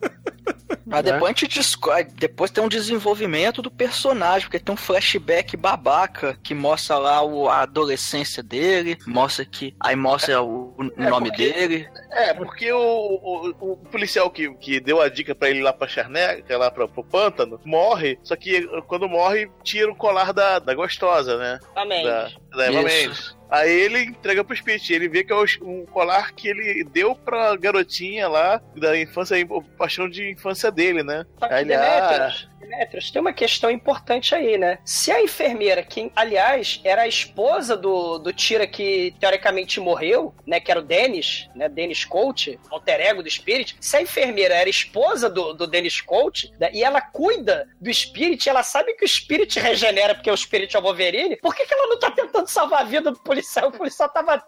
[0.86, 5.56] Mas depois a gente descobre, depois tem um desenvolvimento do personagem, porque tem um flashback
[5.58, 9.76] babaca que mostra lá o- a adolescência dele, mostra que.
[9.80, 11.90] Aí mostra o, o É, nome porque- dele.
[12.12, 15.72] É, porque o, o, o policial que, que deu a dica pra ele ir lá
[15.74, 20.60] pra Charneca, lá pra, pro pântano, morre, só que quando morre, tira o colar da,
[20.60, 21.60] da gostosa, né?
[21.74, 22.04] Também.
[22.04, 22.82] Da, Eva
[23.12, 23.38] Isso.
[23.50, 27.14] Aí ele entrega pro Spirit, ele vê que é o- um colar que ele deu
[27.16, 29.36] pra garotinha lá, da infância,
[29.78, 31.26] paixão de infância dele, né?
[31.38, 34.80] Só que, Aí ele, ah, Demetrius, Demetrius, tem uma questão importante aí, né?
[34.84, 40.60] Se a enfermeira, que aliás era a esposa do, do Tira que teoricamente morreu, né?
[40.60, 41.70] Que era o Dennis, né?
[41.70, 43.76] Dennis Coach, alter ego do Spirit.
[43.80, 48.48] Se a enfermeira era esposa do, do Dennis Coach, né, e ela cuida do Spirit,
[48.50, 51.74] ela sabe que o Spirit regenera porque o Spirit é o Wolverine, por que, que
[51.74, 53.70] ela não tá tentando salvar a vida do policial?
[53.70, 54.44] O policial tava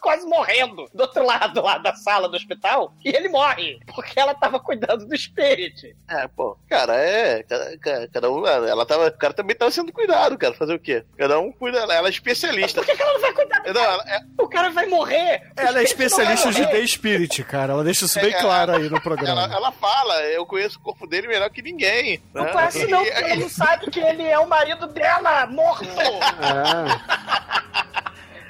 [0.00, 4.34] quase morrendo do outro lado lá da sala do hospital e ele morre porque ela
[4.34, 5.96] tava cuidando do Spirit.
[6.08, 7.42] É, pô, cara, é.
[7.48, 8.46] Cada, cada- cada um.
[8.46, 9.06] Ela tava.
[9.08, 10.52] O cara também tava sendo cuidado, cara.
[10.54, 11.04] Fazer o quê?
[11.16, 11.78] Cada um cuida.
[11.78, 12.80] Ela é especialista.
[12.82, 13.92] Por que, que ela não vai cuidar do Não, cara?
[13.92, 15.42] ela, é, O cara vai morrer.
[15.56, 16.66] Ela é especialista de.
[16.66, 17.72] The Spirit, cara.
[17.72, 19.42] Ela deixa isso bem É, claro aí no ela, programa.
[19.52, 22.22] ela fala, eu conheço o corpo dele melhor que ninguém.
[22.34, 22.52] Não né?
[22.52, 25.88] conhece não, porque ela não sabe que ele é o marido dela, morto.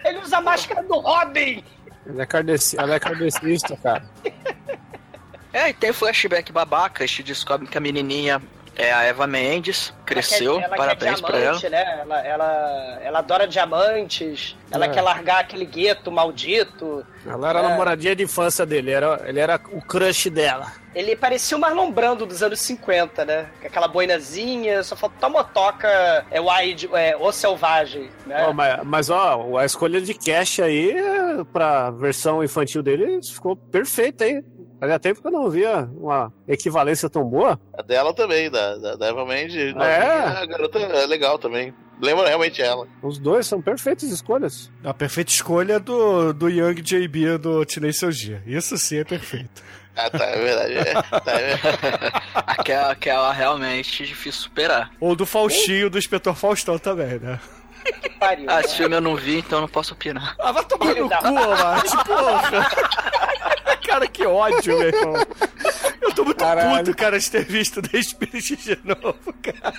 [0.05, 1.63] É, Ele usa a máscara do Robin.
[2.07, 4.05] ela é, kardeci, ela é kardecista, cara.
[5.53, 8.41] É, e tem flashback babaca, a gente descobre que a menininha
[8.79, 11.59] é a Eva Mendes, cresceu, ela quer, ela parabéns quer pra ela.
[11.69, 11.99] né?
[12.01, 14.57] Ela, ela, ela adora diamantes.
[14.71, 14.89] Ela É.
[14.89, 17.05] quer largar aquele gueto maldito.
[17.27, 17.65] Ela era É.
[17.65, 20.73] a namoradinha de infância dele, era, ele era o crush dela.
[20.95, 23.47] Ele parecia o Marlon Brando dos anos 50, né?
[23.61, 25.89] Com aquela boinazinha, só falta a motoca
[26.31, 28.47] é wide, é, o selvagem, né?
[28.49, 30.95] Ó, mas, mas, ó, a escolha de cash aí
[31.53, 34.45] pra versão infantil dele ficou perfeita, hein?
[34.81, 37.59] Fazia tempo que eu não via uma equivalência tão boa.
[37.77, 39.75] A dela também, da, da, da Eva Mendes.
[39.77, 40.03] É?
[40.43, 41.75] A garota é legal também.
[42.01, 42.87] Lembra realmente ela.
[43.03, 44.71] Os dois são perfeitas escolhas.
[44.85, 48.41] A perfeita escolha do, do Young JB do Tenacious G.
[48.47, 49.63] Isso sim é perfeito.
[49.97, 50.75] Ah, tá, é verdade.
[50.75, 51.59] É, tá, é.
[52.47, 54.93] Aquela, aquela realmente difícil superar.
[55.01, 57.41] Ou do Faustinho do Inspetor Faustão também, né?
[58.01, 58.47] Que pariu.
[58.49, 60.37] Ah, esse filme eu não vi, então eu não posso opinar.
[60.39, 62.69] Ah, vai tomar Filho no da- cu, Marte, porra.
[63.89, 65.15] Cara, que ódio, meu irmão.
[66.01, 66.85] Eu tô muito Caralho.
[66.85, 69.75] puto, cara, de ter visto The Spirit de novo, cara.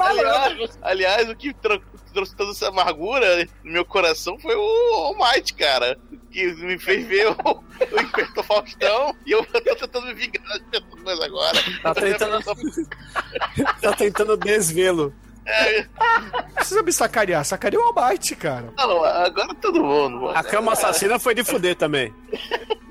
[0.00, 1.82] Aliás, aliás, o que tro-
[2.12, 5.98] trouxe toda essa amargura no meu coração foi o All Might, cara.
[6.30, 10.88] Que me fez ver o, o Inspector Faustão e eu tô tentando me vingar dessas
[11.02, 11.58] coisas agora.
[11.82, 12.42] Tá tentando,
[13.82, 15.14] tá tentando desvê-lo.
[15.44, 18.72] É, Não precisa me sacanear, sacaneia o Almighty, cara.
[18.76, 20.28] não, agora todo mundo.
[20.30, 22.12] A cama assassina foi de fuder também.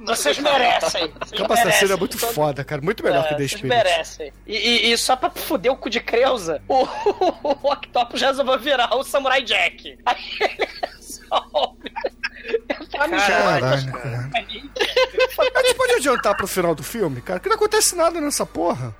[0.06, 1.12] Vocês merecem.
[1.20, 2.82] Vocês Capa Assassina é muito Todo- foda, cara.
[2.82, 3.68] Muito melhor É, que The vocês Spirit.
[3.70, 4.34] merecem.
[4.48, 6.84] E, e- e só pra fuder o cu de Creuza, o,
[7.46, 9.98] o Octopus resolveu virar o Samurai Jack.
[10.06, 11.92] Aí ele resolve.
[12.52, 14.30] No Caralho, cara.
[14.34, 17.40] A gente pode adiantar pro final do filme, cara?
[17.40, 18.96] Que não acontece nada nessa porra.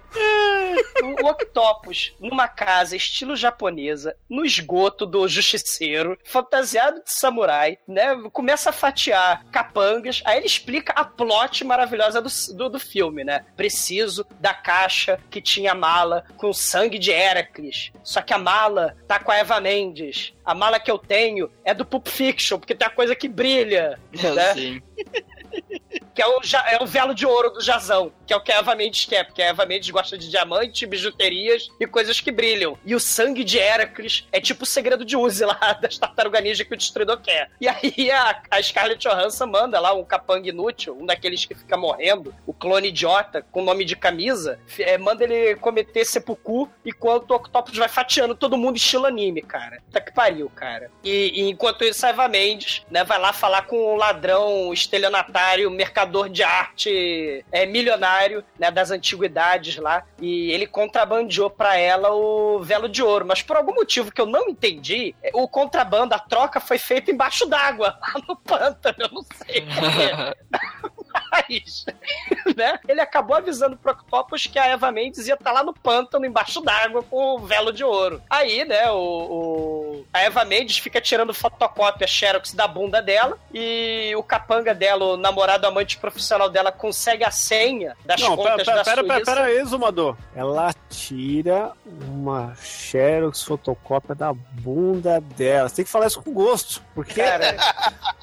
[1.04, 8.16] O Octopus, numa casa estilo japonesa, no esgoto do justiceiro, fantasiado de samurai, né?
[8.32, 10.22] Começa a fatiar capangas.
[10.26, 13.46] Aí ele explica a plot maravilhosa do, do, do filme, né?
[13.56, 17.92] Preciso da caixa que tinha mala com sangue de Heracles.
[18.04, 20.34] Só que a mala tá com a Eva Mendes.
[20.52, 23.98] A mala que eu tenho é do Pulp Fiction, porque tem a coisa que brilha.
[24.12, 24.54] né?
[24.54, 24.82] Sim.
[26.14, 28.58] que é o, é o velo de ouro do Jazão, que é o que a
[28.58, 32.78] Eva Mendes quer, porque a Eva Mendes gosta de diamante, bijuterias e coisas que brilham.
[32.86, 36.66] E o sangue de Heracles é tipo o segredo de Uzi lá das tartarugas ninja
[36.66, 37.50] que o destruidor quer.
[37.60, 41.78] E aí a, a Scarlett Johansson manda lá um capanga inútil, um daqueles que fica
[41.78, 47.36] morrendo, o clone idiota, com nome de camisa, é, manda ele cometer seppuku enquanto o
[47.36, 49.82] Octopus vai fatiando todo mundo estilo anime, cara.
[49.92, 50.92] Tá que pariu, cara.
[51.04, 55.41] E, e enquanto isso, a Eva Mendes, né, vai lá falar com o ladrão estelionatário,
[55.70, 62.62] mercador de arte é, milionário, né, das antiguidades lá, e ele contrabandeou pra ela o
[62.62, 66.60] velo de ouro, mas por algum motivo que eu não entendi, o contrabando, a troca
[66.60, 69.66] foi feita embaixo d'água, lá no pântano, eu não sei
[71.32, 71.86] Mas,
[72.58, 76.26] né, ele acabou avisando pro Octopus que a Eva Mendes ia estar lá no pântano,
[76.26, 78.22] embaixo d'água, com o velo de ouro.
[78.30, 84.14] Aí, né, o, o- a Eva Mendes fica tirando fotocópia Xerox da bunda dela e
[84.18, 88.66] o capanga dela, o namorado amante profissional dela, consegue a senha das Não, pera, contas
[88.66, 89.32] pera, da pera, pera, Suíça.
[89.36, 90.18] pera aí, Zumador.
[90.36, 95.70] Ela tira uma Xerox fotocópia da bunda dela.
[95.70, 96.82] Você tem que falar isso com gosto.
[96.94, 97.56] Porque Cara,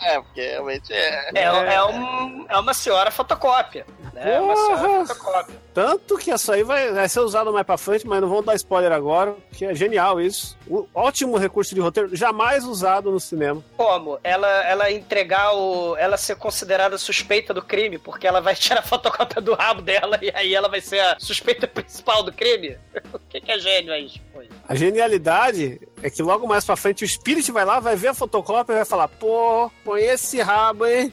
[0.02, 1.30] É, porque realmente é.
[1.34, 3.86] é, é, um- é uma senhora fotocópia.
[4.12, 4.40] Né?
[4.40, 5.54] Uma senhora fotocópia.
[5.72, 8.54] Tanto que essa aí vai, vai ser usada mais pra frente, mas não vamos dar
[8.56, 10.58] spoiler agora, que é genial isso.
[10.68, 13.62] Um ótimo recurso de roteiro, jamais usado no cinema.
[13.76, 14.18] Como?
[14.24, 15.96] Ela, ela entregar o.
[15.96, 20.18] Ela ser considerada suspeita do crime, porque ela vai tirar a fotocópia do rabo dela
[20.20, 22.76] e aí ela vai ser a suspeita principal do crime?
[23.12, 24.10] O que, que é gênio aí?
[24.32, 24.40] Pô?
[24.68, 28.14] A genialidade é que logo mais pra frente o Spirit vai lá, vai ver a
[28.14, 31.10] fotocópia e vai falar: pô, põe esse rabo, hein?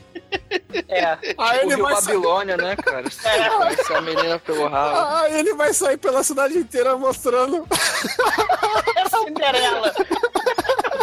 [0.89, 1.05] É.
[1.39, 2.15] Aí Tipo, ele vai sair.
[2.15, 3.07] Babilônia, né, cara?
[3.07, 5.15] Essa a menina pelo rabo.
[5.23, 7.65] Aí ele vai sair pela cidade inteira mostrando
[8.97, 9.93] É Cinderela.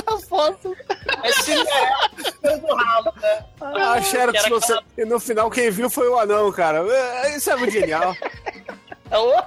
[0.06, 0.76] a foto.
[1.22, 3.44] É Cinderela do rabo, né?
[3.62, 4.78] A Xerox, que era você...
[4.98, 6.84] e no final quem viu foi o anão, cara.
[6.86, 8.14] É, Isso é muito genial.
[9.10, 9.42] Ô,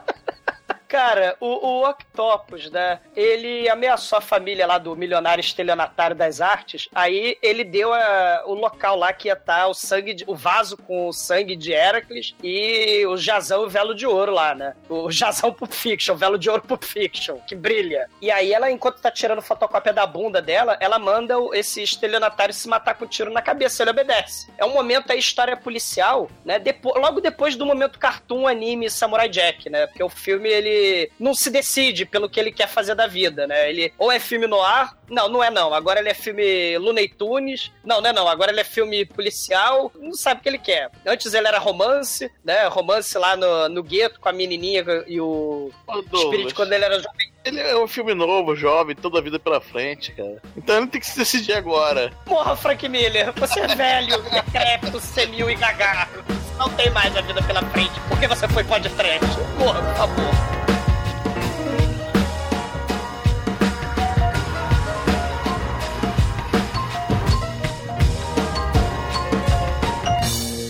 [0.95, 1.47] Cara, o,
[1.81, 3.01] o Octopus, né?
[3.17, 6.87] Ele ameaçou a família lá do milionário estelionatário das artes.
[6.95, 10.77] Aí ele deu a- o local lá que ia estar o sangue, de- o vaso
[10.77, 14.73] com o sangue de Heracles e o Jazão e o velo de ouro lá, né?
[14.87, 18.09] O Jazão Pulp Fiction, o velo de ouro Pulp Fiction, que brilha.
[18.21, 22.69] E aí ela, enquanto tá tirando fotocópia da bunda dela, ela manda esse estelionatário se
[22.69, 23.83] matar com um tiro na cabeça.
[23.83, 24.49] Ele obedece.
[24.57, 26.57] É um momento aí, história policial, né?
[26.57, 29.87] Depo- logo depois do momento cartoon, anime, Samurai Jack, né?
[29.87, 30.84] Porque o filme, ele
[31.19, 33.69] não se decide pelo que ele quer fazer da vida, né?
[33.69, 35.73] Ele ou é filme no ar, não, não é não.
[35.73, 38.27] Agora ele é filme Looney Tunes, não, não é não.
[38.27, 40.89] Agora ele é filme policial, não sabe o que ele quer.
[41.05, 42.67] Antes ele era romance, né?
[42.67, 46.99] Romance lá no, no gueto com a menininha e o Ô, Spirit quando ele era
[46.99, 47.35] jovem.
[47.43, 50.41] Ele é um filme novo, jovem, toda a vida pela frente, cara.
[50.57, 52.11] Então ele tem que se decidir agora.
[52.25, 56.09] Porra, Frank Miller, você é velho, decrépito, senil e gaga.
[56.57, 57.99] Não tem mais a vida pela frente.
[58.07, 59.27] Por que você foi podcast?
[59.59, 60.64] Porra, por favor.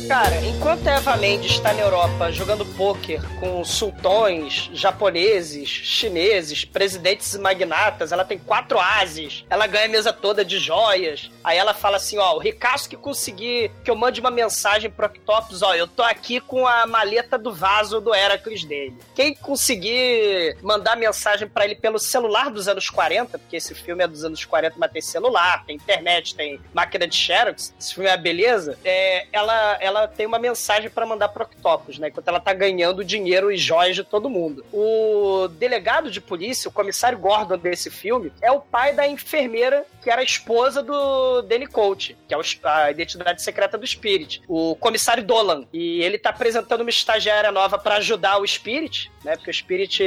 [0.08, 7.34] Cara, enquanto a Eva Mendes está na Europa jogando pôquer com sultões, japoneses, chineses, presidentes
[7.34, 11.32] e magnatas, ela tem quatro ases, ela ganha a mesa toda de joias.
[11.44, 15.08] Aí ela fala assim: ó, o ricaço que conseguir que eu mande uma mensagem pro
[15.08, 18.96] Octopus, ó, eu tô aqui com a maleta do vaso do Heracles dele.
[19.16, 24.08] Quem conseguir mandar mensagem pra ele pelo celular dos anos 40, porque esse filme é
[24.08, 28.14] dos anos 40, mas tem celular, tem internet, tem máquina de Xerox, esse filme é
[28.14, 32.08] a beleza, é, ela, ela tem uma mensagem pra mandar pro Octopus, né?
[32.10, 34.66] Enquanto ela tá ganhando dinheiro e joias de todo mundo.
[34.72, 40.10] O delegado de polícia, o comissário Gordon desse filme, é o pai da enfermeira que
[40.12, 45.24] era a esposa do Danny Coach, que é a identidade secreta do Spirit, o comissário
[45.24, 45.66] Dolan.
[45.74, 49.36] E ele tá apresentando uma estagiária nova pra ajudar o Spirit, né?
[49.36, 50.04] Porque o Spirit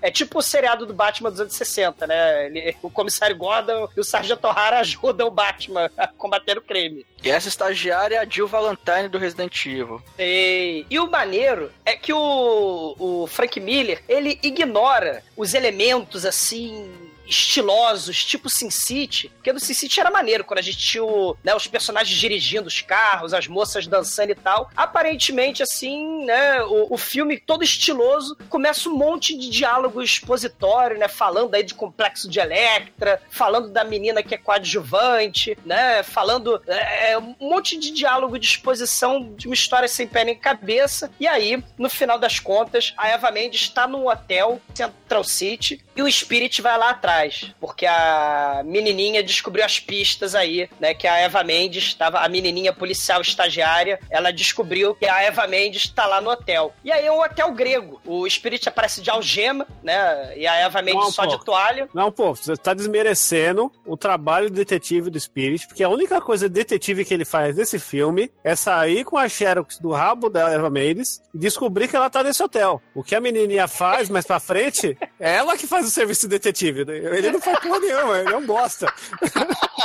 [0.00, 2.46] é tipo o seriado do Batman dos anos 60, né?
[2.46, 7.04] Ele- o comissário Gordon e o Sargento O'Hara ajudam o Batman a combater o crime.
[7.22, 10.02] E essa estagiária é a Jill Valentine do Resident Evil.
[10.18, 16.90] E, e o maneiro é que o, o Frank Miller, ele ignora os elementos assim
[17.26, 21.36] estilosos, tipo Sin City, porque no Sin City era maneiro, quando a gente tinha o,
[21.42, 24.70] né, os personagens dirigindo os carros, as moças dançando e tal.
[24.76, 31.08] Aparentemente, assim, né, o, o filme todo estiloso, começa um monte de diálogo expositório, né,
[31.08, 37.16] falando aí de complexo de Electra, falando da menina que é coadjuvante, né, falando é,
[37.18, 41.10] um monte de diálogo de exposição de uma história sem pé nem cabeça.
[41.18, 46.02] E aí, no final das contas, a Eva Mendes está num hotel, Central City, e
[46.02, 50.94] o Spirit vai lá atrás, porque a menininha descobriu as pistas aí, né?
[50.94, 55.82] Que a Eva Mendes estava, a menininha policial estagiária, ela descobriu que a Eva Mendes
[55.82, 56.72] está lá no hotel.
[56.82, 58.00] E aí é um hotel grego.
[58.06, 60.38] O Spirit aparece de algema, né?
[60.38, 61.36] E a Eva Mendes Não, só pô.
[61.36, 61.88] de toalha.
[61.92, 66.48] Não, pô, você tá desmerecendo o trabalho do detetive do Spirit, porque a única coisa
[66.48, 70.70] detetive que ele faz nesse filme é sair com a Xerox do rabo da Eva
[70.70, 72.80] Mendes e descobrir que ela tá nesse hotel.
[72.94, 76.28] O que a menininha faz mais pra frente é ela que faz o serviço de
[76.28, 76.84] detetive.
[76.84, 76.96] né?
[76.96, 78.92] Ele não faz porra nenhuma, ele é um bosta.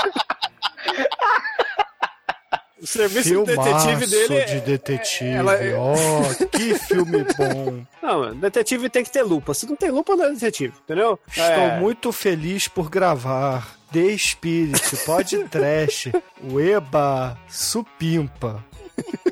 [2.81, 5.29] O serviço de detetive dele é- de detetive.
[5.31, 7.83] ela- Ó, que filme bom.
[8.03, 9.53] Não, detetive tem que ter lupa.
[9.55, 11.17] Se não tem lupa, não é detetive, entendeu?
[11.27, 11.79] Estou É.
[11.79, 16.09] muito feliz por gravar The Spirit, Pod Trash,
[16.51, 18.63] Ueba, Supimpa.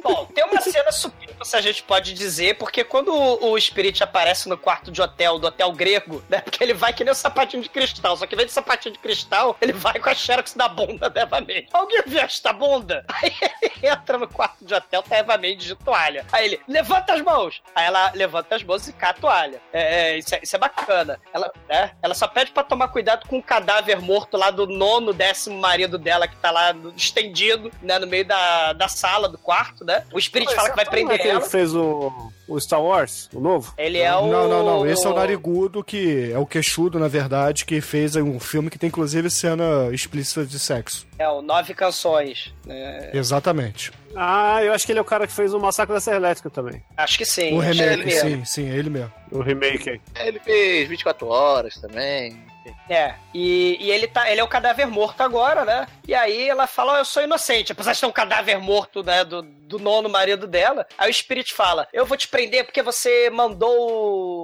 [0.01, 4.47] Bom, tem uma cena supimpa, se a gente pode dizer, porque quando o Spirit aparece
[4.47, 6.39] no quarto de hotel, do hotel grego, né?
[6.41, 8.93] Porque ele vai que nem o sapatinho de cristal, só que em vez de sapatinho
[8.93, 11.69] de cristal, ele vai com a xerox da bunda da Eva Mendes.
[11.73, 13.05] Alguém viu esta bunda?
[13.21, 16.25] Aí ele entra no quarto de hotel, tá Eva Mendes de toalha.
[16.31, 17.61] Aí ele, levanta as mãos!
[17.75, 19.61] Aí ela levanta as mãos e cá a toalha.
[19.71, 21.19] É, é, isso, é, isso é bacana.
[21.33, 25.13] Ela, né, ela só pede pra tomar cuidado com o cadáver morto lá do nono,
[25.13, 29.83] décimo marido dela, que tá lá estendido, né, no meio da, da sala do quarto,
[29.85, 30.05] né?
[30.13, 31.45] O Spirit fala que vai prender ele ela.
[31.45, 33.73] fez o, o Star Wars, o novo?
[33.77, 34.27] Ele é o.
[34.27, 34.85] Não, não, não.
[34.87, 38.77] Esse é o Narigudo, que é o queixudo, na verdade, que fez um filme que
[38.77, 41.07] tem inclusive cena explícita de sexo.
[41.17, 42.53] É o Nove Canções.
[42.65, 43.09] né?
[43.13, 43.91] Exatamente.
[44.15, 46.49] Ah, eu acho que ele é o cara que fez o Massacre da Serra Elétrica
[46.49, 46.83] também.
[46.95, 47.57] Acho que sim.
[47.57, 48.29] o é ele remake, mesmo.
[48.29, 49.11] sim, sim, é ele mesmo.
[49.31, 50.01] O remake aí.
[50.19, 52.43] Ele fez 24 horas também.
[52.89, 55.87] É, e, e ele, tá, ele é o cadáver morto agora, né?
[56.07, 59.25] E aí ela fala, "Ó, eu sou inocente, apesar de ter um cadáver morto, né,
[59.25, 60.85] do, do nono marido dela.
[60.97, 64.42] Aí o Spirit fala, eu vou te prender porque você mandou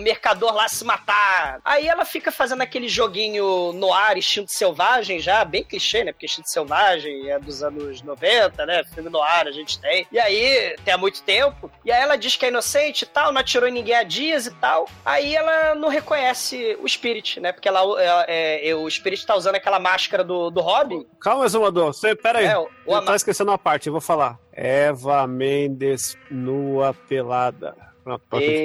[0.00, 1.60] mercador lá se matar.
[1.64, 6.12] Aí ela fica fazendo aquele joguinho no ar, instinto selvagem, já, bem clichê, né?
[6.12, 8.82] Porque instinto selvagem é dos anos 90, né?
[8.94, 10.06] Filme no ar a gente tem.
[10.10, 11.70] E aí, tem há muito tempo.
[11.84, 14.46] E aí ela diz que é inocente e tal, não atirou em ninguém há dias
[14.46, 14.88] e tal.
[15.04, 17.52] Aí ela não reconhece o Spirit, né?
[17.52, 21.06] Porque ela, ela- é, o Spirit tá usando aquela máscara do, do Robin.
[21.20, 21.92] Calma, Exumador.
[21.92, 22.46] Você, pera aí.
[22.46, 24.38] É, o- o tá esquecendo uma parte, eu vou falar.
[24.52, 27.74] Eva Mendes nua pelada.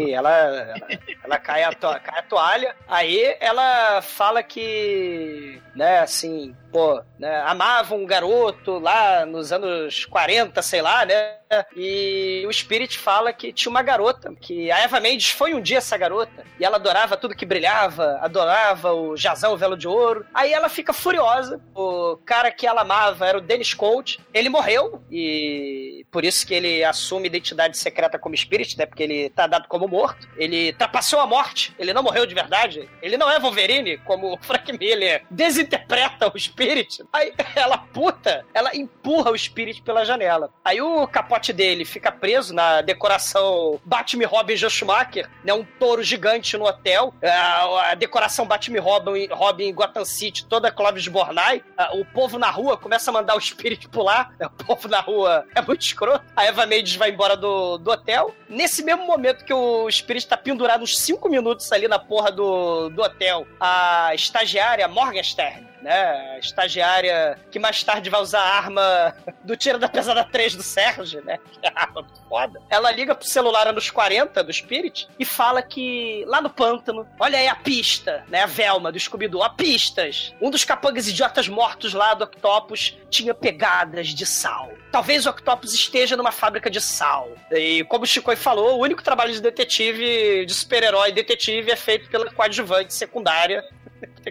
[0.08, 0.76] E ela, ela,
[1.24, 2.76] ela cai, a to- cai a toalha.
[2.88, 10.62] Aí ela fala que, né, assim, pô, né, amava um garoto lá nos anos 40,
[10.62, 11.36] sei lá, né?
[11.76, 15.78] E o Spirit fala que tinha uma garota, que a Eva Mendes foi um dia
[15.78, 20.26] essa garota, e ela adorava tudo que brilhava, adorava o Jazão, o Velo de Ouro.
[20.34, 21.62] Aí ela fica furiosa.
[21.76, 24.18] O cara que ela amava era o Dennis Colt.
[24.34, 28.86] Ele morreu, e por isso que ele assume identidade secreta como Spirit, né?
[28.86, 30.28] Porque ele tá dado como morto.
[30.38, 32.90] Ele trapaceou a morte, ele não morreu de verdade.
[33.02, 37.04] Ele não é Wolverine, como o Frank Miller desinterpreta o Spirit.
[37.12, 40.52] Aí ela, puta, ela empurra o Spirit pela janela.
[40.64, 45.54] Aí o capote dele fica preso na decoração Batman Robin Joe Schumacher, né?
[45.54, 47.14] Um touro gigante no hotel.
[47.24, 51.64] A, a decoração Batman Robin, Robin Gotham City, toda Clóvis Bornai.
[51.78, 54.34] Ah, O povo na rua começa a mandar o Spirit pular.
[54.40, 56.24] né, O povo na rua é muito escroto.
[56.36, 58.34] A Eva Mendes vai embora do, do hotel.
[58.50, 62.90] Nesse mesmo momento que o Spirit tá pendurado uns 5 minutos ali na porra do,
[62.90, 66.34] do hotel, a estagiária Morgenstern, né?
[66.36, 70.64] A estagiária que mais tarde vai usar a arma do Tira da Pesada 3 do
[70.64, 71.38] Sérgio, né?
[71.54, 72.60] Que é a arma foda.
[72.72, 77.38] Ela liga pro celular anos 40 do Spirit e fala que lá no pântano, olha
[77.38, 78.42] aí a pista, né?
[78.42, 80.34] A Velma do Scooby-Doo, a pistas.
[80.42, 84.72] Um dos capangas idiotas mortos lá do Octopus tinha pegadas de sal.
[84.92, 87.30] Talvez o Octopus esteja numa fábrica de sal.
[87.52, 92.10] E como o Chico falou, o único trabalho de detetive, de super-herói detetive é feito
[92.10, 93.64] pela coadjuvante secundária.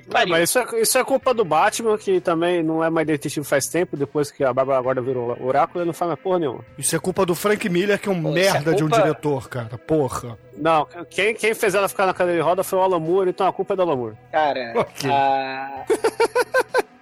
[0.07, 3.45] Não, mas isso é, isso é culpa do Batman, que também não é mais detetive
[3.47, 6.65] faz tempo, depois que a Bárbara Guarda virou oráculo, ele não faz mais porra nenhuma.
[6.77, 9.49] Isso é culpa do Frank Miller, que é um Pô, é merda de um diretor,
[9.49, 9.79] cara.
[9.79, 10.39] Porra.
[10.57, 13.47] Não, quem, quem fez ela ficar na cadeira de roda foi o Alan Moore, então
[13.47, 14.15] a culpa é do Alan Moore.
[14.31, 15.11] Cara, Ok.
[15.11, 15.85] a...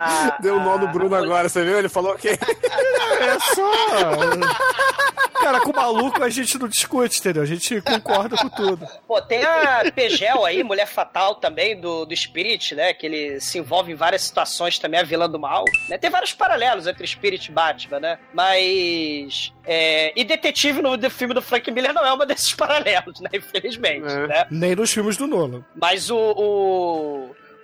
[0.03, 1.78] a- Deu um nó no Bruno a- agora, você viu?
[1.78, 2.28] Ele falou que.
[2.28, 2.38] É
[3.55, 3.70] só.
[5.40, 7.42] Cara, com o maluco a gente não discute, entendeu?
[7.42, 8.86] A gente concorda com tudo.
[9.09, 12.94] Pô, tem a Pegel aí, Mulher Fatal também, do, do Spirit, né?
[12.94, 15.64] Que ele se envolve em várias situações também, a vilã do mal.
[15.88, 15.98] Né?
[15.98, 18.18] Tem vários paralelos entre Spirit e Batman, né?
[18.32, 19.53] Mas.
[19.66, 23.28] é, E Detetive no filme do Frank Miller não é uma desses paralelos, né?
[23.32, 24.26] Infelizmente, É.
[24.28, 24.46] né?
[24.50, 25.64] Nem nos filmes do Nolan.
[25.74, 26.16] Mas o,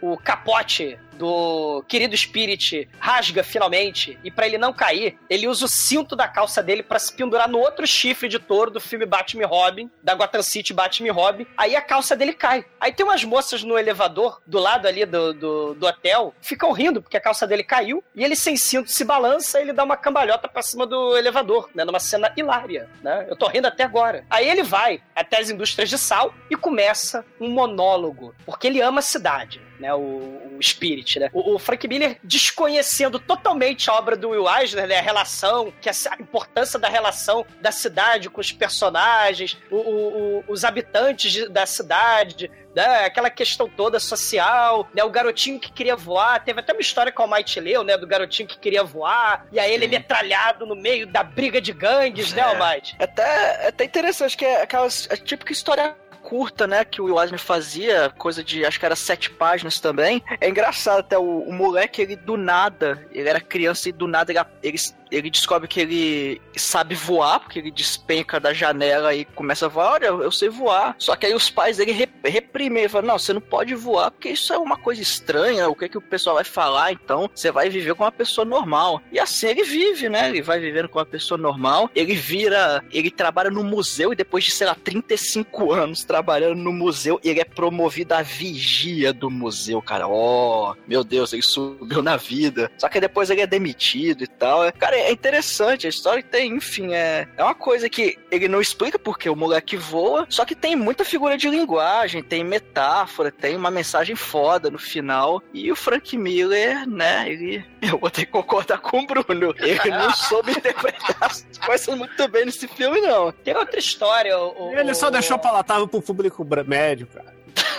[0.03, 5.67] o, o capote do querido Spirit rasga finalmente e pra ele não cair, ele usa
[5.67, 9.05] o cinto da calça dele pra se pendurar no outro chifre de touro do filme
[9.05, 11.47] Batman Robin, da Gotham City Batman Robin.
[11.57, 12.65] Aí a calça dele cai.
[12.81, 17.03] Aí tem umas moças no elevador, do lado ali do, do, do hotel, ficam rindo
[17.03, 20.49] porque a calça dele caiu e ele sem cinto se balança ele dá uma cambalhota
[20.49, 21.85] pra cima do elevador, né?
[21.85, 23.27] Numa cena hilária, né?
[23.29, 24.25] Eu tô rindo até agora.
[24.31, 29.01] Aí ele vai até as indústrias de sal e começa um monólogo, porque ele ama
[29.01, 29.67] a cidade.
[29.79, 31.31] Né, o, o Spirit, né?
[31.33, 34.99] O, o, Frank Miller desconhecendo totalmente a obra do Will Eisner, né?
[34.99, 40.45] A relação, que a, a importância da relação da cidade com os personagens, o, o,
[40.49, 43.05] os habitantes de, da cidade, né?
[43.05, 45.05] Aquela questão toda social, né?
[45.05, 46.43] O garotinho que queria voar.
[46.45, 47.97] Teve até uma história com o Almighty leu, né?
[47.97, 49.47] Do garotinho que queria voar.
[49.53, 52.97] E aí ele é metralhado no meio da briga de gangues, né, Almighty?
[52.99, 55.97] É até, é até interessante, que é aquela é típica história
[56.29, 60.23] curta, né, que o Eisner fazia, coisa de, acho que era sete páginas também.
[60.39, 64.31] É engraçado até, o, o moleque, ele do nada, ele era criança e do nada
[64.31, 64.79] ele, ele
[65.11, 69.93] ele descobre que ele sabe voar, porque ele despenca da janela e começa a voar.
[69.93, 70.95] Olha, eu sei voar.
[70.99, 72.89] Só que aí os pais dele reprimem.
[72.89, 75.69] Falam, não, você não pode voar, porque isso é uma coisa estranha.
[75.69, 76.93] O que, é que o pessoal vai falar?
[76.93, 79.01] Então, você vai viver com uma pessoa normal.
[79.11, 80.29] E assim ele vive, né?
[80.29, 81.91] Ele vai vivendo com uma pessoa normal.
[81.95, 82.85] Ele vira.
[82.93, 86.18] Ele trabalha no museu e depois de, sei lá, 35 anos trabalhando
[86.55, 90.07] no museu, ele é promovido à vigia do museu, cara.
[90.09, 92.71] Oh, meu Deus, ele subiu na vida.
[92.79, 94.73] Só que depois ele é demitido e tal.
[94.73, 98.99] Cara, é interessante, a história tem, enfim, é, é uma coisa que ele não explica
[98.99, 103.71] porque o moleque voa, só que tem muita figura de linguagem, tem metáfora, tem uma
[103.71, 105.43] mensagem foda no final.
[105.53, 107.65] E o Frank Miller, né, ele.
[107.81, 109.55] Eu vou ter que concordar com o Bruno.
[109.59, 113.33] Ele não soube interpretar as coisas muito bem nesse filme, não.
[113.33, 114.37] Tem outra história.
[114.39, 117.35] O, ele só deixou palatável pro público médio, cara.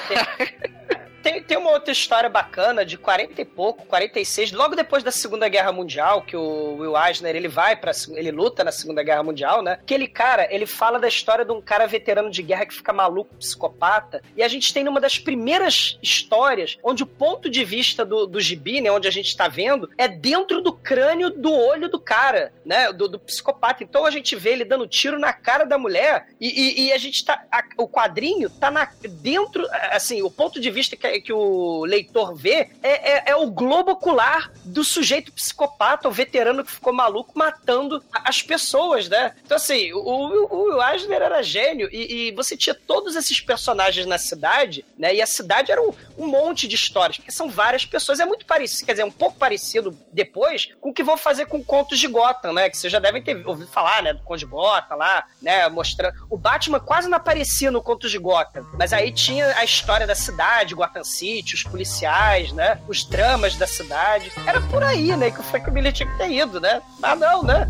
[1.21, 5.49] Tem, tem uma outra história bacana de 40 e pouco, 46, logo depois da Segunda
[5.49, 9.61] Guerra Mundial, que o Will Eisner, ele vai para ele luta na Segunda Guerra Mundial,
[9.61, 9.73] né?
[9.73, 13.35] Aquele cara, ele fala da história de um cara veterano de guerra que fica maluco,
[13.35, 18.25] psicopata, e a gente tem numa das primeiras histórias onde o ponto de vista do,
[18.25, 21.99] do gibi, né, onde a gente tá vendo, é dentro do crânio do olho do
[21.99, 23.83] cara, né, do, do psicopata.
[23.83, 26.97] Então a gente vê ele dando tiro na cara da mulher e, e, e a
[26.97, 28.89] gente tá, a, o quadrinho tá na,
[29.21, 33.49] dentro, assim, o ponto de vista que que o leitor vê é, é, é, o
[33.49, 39.35] globo ocular do sujeito psicopata, o veterano que ficou maluco matando as pessoas, né?
[39.43, 44.05] Então, assim, o, o, o Eisner era gênio e, e, você tinha todos esses personagens
[44.05, 45.15] na cidade, né?
[45.15, 48.19] E a cidade era um, um monte de histórias, porque são várias pessoas.
[48.19, 51.63] É muito parecido, quer dizer, um pouco parecido depois com o que vão fazer com
[51.63, 52.69] Contos de Gotham, né?
[52.69, 54.13] Que vocês já devem ter ouvido falar, né?
[54.13, 55.67] Do Conto de Gotham lá, né?
[55.69, 56.15] Mostrando.
[56.29, 60.15] O Batman quase não aparecia no Contos de Gotham, mas aí tinha a história da
[60.15, 62.79] cidade, Gotham City, os policiais, né?
[62.87, 64.31] Os dramas da cidade.
[64.45, 65.31] Era por aí, né?
[65.31, 66.81] Que o Frank Miller tinha que ter ido, né?
[66.99, 67.69] Mas não, né?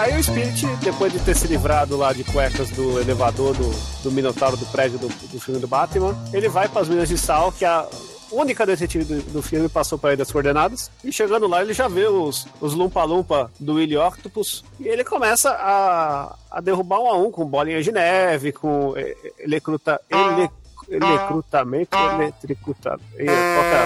[0.00, 3.70] Aí o Spirit, depois de ter se livrado lá de cuecas do elevador do,
[4.02, 7.18] do Minotauro do prédio do, do filme do Batman, ele vai para as Minas de
[7.18, 7.86] Sal, que a
[8.30, 10.90] única detetive do, do filme passou para ele as coordenadas.
[11.04, 14.64] E chegando lá, ele já vê os, os Lumpa-Lumpa do Willy Octopus.
[14.78, 18.94] E ele começa a, a derrubar um a um com bolinhas de neve, com
[19.38, 20.50] elecruta, ele,
[20.88, 22.98] elecrutamento, eletricuta.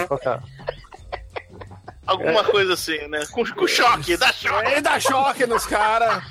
[0.08, 0.40] Qual qual é?
[2.06, 2.44] Alguma é.
[2.44, 3.24] coisa assim, né?
[3.30, 4.70] Com, com choque, dá choque.
[4.70, 6.22] Ele dá choque nos caras.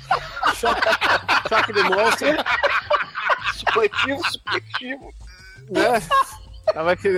[0.54, 0.88] choque,
[1.48, 2.28] choque de monstro.
[3.54, 5.14] Supletivo, supletivo.
[5.70, 6.02] Né?
[6.72, 7.08] Tava que,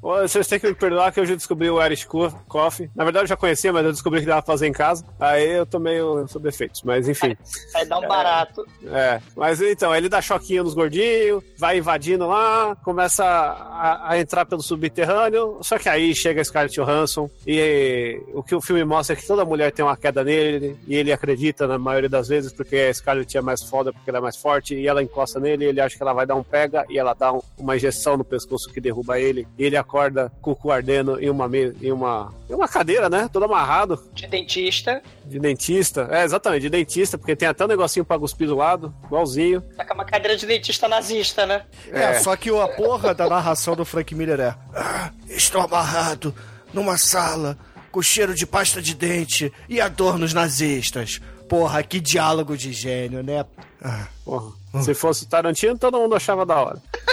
[0.00, 2.06] vocês têm que me perdoar que eu já descobri o Irish
[2.48, 2.90] Coffee.
[2.94, 5.04] Na verdade eu já conhecia, mas eu descobri que dava pra fazer em casa.
[5.20, 7.36] Aí eu tô meio sob efeitos, mas enfim.
[7.72, 8.64] Vai dar um barato.
[8.86, 14.46] É, mas então, ele dá choquinho nos gordinhos, vai invadindo lá, começa a, a, entrar
[14.46, 15.58] pelo subterrâneo.
[15.60, 19.26] Só que aí chega a Scarlett Johansson e o que o filme mostra é que
[19.26, 22.94] toda mulher tem uma queda nele e ele acredita na maioria das vezes porque a
[22.94, 25.80] Scarlett é mais foda, porque ela é mais forte e ela encosta nele e ele
[25.80, 28.72] acha que ela vai dar um pega e ela dá um, uma injeção no pescoço
[28.72, 29.46] que derruba ele.
[29.58, 33.28] E ele acorda com o cu ardendo em uma, em uma, em uma cadeira, né?
[33.32, 34.02] Todo amarrado.
[34.14, 35.02] De dentista.
[35.24, 36.08] De dentista.
[36.10, 39.60] É, exatamente, de dentista, porque tem até um negocinho pra cuspir do lado, igualzinho.
[39.76, 41.62] Tá com uma cadeira de dentista nazista, né?
[41.90, 46.34] É, é só que a porra da narração do Frank Miller é: ah, Estou amarrado
[46.72, 47.56] numa sala
[47.90, 51.20] com cheiro de pasta de dente e adornos nazistas.
[51.48, 53.44] Porra, que diálogo de gênio, né?
[53.82, 54.06] Ah.
[54.24, 54.61] Porra.
[54.80, 56.82] Se fosse Tarantino, todo mundo achava da hora.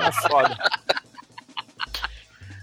[0.00, 0.56] é foda.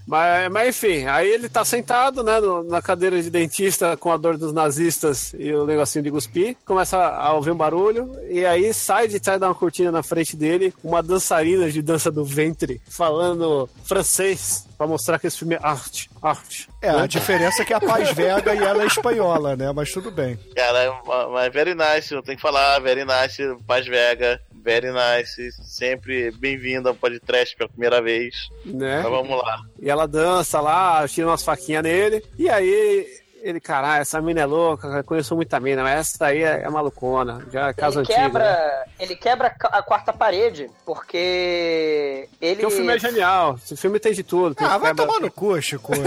[0.09, 4.17] Mas, mas enfim, aí ele tá sentado, né, no- na cadeira de dentista com a
[4.17, 8.73] dor dos nazistas e o negocinho de cuspir, começa a ouvir um barulho, e aí
[8.73, 12.81] sai de trás da uma cortina na frente dele uma dançarina de dança do ventre
[12.89, 16.67] falando francês pra mostrar que esse filme é arte, arte.
[16.81, 19.71] É, a diferença é que a Paz Vega e ela é espanhola, né?
[19.73, 20.39] Mas tudo bem.
[20.55, 21.01] Cara,
[21.31, 26.89] mas very nice, eu tenho que falar, very nice, Paz Vega, very nice, sempre bem-vindo
[26.89, 28.35] ao podcast pela primeira vez.
[28.65, 28.99] Né?
[28.99, 29.61] Então vamos lá.
[29.81, 33.07] E ela dança lá, tira umas faquinhas nele, e aí
[33.41, 37.45] ele, caralho, essa mina é louca, conheço muita mina, mas essa daí é, é malucona,
[37.51, 38.19] já é casa Ele antiga.
[38.19, 38.83] quebra, né?
[38.99, 42.55] ele quebra a quarta parede, porque ele.
[42.61, 44.55] Porque o filme é genial, esse filme tem de tudo.
[44.55, 45.93] tem Ah, vai quebra- tomar no cu, Chico.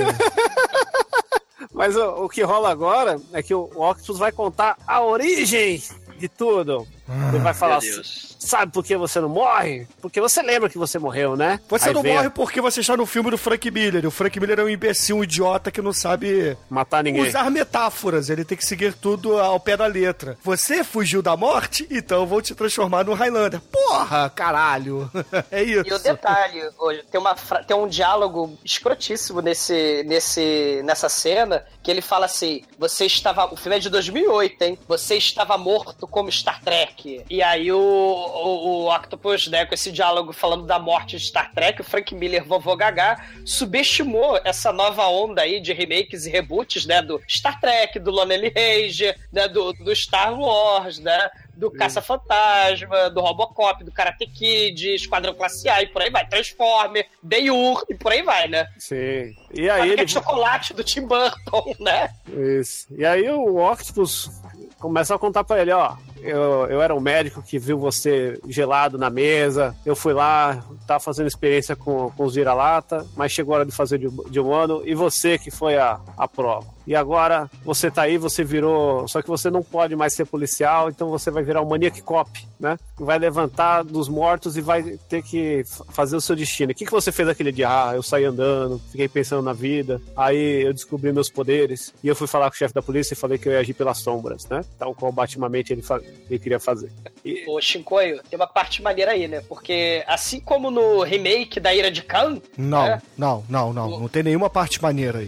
[1.73, 5.83] Mas o, o que rola agora é que o, o Octopus vai contar a origem
[6.19, 6.87] de tudo.
[7.29, 8.37] Ele vai falar, Meu Deus.
[8.39, 9.87] sabe por que você não morre?
[10.01, 11.61] Porque você lembra que você morreu, né?
[11.69, 14.07] Você Aí não vem morre porque você está no filme do Frank Miller.
[14.07, 17.27] O Frank Miller é um imbecil, um idiota que não sabe Matar ninguém.
[17.29, 18.31] usar metáforas.
[18.31, 20.37] Ele tem que seguir tudo ao pé da letra.
[20.43, 21.87] Você fugiu da morte?
[21.91, 23.61] Então eu vou te transformar no Highlander.
[23.61, 25.11] Porra, caralho.
[25.51, 25.87] É isso.
[25.89, 31.65] E o detalhe, hoje, tem, uma, fra- tem um diálogo escrotíssimo nesse, nesse, nessa cena,
[31.83, 34.79] que ele fala assim, você estava, o filme é de 2008, hein?
[34.89, 37.02] Você estava morto como Star Trek.
[37.29, 41.53] E aí o, o, o Octopus, né, com esse diálogo falando da morte de Star
[41.53, 46.87] Trek, o Frank Miller, vovô Gagá, subestimou essa nova onda aí de remakes e reboots,
[46.87, 53.11] né, do Star Trek, do Lonely Ranger, né, do, do Star Wars, né, do Caça-Fantasma,
[53.11, 56.27] do Robocop, do Karate Kid, Esquadrão Classe A e por aí vai.
[56.27, 58.69] Transformer, Ben-Hur e por aí vai, né?
[58.79, 59.37] Sim.
[59.53, 60.09] E aí ele...
[60.09, 62.11] chocolate do Tim Burton, né?
[62.59, 62.87] Isso.
[62.97, 64.31] E aí o Octopus
[64.79, 65.97] começa a contar pra ele, ó.
[66.23, 69.77] Eu, eu era um médico que viu você gelado na mesa.
[69.85, 73.73] Eu fui lá, tava fazendo experiência com, com os vira-lata, mas chegou a hora de
[73.73, 74.83] fazer de, de humano.
[74.85, 76.73] E você que foi a, a prova.
[76.87, 79.07] E agora você tá aí, você virou.
[79.09, 82.31] Só que você não pode mais ser policial, então você vai virar um maniac cop,
[82.59, 82.77] né?
[82.99, 86.73] Vai levantar dos mortos e vai ter que fazer o seu destino.
[86.73, 87.69] O que, que você fez aquele dia?
[87.69, 92.17] Ah, eu saí andando, fiquei pensando na vida, aí eu descobri meus poderes, e eu
[92.17, 94.47] fui falar com o chefe da polícia e falei que eu ia agir pelas sombras,
[94.49, 94.65] né?
[94.79, 95.83] Tal qual batimamente ele,
[96.31, 96.91] ele queria fazer.
[97.25, 99.43] E, Ô, Shinkoio, tem uma parte maneira aí, né?
[99.49, 103.03] Porque assim como no remake da Ira de Khan, Não, É.
[103.17, 104.01] não, não, não.
[104.01, 105.27] Não tem nenhuma parte maneira aí.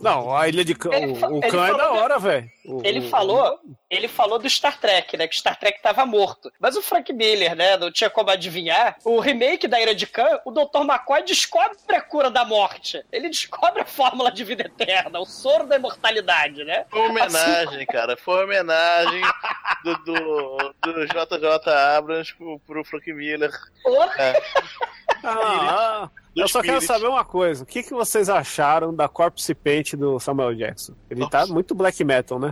[0.00, 2.50] não, a ilha de Khan, Ele o, o Khan é da hora, velho.
[2.84, 3.58] Ele falou,
[3.90, 5.26] ele falou do Star Trek, né?
[5.26, 6.50] Que Star Trek tava morto.
[6.60, 7.76] Mas o Frank Miller, né?
[7.76, 8.96] Não tinha como adivinhar.
[9.04, 10.82] O remake da Ira de Khan, o Dr.
[10.82, 13.04] McCoy descobre a cura da morte.
[13.10, 16.84] Ele descobre a fórmula de vida eterna, o soro da imortalidade, né?
[16.88, 18.16] Foi uma homenagem, cara.
[18.16, 19.22] Foi uma homenagem
[19.84, 23.50] do, do, do JJ Abrams pro, pro Frank Miller.
[23.82, 23.98] Pô,
[25.24, 27.62] Ah, do eu só quero saber uma coisa.
[27.62, 30.94] O que, que vocês acharam da Corpse Paint do Samuel Jackson?
[31.10, 32.51] Ele tá muito black metal, né?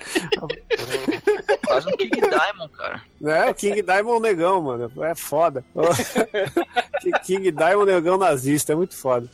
[1.66, 3.02] Quase um King Diamond, cara.
[3.24, 4.90] É, o King Diamond negão, mano.
[5.04, 5.64] É foda.
[7.24, 9.28] King Diamond negão nazista, é muito foda.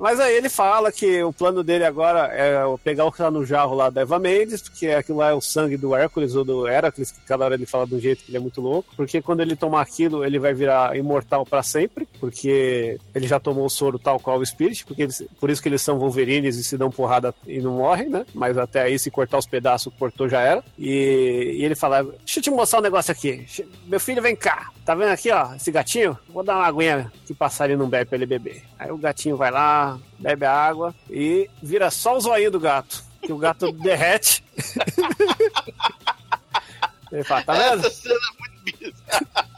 [0.00, 3.44] Mas aí ele fala que o plano dele agora é pegar o que tá no
[3.44, 6.68] jarro lá da Eva Mendes, porque aquilo lá é o sangue do Hércules ou do
[6.68, 8.88] Heracles, que cada hora ele fala de um jeito que ele é muito louco.
[8.96, 13.64] Porque quando ele tomar aquilo, ele vai virar imortal pra sempre, porque ele já tomou
[13.66, 16.64] o soro tal qual o Spirit, porque eles- por isso que eles são Wolverines e
[16.64, 18.24] se dão porrada e não morrem, né?
[18.34, 20.62] Mas até aí, se cortar os pedaços, cortou já era.
[20.78, 23.46] E, e ele fala: Deixa eu te mostrar um negócio aqui.
[23.86, 24.70] Meu filho, vem cá.
[24.84, 26.18] Tá vendo aqui, ó, esse gatinho?
[26.28, 28.64] Vou dar uma aguinha que passarinho não bebe pra ele beber.
[28.78, 33.04] Aí o gatinho vai lá, bebe a água e vira só o zoinho do gato.
[33.20, 34.44] Que o gato derrete.
[37.12, 37.86] ele fala, tá vendo?
[37.86, 39.48] Essa cena é muito bizarra.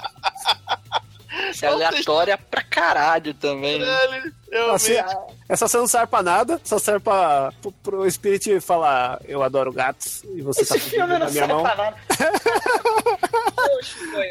[1.51, 3.79] Isso é aleatória pra caralho também.
[3.79, 3.87] né?
[3.87, 4.73] Caralho.
[4.73, 4.95] Assim,
[5.49, 9.73] essa cena não serve pra nada, só serve pra, pro, pro Spirit falar: Eu adoro
[9.73, 11.63] gatos e você Esse tá filme não minha serve mão.
[11.63, 11.97] pra nada.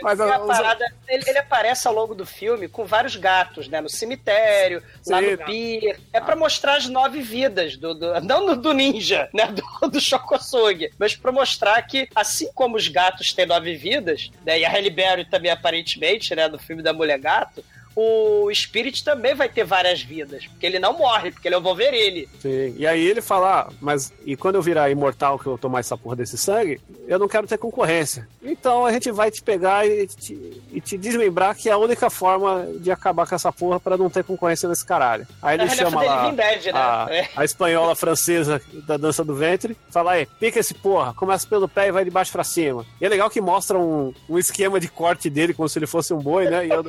[0.01, 3.81] Mas a- parada- ele, ele aparece ao longo do filme com vários gatos, né?
[3.81, 5.31] No cemitério, lá Sim.
[5.31, 5.99] no pier.
[6.13, 7.93] É pra mostrar as nove vidas do.
[7.93, 9.47] do- não do, ninja, né?
[9.47, 10.91] Do, do Shokosugi.
[10.97, 14.59] Mas pra mostrar que, assim como os gatos têm nove vidas, né?
[14.59, 16.47] E a Halle Berry também, aparentemente, né?
[16.47, 17.63] Do filme da Mulher Gato.
[18.01, 21.61] O Spirit também vai ter várias vidas, porque ele não morre, porque ele é o
[21.61, 22.27] Wolverine.
[22.41, 22.73] Sim.
[22.77, 25.97] E aí ele fala, ah, mas e quando eu virar imortal que eu tomar essa
[25.97, 28.27] porra desse sangue, eu não quero ter concorrência.
[28.41, 32.09] Então a gente vai te pegar e te, e te desmembrar que é a única
[32.09, 35.27] forma de acabar com essa porra pra não ter concorrência nesse caralho.
[35.41, 36.71] Aí ele Na chama lá dead, né?
[36.73, 37.29] a, É.
[37.35, 41.87] a espanhola francesa da dança do ventre, fala aí, pica esse porra, começa pelo pé
[41.87, 42.85] e vai de baixo pra cima.
[43.01, 46.13] E é legal que mostra um, um esquema de corte dele como se ele fosse
[46.13, 46.65] um boi, né?
[46.67, 46.79] E é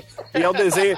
[0.40, 0.96] e é o desenho,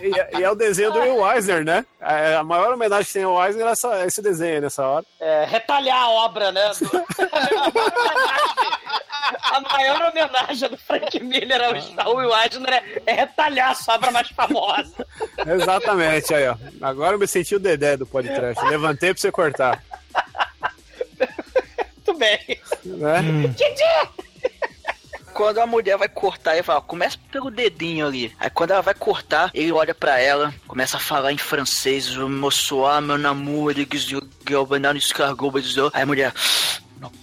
[0.00, 1.84] E, e- é o desenho do Will Eisner, né?
[2.00, 5.04] É, a maior homenagem que tem ao Eisner é essa- esse desenho nessa hora.
[5.20, 6.70] É, retalhar a obra, né?
[6.80, 7.04] do-
[9.52, 11.74] a maior homenagem do Frank Miller ao,
[12.06, 15.06] ao Will Eisner é, é retalhar a sua obra mais famosa.
[15.46, 16.56] Exatamente, aí, ó.
[16.82, 18.64] Agora eu me senti o Dedé do podcast.
[18.66, 19.82] Levantei pra você cortar.
[21.96, 22.60] Muito bem.
[22.84, 23.22] Né?
[25.40, 28.30] Quando a mulher vai cortar, ele fala, ó, começa pelo dedinho ali.
[28.38, 32.84] Aí quando ela vai cortar, ele olha pra ela, começa a falar em francês, moço,
[32.84, 33.80] ah, meu namoro,
[35.94, 36.34] Aí a mulher,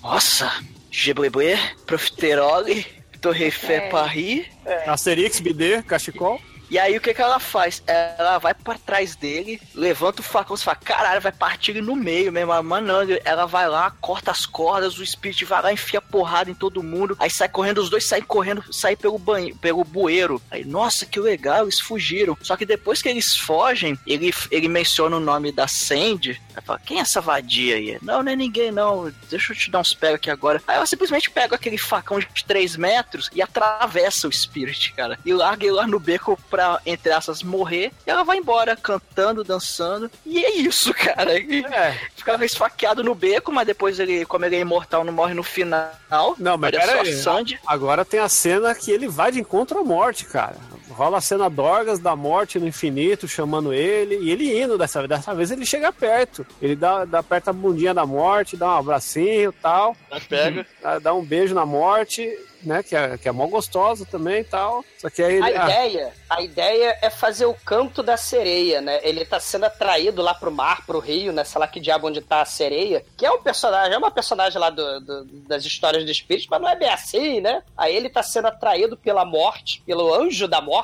[0.01, 0.51] nossa,
[0.89, 2.87] gebrebre, profiterole,
[3.21, 4.47] torrefé Paris.
[4.87, 6.41] Asterix, BD, cachecol.
[6.69, 7.81] E aí o que que ela faz?
[7.87, 11.95] Ela vai pra trás dele, levanta o facão, você fala, caralho, vai partir ele no
[11.95, 12.51] meio mesmo.
[12.51, 16.53] Mas, Mano, ela vai lá, corta as cordas, o Spirit vai lá, enfia porrada em
[16.53, 20.41] todo mundo, aí sai correndo, os dois saem correndo, saem pelo banho, pelo bueiro.
[20.51, 22.37] Aí, nossa, que legal, eles fugiram.
[22.41, 26.41] Só que depois que eles fogem, ele, ele menciona o nome da Sandy.
[26.51, 27.97] Ela fala, quem é essa vadia aí?
[28.01, 29.11] Não, não é ninguém, não.
[29.29, 30.61] Deixa eu te dar uns pega aqui agora.
[30.67, 35.19] Aí ela simplesmente pega aquele facão de 3 metros e atravessa o Spirit, cara.
[35.25, 37.91] E larga ele lá no beco pra, entre essas, morrer.
[38.05, 40.09] E ela vai embora, cantando, dançando.
[40.25, 41.37] E é isso, cara.
[41.39, 41.97] E É.
[42.15, 46.35] Ficava esfaqueado no beco, mas depois ele, como ele é imortal, não morre no final.
[46.37, 47.13] Não, mas pera aí.
[47.13, 47.59] Sandy.
[47.65, 50.55] Agora tem a cena que ele vai de encontro à morte, cara.
[50.89, 55.09] Rola a cena Dorgas da morte no infinito, chamando ele, e ele indo dessa vez.
[55.09, 56.45] Dessa vez ele chega perto.
[56.61, 59.95] Ele dá, dá aperta a bundinha da morte, dá um abracinho e tal.
[60.09, 60.65] Mas pega.
[60.81, 62.27] Dá, dá um beijo na morte,
[62.63, 62.83] né?
[62.83, 64.83] Que é, que é mó gostosa também e tal.
[64.97, 65.55] Só que aí ele.
[65.55, 68.99] A ah, ideia, a ideia é fazer o canto da sereia, né?
[69.03, 71.43] Ele tá sendo atraído lá pro mar, pro rio, né?
[71.43, 74.59] Sei lá que diabo onde tá a sereia, que é um personagem, é uma personagem
[74.59, 77.61] lá do, do- das histórias do espírito, mas não é bem assim, né?
[77.77, 80.76] Aí ele tá sendo atraído pela morte, pelo anjo da morte,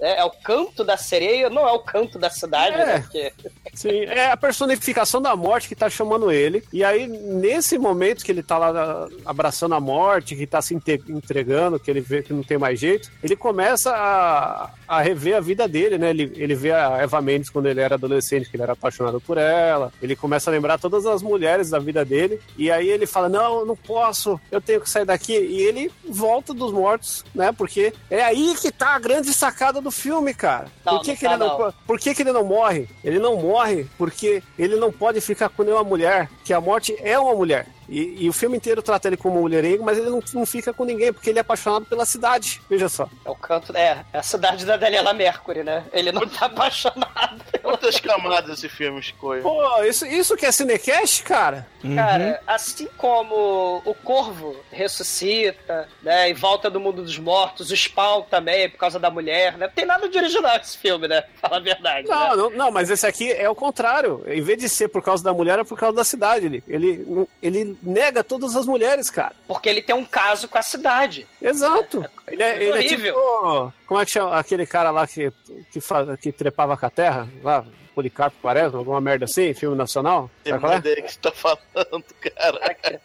[0.00, 0.16] né?
[0.18, 2.86] É o canto da sereia, não é o canto da cidade, É.
[2.86, 3.00] né?
[3.00, 3.32] Porque
[3.74, 6.62] Sim, é a personificação da morte que tá chamando ele.
[6.72, 11.78] E aí, nesse momento que ele tá lá abraçando a morte, que tá se entregando,
[11.78, 15.68] que ele vê que não tem mais jeito, ele começa a, a rever a vida
[15.68, 16.10] dele, né?
[16.10, 19.38] Ele, ele vê a Eva Mendes quando ele era adolescente, que ele era apaixonado por
[19.38, 19.92] ela.
[20.02, 22.40] Ele começa a lembrar todas as mulheres da vida dele.
[22.56, 25.32] E aí ele fala: Não, não posso, eu tenho que sair daqui.
[25.32, 27.52] E ele volta dos mortos, né?
[27.52, 30.66] Porque é aí que tá a grande sacada do filme, cara.
[30.84, 31.56] Não, Por que, não que tá, ele não, não.
[31.56, 32.86] po- por que, que ele não morre?
[33.02, 37.18] Ele não morre porque ele não pode ficar com nenhuma mulher, que a morte é
[37.18, 37.66] uma mulher.
[37.90, 40.84] E, e o filme inteiro trata ele como mulherengo, mas ele não, não fica com
[40.84, 42.62] ninguém, porque ele é apaixonado pela cidade.
[42.70, 43.08] Veja só.
[43.24, 45.84] é o canto, é, é a cidade da Daniela Mercury, né?
[45.92, 49.42] Ele não tá apaixonado Quantas camadas esse filme escolhe?
[49.42, 51.66] Pô, isso, isso que é cinecast, cara?
[51.94, 58.22] Cara, assim como o Corvo ressuscita, né, e volta do mundo dos mortos, o Spawn
[58.22, 59.66] também, por causa da mulher, né?
[59.66, 61.24] Não tem nada de original esse filme, né?
[61.40, 62.08] Fala a verdade.
[62.08, 62.36] Não, né?
[62.36, 64.22] não, não, mas esse aqui é o contrário.
[64.26, 66.46] Em vez de ser por causa da mulher, é por causa da cidade.
[66.46, 69.34] Ele, ele, ele nega todas as mulheres, cara.
[69.46, 71.26] Porque ele tem um caso com a cidade.
[71.40, 72.04] Exato.
[72.26, 73.14] Ele é, ele é horrível.
[73.14, 73.72] tipo.
[73.86, 75.32] Como é que chama aquele cara lá que,
[75.72, 77.28] que, faz, que trepava com a terra?
[77.42, 77.64] Lá,
[77.94, 80.30] Policarpo Quaresma, alguma merda assim, filme nacional?
[80.42, 80.78] Tem Sabe qual uma é?
[80.78, 83.00] ideia que você tá falando, cara.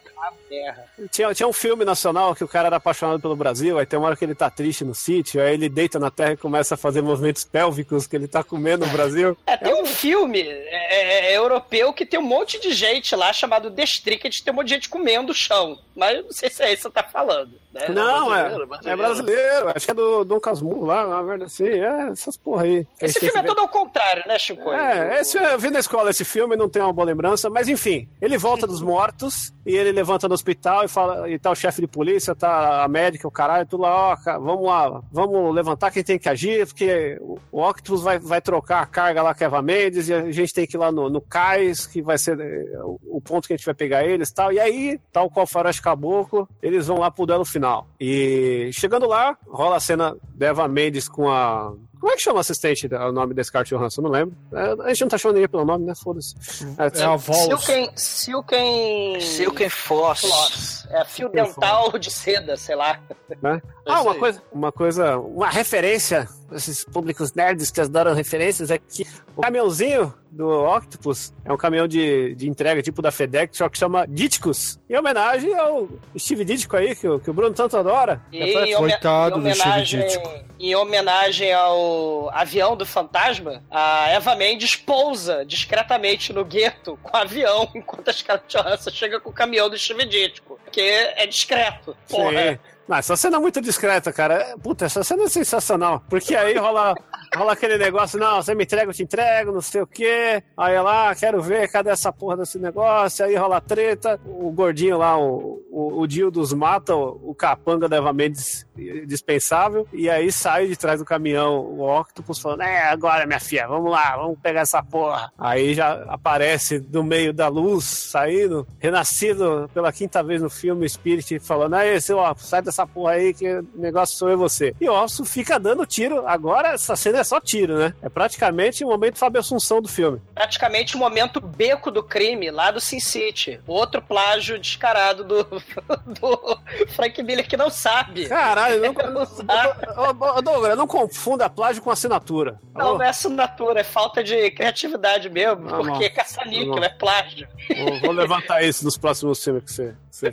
[0.48, 0.84] Terra.
[1.10, 4.08] Tinha, tinha um filme nacional que o cara era apaixonado pelo Brasil, aí tem uma
[4.08, 6.78] hora que ele tá triste no sítio, aí ele deita na terra e começa a
[6.78, 9.36] fazer movimentos pélvicos que ele tá comendo no Brasil.
[9.46, 13.32] É, tem um filme é, é, é, europeu que tem um monte de gente lá
[13.32, 15.78] chamado The Stricket, tem um monte de gente comendo o chão.
[15.96, 17.52] Mas não sei se é isso que você tá falando.
[17.72, 17.88] Né?
[17.88, 18.88] Não, é, brasileiro, brasileiro.
[18.88, 22.64] é brasileiro, acho que é do Dom Casmurro lá, uma merda assim, é essas porra
[22.64, 22.86] aí.
[23.00, 24.70] Esse filme é todo ao contrário, né, Chico?
[24.70, 28.06] É, esse, eu vi na escola esse filme, não tenho uma boa lembrança, mas enfim,
[28.20, 31.80] ele volta dos mortos e ele levanta no hospital e fala, e tá o chefe
[31.80, 36.04] de polícia, tá a médica, o caralho, tudo lá, ó, vamos lá, vamos levantar quem
[36.04, 37.18] tem que agir, porque
[37.50, 40.54] o Octopus vai, vai trocar a carga lá com a Eva Mendes e a gente
[40.54, 43.54] tem que ir lá no, no cais, que vai ser eh, o, o ponto que
[43.54, 44.52] a gente vai pegar eles e tal.
[44.52, 47.88] E aí, tal qual Faroeste Caboclo, eles vão lá pro duelo final.
[48.00, 51.74] E chegando lá, rola a cena da Eva Mendes com a.
[52.00, 54.02] Como é que chama o assistente, o nome desse Scarlett Johansson?
[54.02, 54.36] Não lembro.
[54.52, 55.94] É, A gente não tá chamando ninguém pelo nome, né?
[55.94, 56.34] Foda-se.
[56.78, 57.38] É a voz.
[57.38, 57.90] Silken...
[57.96, 59.20] Silken...
[59.20, 60.20] Silken Floss.
[60.20, 60.86] Floss.
[60.90, 63.00] É fio dental de seda, sei lá.
[63.42, 63.60] né?
[63.86, 69.06] Ah, uma coisa, uma coisa, uma referência, esses públicos nerds que adoram referências, é que
[69.36, 73.78] o caminhãozinho do Octopus é um caminhão de, de entrega tipo da FedEx, só que
[73.78, 78.20] chama Ditkus, em homenagem ao Steve Ditko aí, que, o- que o Bruno tanto adora.
[78.30, 80.30] E em, home- Coitado em do Steve homenagem, Ditko.
[80.60, 87.20] em homenagem ao avião do fantasma, a Eva Mendes pousa discretamente no gueto com o
[87.20, 90.58] avião, enquanto a Scarlett Johansson chega com o caminhão do Steve Ditko.
[90.70, 91.96] Que é discreto.
[92.08, 92.52] Porra.
[92.52, 92.58] Sim.
[92.88, 94.56] Não, essa cena é muito discreta, cara.
[94.62, 96.02] Puta, essa cena é sensacional.
[96.08, 96.94] Porque aí rola,
[97.34, 100.42] rola aquele negócio, não, você me entrega, eu te entrego, não sei o quê.
[100.56, 103.24] Aí lá, quero ver, cadê essa porra desse negócio?
[103.24, 104.20] Aí rola treta.
[104.24, 108.66] O gordinho lá, o, o, o Dildos mata o, o capanga da Eva Mendes
[109.06, 109.86] dispensável.
[109.92, 113.90] E aí sai de trás do caminhão o Octopus falando: É, agora, minha filha, vamos
[113.90, 115.32] lá, vamos pegar essa porra.
[115.38, 120.88] Aí já aparece do meio da luz, saindo, renascido pela quinta vez no filme, o
[120.88, 124.74] Spirit falando: Aí, seu Octopus, sai dessa porra aí que negócio sou eu e você.
[124.80, 126.26] E o Octopus fica dando tiro.
[126.26, 127.94] Agora essa cena é só tiro, né?
[128.02, 130.20] É praticamente o momento Fábio Assunção do filme.
[130.34, 133.60] Praticamente o momento beco do crime lá do Sin City.
[133.66, 135.44] Outro plágio descarado do,
[136.20, 136.58] do
[136.94, 138.26] Frank Miller que não sabe.
[138.28, 139.86] Caralho, não, Não sabe.
[139.96, 142.60] Ô, Douglas, não confunda plágio com assinatura.
[142.74, 146.14] Não, não é assinatura, é falta de criatividade mesmo, Tá porque é bom.
[146.14, 147.48] caça-níquel, é plágio.
[147.76, 149.94] Vou, vou levantar isso nos próximos filmes que você.
[150.20, 150.32] você-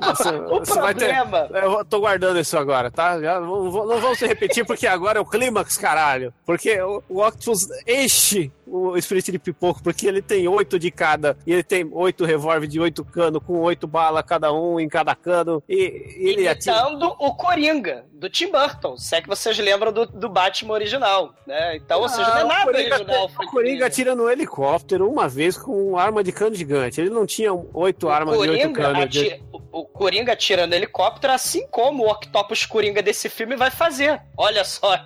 [0.00, 3.20] você- o você vai ter- problema- Eu tô guardando isso agora, tá?
[3.20, 6.32] Já, não, não vamos se repetir, porque agora é o clímax, caralho.
[6.44, 11.36] Porque o, o Octopus enche o espírito de pipoco, porque ele tem oito de cada,
[11.46, 15.14] e ele tem oito revólver de oito cano, com oito balas cada um em cada
[15.14, 15.74] cano, e,
[16.18, 16.76] e ele atira.
[16.76, 21.34] Imitando o Coringa, do Tim Burton, se é que vocês lembram do, do Batman original,
[21.46, 21.76] né?
[21.76, 23.24] Então, ou seja, não é Ah, o nada Coringa, original.
[23.38, 27.00] o Coringa atira no helicóptero uma vez com arma de cano gigante.
[27.00, 29.08] Ele não tinha oito armas de oito Coringa canos.
[29.10, 33.54] de- atira- o, o Coringa atira no helicóptero, assim como o Octopus Coringa desse filme
[33.56, 34.20] vai fazer.
[34.36, 34.96] Olha só.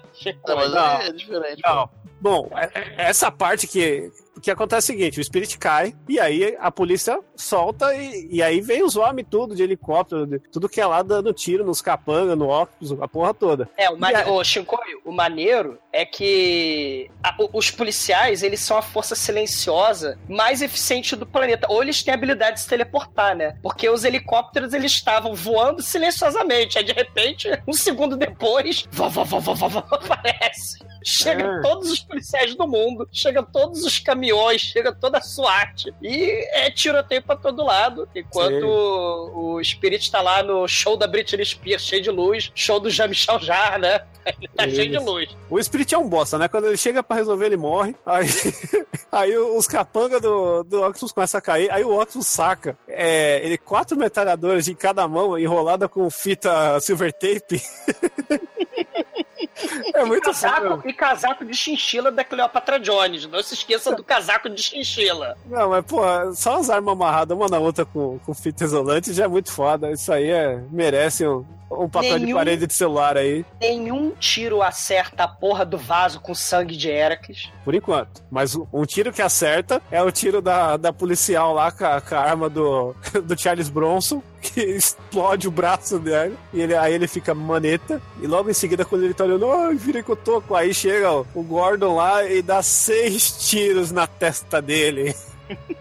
[0.47, 1.01] Não, mas Não.
[1.01, 1.61] é diferente.
[1.65, 1.91] Não.
[2.21, 4.11] Bom, é- é- essa parte que,
[4.43, 8.43] que acontece é o seguinte: o Spirit cai, e aí a polícia solta, e, e
[8.43, 11.81] aí vem os homens tudo de helicóptero, de- tudo que é lá dando tiro nos
[11.81, 13.69] capangas, no óculos, a porra toda.
[13.77, 14.15] É, o, mane...
[14.17, 20.19] A- Ô, Shinkoi, o maneiro é que a- os policiais, eles são a força silenciosa
[20.29, 21.67] mais eficiente do planeta.
[21.71, 23.57] Ou eles têm a habilidade de se teleportar, né?
[23.63, 26.79] Porque os helicópteros, eles estavam voando silenciosamente.
[26.79, 30.79] Aí, de repente, um segundo depois, vó, vó, vó, vó, vó, vó, aparece.
[31.05, 31.61] Chega É.
[31.63, 35.87] todos os policiais do mundo, chega todos os caminhões, chega toda a SWAT.
[36.03, 38.09] E é tiroteio pra todo lado.
[38.15, 42.79] Enquanto o, o Spirit tá lá no show da Britney Spears, cheio de luz, show
[42.79, 44.01] do Jean-Michel Jarre, né?
[44.27, 44.77] Ele tá Isso.
[44.77, 45.37] cheio de luz.
[45.49, 46.49] O Spirit é um bosta, né?
[46.49, 47.95] Quando ele chega pra resolver, ele morre.
[48.05, 48.27] Aí,
[49.11, 51.71] aí os capangas do, do Octopus começam a cair.
[51.71, 52.77] Aí o Octopus saca.
[52.87, 57.61] É, ele quatro metralhadoras em cada mão, enrolada com fita silver tape.
[59.95, 60.83] é muito Casaco, foda.
[60.89, 63.27] e casaco de chinchila da Cleopatra Jones.
[63.27, 65.37] Não se esqueça do casaco de chinchila.
[65.47, 66.01] Não, mas, pô,
[66.35, 69.91] só as armas amarradas uma na outra com, com fita isolante já é muito foda.
[69.91, 74.63] Isso aí é, merece um, um papel de Nenhum- parede de celular aí, Nenhum tiro
[74.63, 77.51] acerta a porra do vaso com sangue de Heracles.
[77.65, 78.23] por enquanto.
[78.31, 82.01] Mas um um tiro que acerta é o tiro da, da policial lá com a,
[82.01, 82.95] com a arma do,
[83.25, 86.37] do Charles Bronson, que explode o braço dele.
[86.53, 88.01] E ele, aí ele fica maneta.
[88.21, 90.55] E logo em seguida, quando ele tá olhando, ai, virei toco.
[90.55, 95.15] Aí chega o, o Gordon lá e dá seis tiros na testa dele.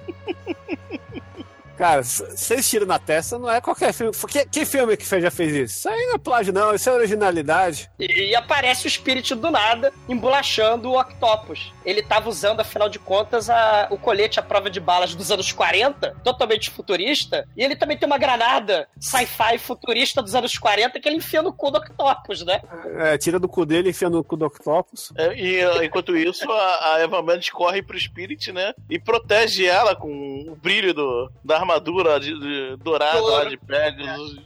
[1.79, 4.11] Cara, seis tiros na testa não é qualquer filme.
[4.27, 5.77] Que, que filme que fez- já fez isso?
[5.79, 6.75] Isso aí não é plágio, não.
[6.75, 7.89] Isso é originalidade.
[7.97, 11.71] E, e aparece o espírito do nada, embolachando o Octopus.
[11.85, 15.53] Ele tava usando, afinal de contas, a- o colete à prova de balas dos anos
[15.53, 17.47] 40, totalmente futurista.
[17.55, 21.53] E ele também tem uma granada sci-fi futurista dos anos 40 que ele enfia no
[21.53, 22.61] cu do Octopus, né?
[22.97, 25.13] É, tira do cu dele e enfia no cu do Octopus.
[25.17, 28.73] É, E enquanto isso, a, a Eva Mendes corre pro Spirit, né?
[28.89, 30.09] E protege ela com
[30.49, 34.39] o brilho do, da armadura de, de- dourada lá de Pegasus.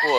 [0.00, 0.18] Pô,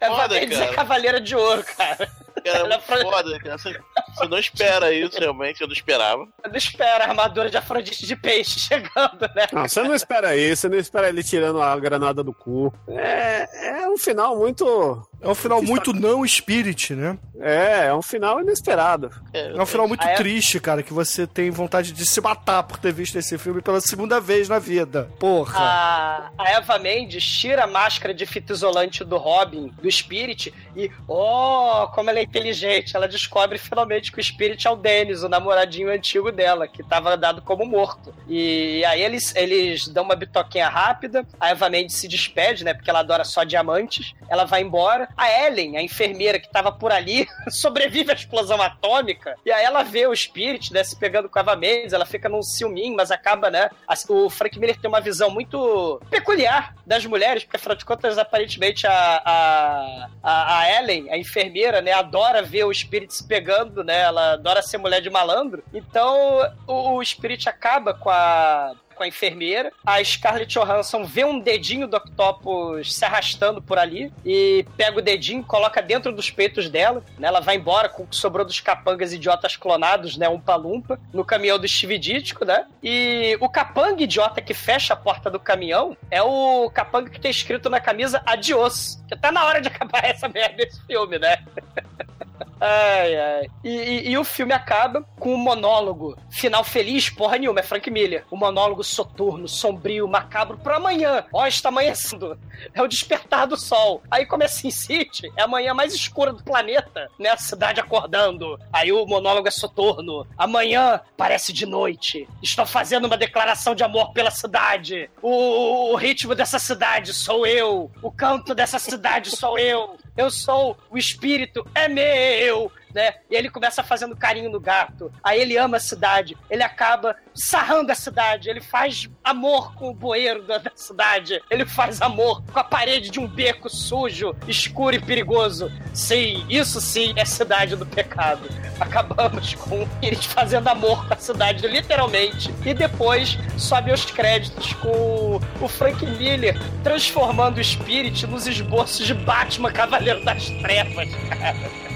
[0.00, 0.74] É Foda, Mendes é cara.
[0.74, 1.96] cavaleira de ouro, cara.
[1.96, 2.10] cara,
[2.44, 3.58] é Ela foda, cara.
[3.58, 3.78] Você,
[4.14, 5.60] você não espera isso, realmente.
[5.60, 6.26] Eu não esperava.
[6.44, 9.46] Eu não espero a armadura de Afrodite de peixe chegando, né?
[9.52, 12.72] Não, você não espera isso, você não espera ele tirando a granada do cu.
[12.88, 15.06] É, é um final muito.
[15.22, 17.18] É um final muito não spirit, né?
[17.38, 19.10] É, é um final inesperado.
[19.32, 20.14] É, É um final muito Ah, é?
[20.14, 23.80] triste, cara, que você tem vontade de se matar por ter visto esse filme pela
[23.80, 25.10] segunda vez na vida.
[25.18, 25.58] Porra.
[25.58, 30.90] A, a Eva Mendes tira a máscara de fita isolante do Robin, do Spirit, e,
[31.06, 35.28] oh, como ela é inteligente, ela descobre finalmente que o Spirit é o Dennis, o
[35.28, 38.14] namoradinho antigo dela, que estava dado como morto.
[38.28, 42.88] E aí eles, eles dão uma bitoquinha rápida, a Eva Mendes se despede, né, porque
[42.88, 45.09] ela adora só diamantes, ela vai embora.
[45.16, 49.82] A Ellen, a enfermeira que estava por ali, sobrevive à explosão atômica, e aí ela
[49.82, 53.10] vê o Spirit, né, se pegando com a Eva Mendes, ela fica num ciúminho, mas
[53.10, 53.70] acaba, né,
[54.08, 58.86] o Frank Miller tem uma visão muito peculiar das mulheres, porque afinal de contas, aparentemente,
[58.86, 64.32] a, a, a Ellen, a enfermeira, né, adora ver o Spirit se pegando, né, ela
[64.32, 69.72] adora ser mulher de malandro, então o, o Spirit acaba com a com a enfermeira.
[69.84, 75.02] A Scarlett Johansson vê um dedinho do Octopus se arrastando por ali e pega o
[75.02, 77.02] dedinho, coloca dentro dos peitos dela.
[77.18, 77.28] Né?
[77.28, 80.28] Ela vai embora com o que sobrou dos capangas idiotas clonados, né?
[80.28, 82.66] Um palumpa, no caminhão do Steve Ditko, né?
[82.82, 87.30] E o capanga idiota que fecha a porta do caminhão é o capanga que tem
[87.30, 89.00] escrito na camisa Adios.
[89.08, 91.42] Que tá na hora de acabar essa merda desse filme, né?
[92.60, 93.46] Ai, ai.
[93.64, 96.16] E, e- e o filme acaba com um monólogo.
[96.30, 98.24] Final feliz, porra nenhuma, é Frank Miller.
[98.30, 101.24] Um monólogo soturno, sombrio, macabro pro amanhã.
[101.32, 102.38] Ó, está amanhecendo.
[102.74, 104.02] É o despertar do sol.
[104.10, 107.30] Aí começa em City, é a manhã mais escura do planeta, né?
[107.30, 108.58] A cidade acordando.
[108.72, 110.26] Aí o monólogo é soturno.
[110.36, 112.28] Amanhã parece de noite.
[112.42, 115.08] Estou fazendo uma declaração de amor pela cidade.
[115.22, 117.90] O, o ritmo dessa cidade sou eu.
[118.02, 119.96] O canto dessa cidade sou eu.
[120.16, 122.49] Eu sou o espírito, é meu,
[122.94, 123.14] né?
[123.30, 125.12] E ele começa fazendo carinho no gato.
[125.22, 126.36] Aí ele ama a cidade.
[126.48, 128.48] Ele acaba sarrando a cidade.
[128.48, 131.40] Ele faz amor com o bueiro da, da cidade.
[131.50, 135.70] Ele faz amor com a parede de um beco sujo, escuro e perigoso.
[135.94, 138.48] Sim, isso sim é cidade do pecado.
[138.78, 142.52] Acabamos com eles fazendo amor com a cidade, literalmente.
[142.64, 149.14] E depois sobe aos créditos com o Frank Miller transformando o Spirit nos esboços de
[149.14, 151.89] Batman Cavaleiro das Trevas, cara.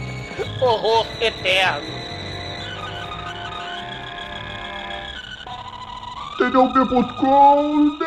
[0.65, 1.93] Horror eterno.
[6.39, 7.99] TDUP.com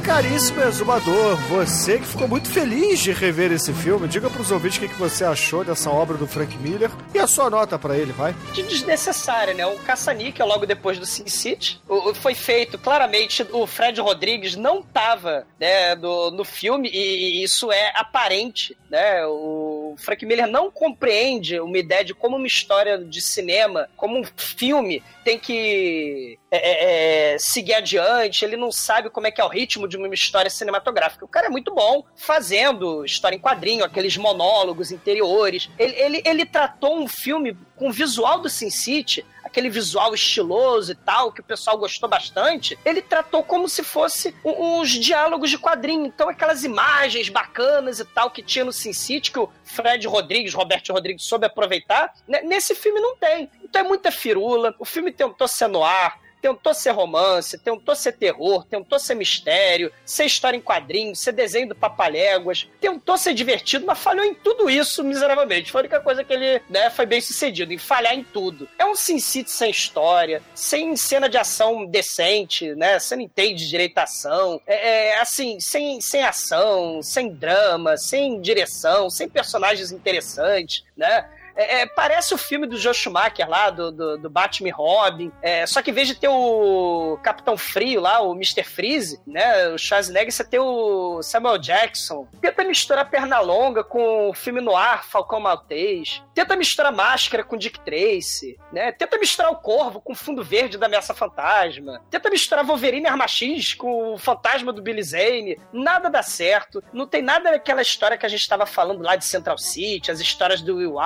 [0.00, 4.88] caríssimo exumador, você que ficou muito feliz de rever esse filme, diga pros ouvintes o
[4.88, 8.34] que você achou dessa obra do Frank Miller e a sua nota pra ele, vai.
[8.52, 9.66] de desnecessária, né?
[9.66, 11.80] O caça-níquel logo depois do Sin City
[12.14, 13.46] foi feito claramente.
[13.52, 19.24] O Fred Rodrigues não tava né, no, no filme e isso é aparente, né?
[19.26, 24.24] O Frank Miller não compreende uma ideia de como uma história de cinema, como um
[24.36, 28.44] filme tem que é, é, é, seguir adiante.
[28.44, 31.24] Ele não sabe como é que é o ritmo de uma história cinematográfica.
[31.24, 35.70] O cara é muito bom fazendo história em quadrinho, aqueles monólogos interiores.
[35.78, 40.92] Ele, ele, ele tratou um filme com o visual do Sin City, aquele visual estiloso
[40.92, 45.58] e tal, que o pessoal gostou bastante, ele tratou como se fosse uns diálogos de
[45.58, 46.06] quadrinho.
[46.06, 50.54] Então, aquelas imagens bacanas e tal que tinha no Sin City, que o Fred Rodrigues,
[50.54, 53.50] Roberto Rodrigues soube aproveitar, né, nesse filme não tem.
[53.62, 54.74] Então é muita firula.
[54.78, 59.92] O filme tentou ser no ar, tentou ser romance, tentou ser terror, tentou ser mistério,
[60.04, 64.68] ser história em quadrinhos, ser desenho do Papaléguas, tentou ser divertido, mas falhou em tudo
[64.70, 65.70] isso miseravelmente.
[65.70, 68.68] Foi a única coisa que ele né, foi bem sucedido, em falhar em tudo.
[68.78, 72.98] É um Sin City sem história, sem cena de ação decente, né?
[72.98, 74.60] Você não entende direito a ação.
[74.66, 81.28] É, é, assim, sem, sem ação, sem drama, sem direção, sem personagens interessantes, né?
[81.60, 85.30] É, é, parece o filme do Joe Schumacher lá, do, do, do Batman Robin.
[85.42, 88.64] É, só que em vez de ter o Capitão Frio lá, o Mr.
[88.64, 89.68] Freeze, né?
[89.68, 92.26] O Schwarzenegger, você tem o Samuel Jackson.
[92.40, 96.22] Tenta misturar Pernalonga com o filme no ar, Falcão Maltês.
[96.34, 98.90] Tenta misturar Máscara com Dick Tracy, né?
[98.92, 102.00] Tenta misturar o Corvo com o Fundo Verde da Ameaça Fantasma.
[102.10, 105.58] Tenta misturar Wolverine Arma X com o Fantasma do Billy Zane.
[105.74, 106.82] Nada dá certo.
[106.90, 110.20] Não tem nada daquela história que a gente estava falando lá de Central City, as
[110.20, 110.98] histórias do Will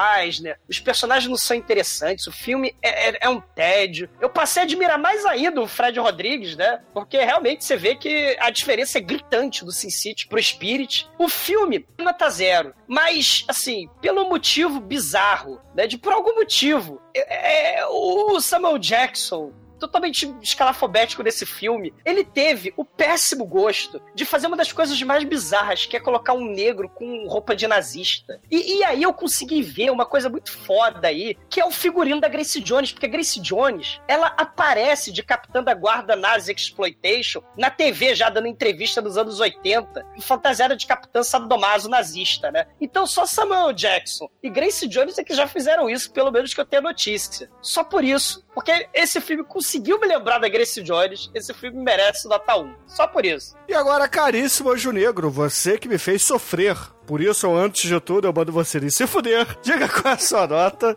[0.44, 0.58] Eisner.
[0.68, 2.26] Os personagens não são interessantes.
[2.26, 4.08] O filme é, é- é um tédio.
[4.20, 6.80] Eu passei a admirar mais ainda o Fred Rodrigues, né?
[6.92, 11.08] Porque realmente você vê que a diferença é gritante do Sin City pro Spirit.
[11.18, 12.74] O filme, nota zero.
[12.86, 15.86] Mas, assim, pelo motivo bizarro, né?
[15.86, 19.52] De por algum motivo, é, é, o Samuel Jackson
[19.86, 21.92] totalmente escalafobético desse filme.
[22.04, 26.32] Ele teve o péssimo gosto de fazer uma das coisas mais bizarras, que é colocar
[26.32, 28.40] um negro com roupa de nazista.
[28.50, 32.20] E, e aí eu consegui ver uma coisa muito foda aí, que é o figurino
[32.20, 37.42] da Grace Jones, porque a Grace Jones, ela aparece de capitã da guarda nazi exploitation
[37.56, 42.66] na TV já dando entrevista nos anos 80, fantasiada de capitã sadomaso nazista, né?
[42.80, 46.60] Então só Samuel Jackson e Grace Jones é que já fizeram isso, pelo menos que
[46.60, 47.50] eu tenha notícia.
[47.60, 52.28] Só por isso, porque esse filme conseguiu me lembrar da Grace Jones, esse filme merece
[52.28, 52.74] nota 1.
[52.86, 53.54] Só por isso.
[53.68, 56.76] E agora, caríssimo Anjo Negro, você que me fez sofrer.
[57.06, 59.46] Por isso, antes de tudo, eu mando você ir se fuder.
[59.62, 60.96] Diga qual é a sua nota.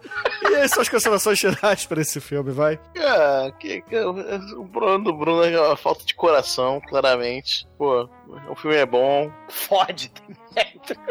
[0.50, 2.80] E aí, suas considerações finais pra esse filme, vai.
[2.98, 7.68] Ah, que, que- o problema do Bruno é uma falta de coração, claramente.
[7.78, 8.08] Pô,
[8.50, 9.30] o filme é bom.
[9.50, 10.10] Fode,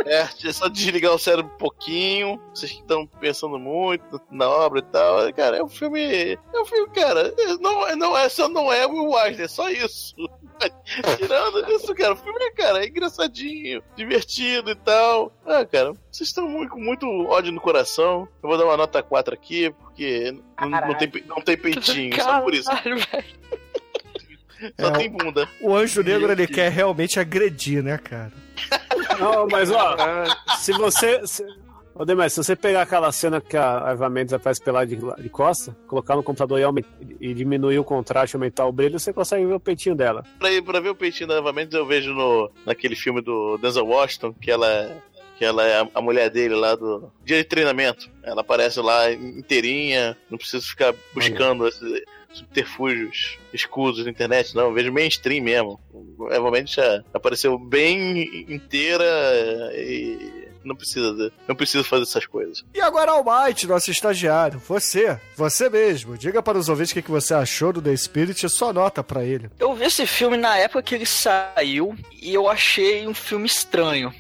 [0.05, 2.41] É, é só desligar o cérebro um pouquinho.
[2.55, 5.33] Vocês que estão pensando muito na obra e tal.
[5.35, 6.33] Cara, é um filme.
[6.55, 7.33] É um filme, cara.
[7.37, 10.15] é- Não, é- não é só não é o Weisner, é só isso.
[11.19, 15.33] Tirando isso, cara, o filme, cara, é engraçadinho, divertido e tal.
[15.45, 18.27] Ah, cara, vocês estão muito, com muito ódio no coração.
[18.43, 22.41] Eu vou dar uma nota 4 aqui, porque não, não tem, não tem peitinho, só
[22.41, 22.71] por isso.
[22.71, 23.37] Caralho, velho.
[24.79, 25.49] Só É, tem bunda.
[25.61, 28.33] O anjo negro, ele quer realmente agredir, né, cara?
[29.19, 29.97] Não, mas ó,
[30.59, 31.27] se você.
[31.27, 31.45] Se...
[31.95, 35.29] Ô, Demais, se você pegar aquela cena que a Eva Mendes aparece pelada de, de
[35.31, 36.85] costa, colocar no computador e, aument-
[37.19, 40.23] e diminuir o contraste, aumentar o brilho, você consegue ver o peitinho dela.
[40.39, 44.35] Pra, ir- pra ver o peitinho novamente, eu vejo no, naquele filme do Denzel Washington,
[44.35, 44.95] que ela,
[45.39, 48.11] que ela é a, a mulher dele lá do dia de treinamento.
[48.23, 52.03] Ela aparece lá inteirinha, não precisa ficar buscando esses
[52.39, 54.67] subterfúgios escusos na internet, não.
[54.67, 55.81] Eu vejo mainstream mesmo.
[56.31, 59.05] Realmente já apareceu bem inteira
[59.75, 62.65] e não precisa, não precisa fazer essas coisas.
[62.75, 67.11] E agora, Almighty, nosso estagiário, você, você mesmo, diga para os ouvintes o que que
[67.11, 69.49] você achou do The Spirit e sua nota pra ele.
[69.59, 74.13] Eu vi esse filme na época que ele saiu e eu achei um filme estranho.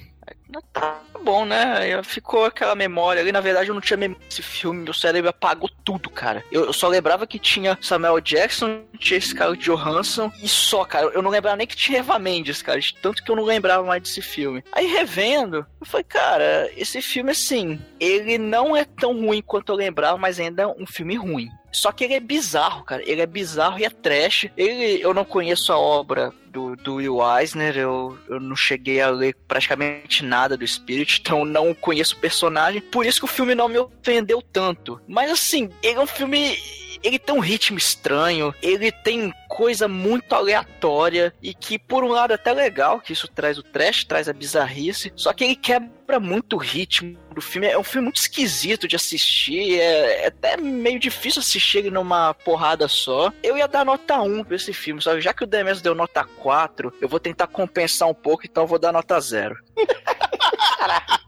[0.72, 2.02] Tá bom, né?
[2.02, 3.32] Ficou aquela memória ali.
[3.32, 4.84] Na verdade, eu não tinha memória desse filme.
[4.84, 6.44] Meu cérebro apagou tudo, cara.
[6.52, 11.06] Eu só lembrava que tinha Samuel Jackson, tinha Scarlett Johansson e só, cara.
[11.06, 12.78] Eu não lembrava nem que tinha Eva Mendes, cara.
[13.02, 14.62] Tanto que eu não lembrava mais desse filme.
[14.72, 19.76] Aí, revendo, eu falei, cara, esse filme, assim, ele não é tão ruim quanto eu
[19.76, 21.50] lembrava, mas ainda é um filme ruim.
[21.76, 23.02] Só que ele é bizarro, cara.
[23.04, 24.48] Ele é bizarro e é trash.
[24.56, 27.76] Ele, eu não conheço a obra do, do Will Eisner.
[27.76, 32.80] Eu, eu não cheguei a ler praticamente nada do Spirit, então não conheço o personagem.
[32.80, 34.98] Por isso que o filme não me ofendeu tanto.
[35.06, 36.56] Mas assim, ele é um filme.
[37.06, 42.32] Ele tem um ritmo estranho, ele tem coisa muito aleatória e que, por um lado,
[42.32, 46.18] é até legal, que isso traz o trash, traz a bizarrice, só que ele quebra
[46.18, 47.68] muito o ritmo do filme.
[47.68, 52.34] É um filme muito esquisito de assistir, é, é até meio difícil assistir ele numa
[52.34, 53.32] porrada só.
[53.40, 55.94] Eu ia dar nota 1 pra esse filme, só que já que o DMS deu
[55.94, 59.56] nota 4, eu vou tentar compensar um pouco, então eu vou dar nota 0.
[59.76, 59.86] E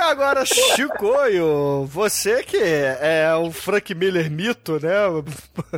[0.00, 4.92] agora, Chicoio, você que é um Frank Miller mito, né?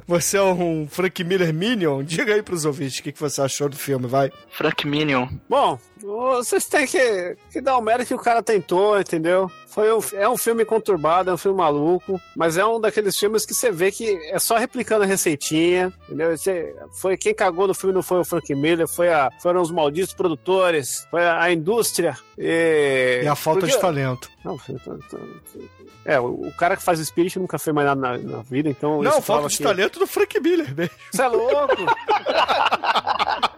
[0.07, 2.03] Você é um Frank Miller Minion.
[2.03, 4.31] Diga aí pros ouvintes o que que você achou do filme, vai.
[4.51, 5.29] Frank Minion.
[5.49, 9.51] Bom, vocês têm que, que dar o mérito que o cara tentou, entendeu?
[9.69, 13.47] Foi um, é um filme conturbado, é um filme maluco, mas é um daqueles filmes
[13.47, 16.37] que você vê que é só replicando a receitinha, entendeu?
[16.37, 19.71] Você, foi quem cagou no filme não foi o Frank Miller, foi a, foram os
[19.71, 24.29] malditos produtores, foi a, a indústria e, E a falta Porque- de talento.
[24.45, 24.59] Não,
[26.05, 29.03] é, o, cara que faz o Spirit nunca fez mais nada na, na vida, então
[29.03, 30.95] Não, falta de que- talento do Frank Miller mesmo.
[31.13, 31.77] Você é louco?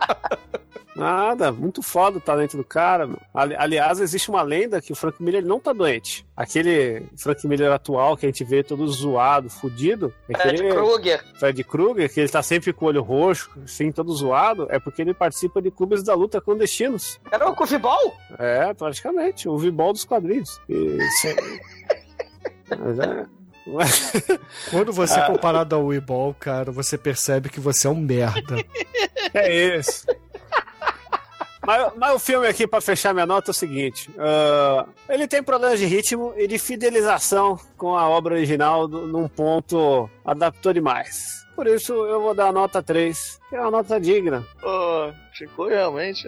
[1.02, 3.06] Nada, muito foda o talento do cara.
[3.06, 3.18] meu.
[3.34, 6.24] Aliás, existe uma lenda que o Frank Miller não tá doente.
[6.36, 10.12] Aquele Frank Miller atual que a gente vê todo zoado, fudido.
[10.28, 11.24] é Fred Krueger.
[11.38, 15.02] Fred Krueger, que ele tá sempre com o olho roxo, assim, todo zoado, é porque
[15.02, 17.18] ele participa de clubes da luta clandestinos.
[17.30, 18.14] Era o Covibol?
[18.38, 20.60] É, praticamente, o vibol dos quadrinhos.
[20.68, 21.36] E, se-
[22.78, 23.26] Mas é.
[24.70, 28.56] Quando você é comparado ao Weeball, cara, você percebe que você é um merda.
[29.32, 30.04] É isso.
[31.64, 35.43] Mas, mas o filme aqui, pra fechar minha nota, é o seguinte: ah, ele tem
[35.43, 41.43] problemas de ritmo e de fidelização com a obra original do- num ponto adaptou demais.
[41.55, 44.44] Por isso eu vou dar a nota 3, que é uma nota digna.
[44.60, 46.26] Pô, ficou realmente.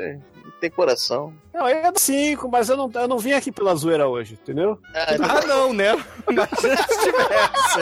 [0.60, 1.32] Tem coração.
[1.52, 4.78] Eu ia dar 5, mas eu não, eu não vim aqui pela zoeira hoje, entendeu?
[4.94, 5.06] Ah,
[5.42, 5.92] Ah, não, né?
[6.30, 7.80] Imagina se tivesse.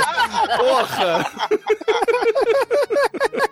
[0.57, 1.27] Porra!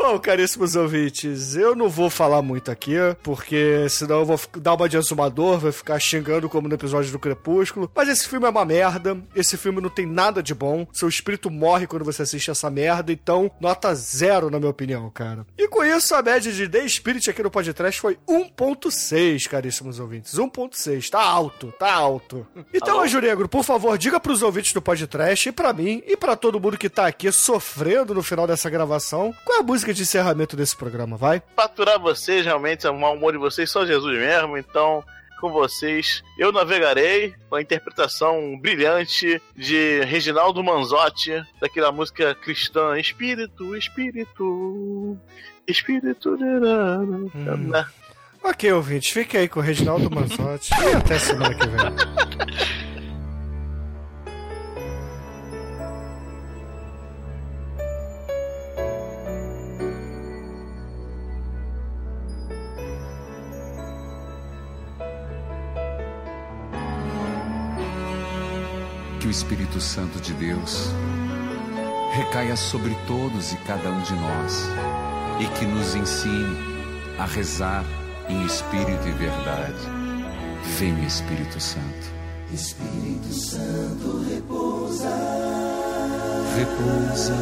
[0.00, 4.88] Bom, caríssimos ouvintes, eu não vou falar muito aqui, porque senão eu vou dar uma
[4.88, 7.90] de azumador, vai ficar xingando como no episódio do Crepúsculo.
[7.92, 11.50] Mas esse filme é uma merda, esse filme não tem nada de bom, seu espírito
[11.50, 15.44] morre quando você assiste essa merda, então nota zero na minha opinião, cara.
[15.58, 20.32] E com isso, a média de The Spirit aqui no podcast foi 1.6, caríssimos ouvintes.
[20.32, 22.46] 1.6, tá alto, tá alto.
[22.72, 26.36] Então, Anjo Negro, por favor, diga pros ouvintes do podcast e pra mim e pra
[26.36, 30.02] todo mundo que tá aqui sofrendo no final dessa gravação, qual é a música de
[30.02, 31.42] encerramento desse programa, vai?
[31.56, 34.56] Faturar vocês, realmente, o mau humor de vocês, só Jesus mesmo.
[34.56, 35.02] Então,
[35.40, 43.76] com vocês, eu navegarei com a interpretação brilhante de Reginaldo Manzotti, daquela música cristã Espírito,
[43.76, 45.16] Espírito,
[45.66, 46.36] Espírito.
[47.34, 47.70] Hum.
[48.42, 52.88] Ok, ouvintes, fique aí com o Reginaldo Manzotti e até semana que vem.
[69.28, 70.88] o Espírito Santo de Deus
[72.14, 74.64] recaia sobre todos e cada um de nós
[75.38, 76.56] e que nos ensine
[77.18, 77.84] a rezar
[78.26, 79.76] em espírito e verdade.
[80.78, 82.18] Vem, Espírito Santo.
[82.50, 85.10] Espírito Santo repousa,
[86.56, 87.34] Repousa,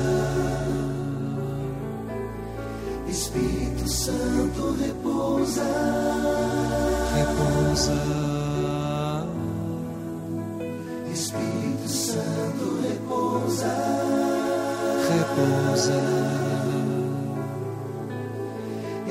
[3.09, 5.63] Espírito Santo repousa,
[7.15, 8.36] repousa,
[15.37, 16.01] repousa,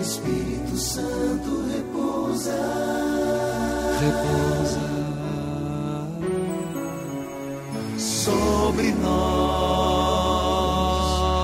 [0.01, 2.57] Espírito Santo repousa,
[4.01, 4.95] repousa.
[7.97, 9.11] sobre nós,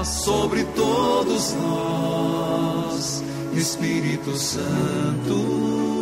[0.07, 6.00] sobre todos nós, Espírito Santo,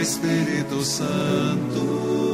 [0.00, 2.25] Espírito Santo.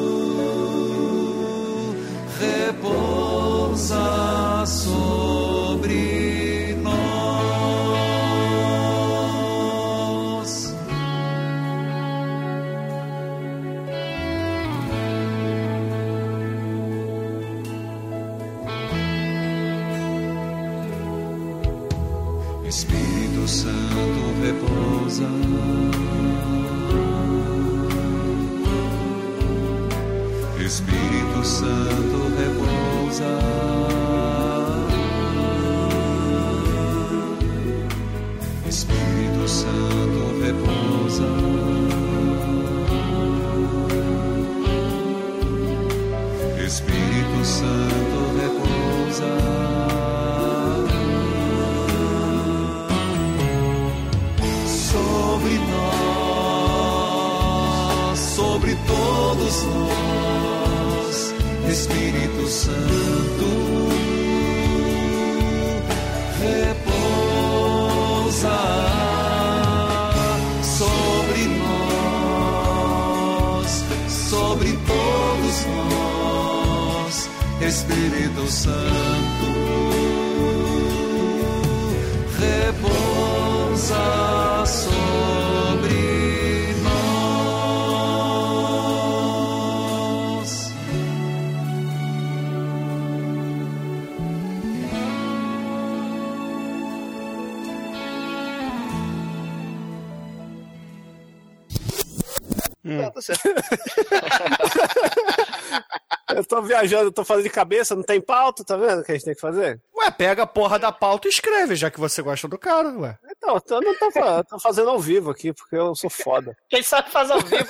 [106.62, 109.14] Tô viajando, eu tô fazendo de cabeça, não tem pauta, tá vendo o que a
[109.14, 109.80] gente tem que fazer?
[109.96, 113.18] Ué, pega a porra da pauta e escreve, já que você gosta do cara, ué.
[113.36, 116.56] Então, eu não tô, tô fazendo ao vivo aqui, porque eu sou foda.
[116.70, 117.68] Quem sabe faz ao vivo.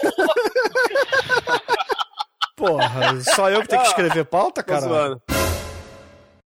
[2.56, 4.82] Porra, só eu que tenho que escrever pauta, Tô cara?
[4.82, 5.22] zoando.